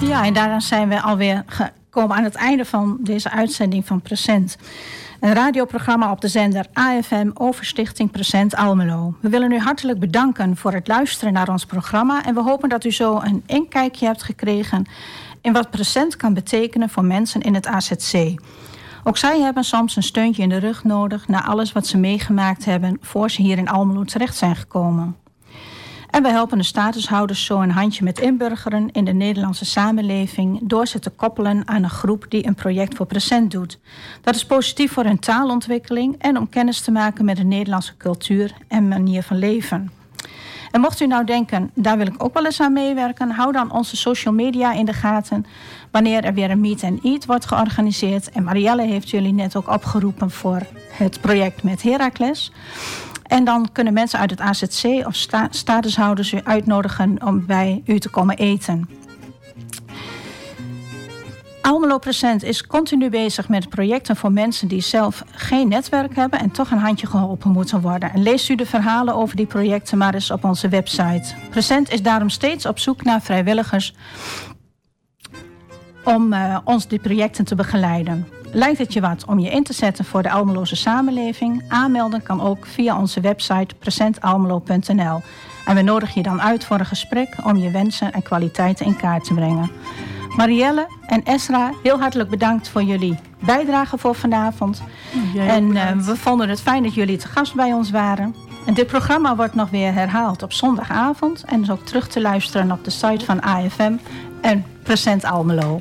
Ja, 0.00 0.24
en 0.24 0.34
daaraan 0.34 0.62
zijn 0.62 0.88
we 0.88 1.00
alweer 1.00 1.44
gekomen 1.46 2.16
aan 2.16 2.24
het 2.24 2.34
einde 2.34 2.64
van 2.64 2.96
deze 3.00 3.30
uitzending 3.30 3.86
van 3.86 4.00
Present. 4.00 4.56
Een 5.20 5.32
radioprogramma 5.32 6.10
op 6.10 6.20
de 6.20 6.28
zender 6.28 6.66
AFM 6.72 7.30
over 7.34 7.64
Stichting 7.64 8.10
Present 8.10 8.56
Almelo. 8.56 9.14
We 9.20 9.28
willen 9.28 9.52
u 9.52 9.58
hartelijk 9.58 9.98
bedanken 9.98 10.56
voor 10.56 10.72
het 10.72 10.88
luisteren 10.88 11.32
naar 11.32 11.48
ons 11.48 11.66
programma. 11.66 12.24
En 12.24 12.34
we 12.34 12.42
hopen 12.42 12.68
dat 12.68 12.84
u 12.84 12.92
zo 12.92 13.20
een 13.20 13.42
inkijkje 13.46 14.06
hebt 14.06 14.22
gekregen 14.22 14.84
in 15.40 15.52
wat 15.52 15.70
Present 15.70 16.16
kan 16.16 16.34
betekenen 16.34 16.88
voor 16.88 17.04
mensen 17.04 17.40
in 17.40 17.54
het 17.54 17.66
AZC. 17.66 18.34
Ook 19.04 19.16
zij 19.16 19.40
hebben 19.40 19.64
soms 19.64 19.96
een 19.96 20.02
steuntje 20.02 20.42
in 20.42 20.48
de 20.48 20.58
rug 20.58 20.84
nodig 20.84 21.28
na 21.28 21.44
alles 21.44 21.72
wat 21.72 21.86
ze 21.86 21.98
meegemaakt 21.98 22.64
hebben 22.64 22.98
voor 23.00 23.30
ze 23.30 23.42
hier 23.42 23.58
in 23.58 23.68
Almelo 23.68 24.04
terecht 24.04 24.36
zijn 24.36 24.56
gekomen. 24.56 25.16
En 26.14 26.22
we 26.22 26.28
helpen 26.28 26.58
de 26.58 26.64
statushouders 26.64 27.44
zo 27.44 27.60
een 27.60 27.70
handje 27.70 28.04
met 28.04 28.20
inburgeren 28.20 28.90
in 28.92 29.04
de 29.04 29.12
Nederlandse 29.12 29.64
samenleving 29.64 30.60
door 30.62 30.86
ze 30.86 30.98
te 30.98 31.10
koppelen 31.10 31.68
aan 31.68 31.82
een 31.82 31.90
groep 31.90 32.26
die 32.28 32.46
een 32.46 32.54
project 32.54 32.96
voor 32.96 33.06
present 33.06 33.50
doet. 33.50 33.78
Dat 34.22 34.34
is 34.34 34.46
positief 34.46 34.92
voor 34.92 35.04
hun 35.04 35.18
taalontwikkeling 35.18 36.14
en 36.18 36.38
om 36.38 36.48
kennis 36.48 36.80
te 36.80 36.90
maken 36.90 37.24
met 37.24 37.36
de 37.36 37.44
Nederlandse 37.44 37.96
cultuur 37.96 38.54
en 38.68 38.88
manier 38.88 39.22
van 39.22 39.36
leven. 39.36 39.90
En 40.70 40.80
mocht 40.80 41.00
u 41.00 41.06
nou 41.06 41.24
denken, 41.24 41.70
daar 41.74 41.96
wil 41.96 42.06
ik 42.06 42.24
ook 42.24 42.34
wel 42.34 42.44
eens 42.44 42.60
aan 42.60 42.72
meewerken, 42.72 43.30
hou 43.30 43.52
dan 43.52 43.72
onze 43.72 43.96
social 43.96 44.34
media 44.34 44.72
in 44.72 44.84
de 44.84 44.92
gaten 44.92 45.46
wanneer 45.90 46.24
er 46.24 46.34
weer 46.34 46.50
een 46.50 46.60
meet 46.60 46.82
and 46.82 47.04
eat 47.04 47.26
wordt 47.26 47.46
georganiseerd. 47.46 48.30
En 48.30 48.42
Marielle 48.42 48.82
heeft 48.82 49.10
jullie 49.10 49.32
net 49.32 49.56
ook 49.56 49.68
opgeroepen 49.68 50.30
voor 50.30 50.60
het 50.92 51.20
project 51.20 51.62
met 51.62 51.82
Heracles. 51.82 52.52
En 53.34 53.44
dan 53.44 53.68
kunnen 53.72 53.92
mensen 53.92 54.18
uit 54.18 54.30
het 54.30 54.40
AZC 54.40 55.06
of 55.06 55.14
sta 55.14 55.46
statushouders 55.50 56.32
u 56.32 56.40
uitnodigen 56.44 57.18
om 57.24 57.46
bij 57.46 57.82
u 57.86 57.98
te 57.98 58.08
komen 58.08 58.36
eten. 58.36 58.88
Almelo 61.62 61.98
Present 61.98 62.42
is 62.42 62.66
continu 62.66 63.10
bezig 63.10 63.48
met 63.48 63.68
projecten 63.68 64.16
voor 64.16 64.32
mensen 64.32 64.68
die 64.68 64.80
zelf 64.80 65.24
geen 65.30 65.68
netwerk 65.68 66.14
hebben 66.16 66.38
en 66.38 66.50
toch 66.50 66.70
een 66.70 66.78
handje 66.78 67.06
geholpen 67.06 67.50
moeten 67.50 67.80
worden. 67.80 68.12
En 68.12 68.22
leest 68.22 68.48
u 68.48 68.54
de 68.54 68.66
verhalen 68.66 69.14
over 69.14 69.36
die 69.36 69.46
projecten 69.46 69.98
maar 69.98 70.14
eens 70.14 70.30
op 70.30 70.44
onze 70.44 70.68
website. 70.68 71.34
Present 71.50 71.90
is 71.90 72.02
daarom 72.02 72.28
steeds 72.28 72.66
op 72.66 72.78
zoek 72.78 73.02
naar 73.04 73.22
vrijwilligers 73.22 73.94
om 76.04 76.32
uh, 76.32 76.58
ons 76.64 76.88
die 76.88 76.98
projecten 76.98 77.44
te 77.44 77.54
begeleiden. 77.54 78.26
Lijkt 78.54 78.78
het 78.78 78.92
je 78.92 79.00
wat 79.00 79.24
om 79.26 79.38
je 79.38 79.50
in 79.50 79.62
te 79.62 79.72
zetten 79.72 80.04
voor 80.04 80.22
de 80.22 80.30
Almeloze 80.30 80.76
samenleving? 80.76 81.64
Aanmelden 81.68 82.22
kan 82.22 82.40
ook 82.40 82.66
via 82.66 82.98
onze 82.98 83.20
website 83.20 83.74
presentalmelo.nl. 83.78 85.22
En 85.64 85.74
we 85.74 85.82
nodigen 85.82 86.14
je 86.14 86.22
dan 86.22 86.42
uit 86.42 86.64
voor 86.64 86.78
een 86.78 86.86
gesprek 86.86 87.36
om 87.44 87.56
je 87.56 87.70
wensen 87.70 88.12
en 88.12 88.22
kwaliteiten 88.22 88.86
in 88.86 88.96
kaart 88.96 89.24
te 89.24 89.34
brengen. 89.34 89.70
Marielle 90.36 90.86
en 91.06 91.24
Esra, 91.24 91.72
heel 91.82 92.00
hartelijk 92.00 92.30
bedankt 92.30 92.68
voor 92.68 92.82
jullie 92.82 93.18
bijdrage 93.38 93.98
voor 93.98 94.14
vanavond. 94.14 94.82
Jij 95.34 95.48
en 95.48 95.64
uh, 95.64 95.68
bedankt. 95.68 96.06
we 96.06 96.16
vonden 96.16 96.48
het 96.48 96.60
fijn 96.60 96.82
dat 96.82 96.94
jullie 96.94 97.16
te 97.16 97.28
gast 97.28 97.54
bij 97.54 97.72
ons 97.72 97.90
waren. 97.90 98.34
En 98.66 98.74
dit 98.74 98.86
programma 98.86 99.36
wordt 99.36 99.54
nog 99.54 99.70
weer 99.70 99.92
herhaald 99.92 100.42
op 100.42 100.52
zondagavond 100.52 101.44
en 101.44 101.62
is 101.62 101.70
ook 101.70 101.84
terug 101.84 102.08
te 102.08 102.20
luisteren 102.20 102.72
op 102.72 102.84
de 102.84 102.90
site 102.90 103.24
van 103.24 103.40
AFM 103.40 103.96
en 104.40 104.64
Present 104.82 105.24
Almelo. 105.24 105.80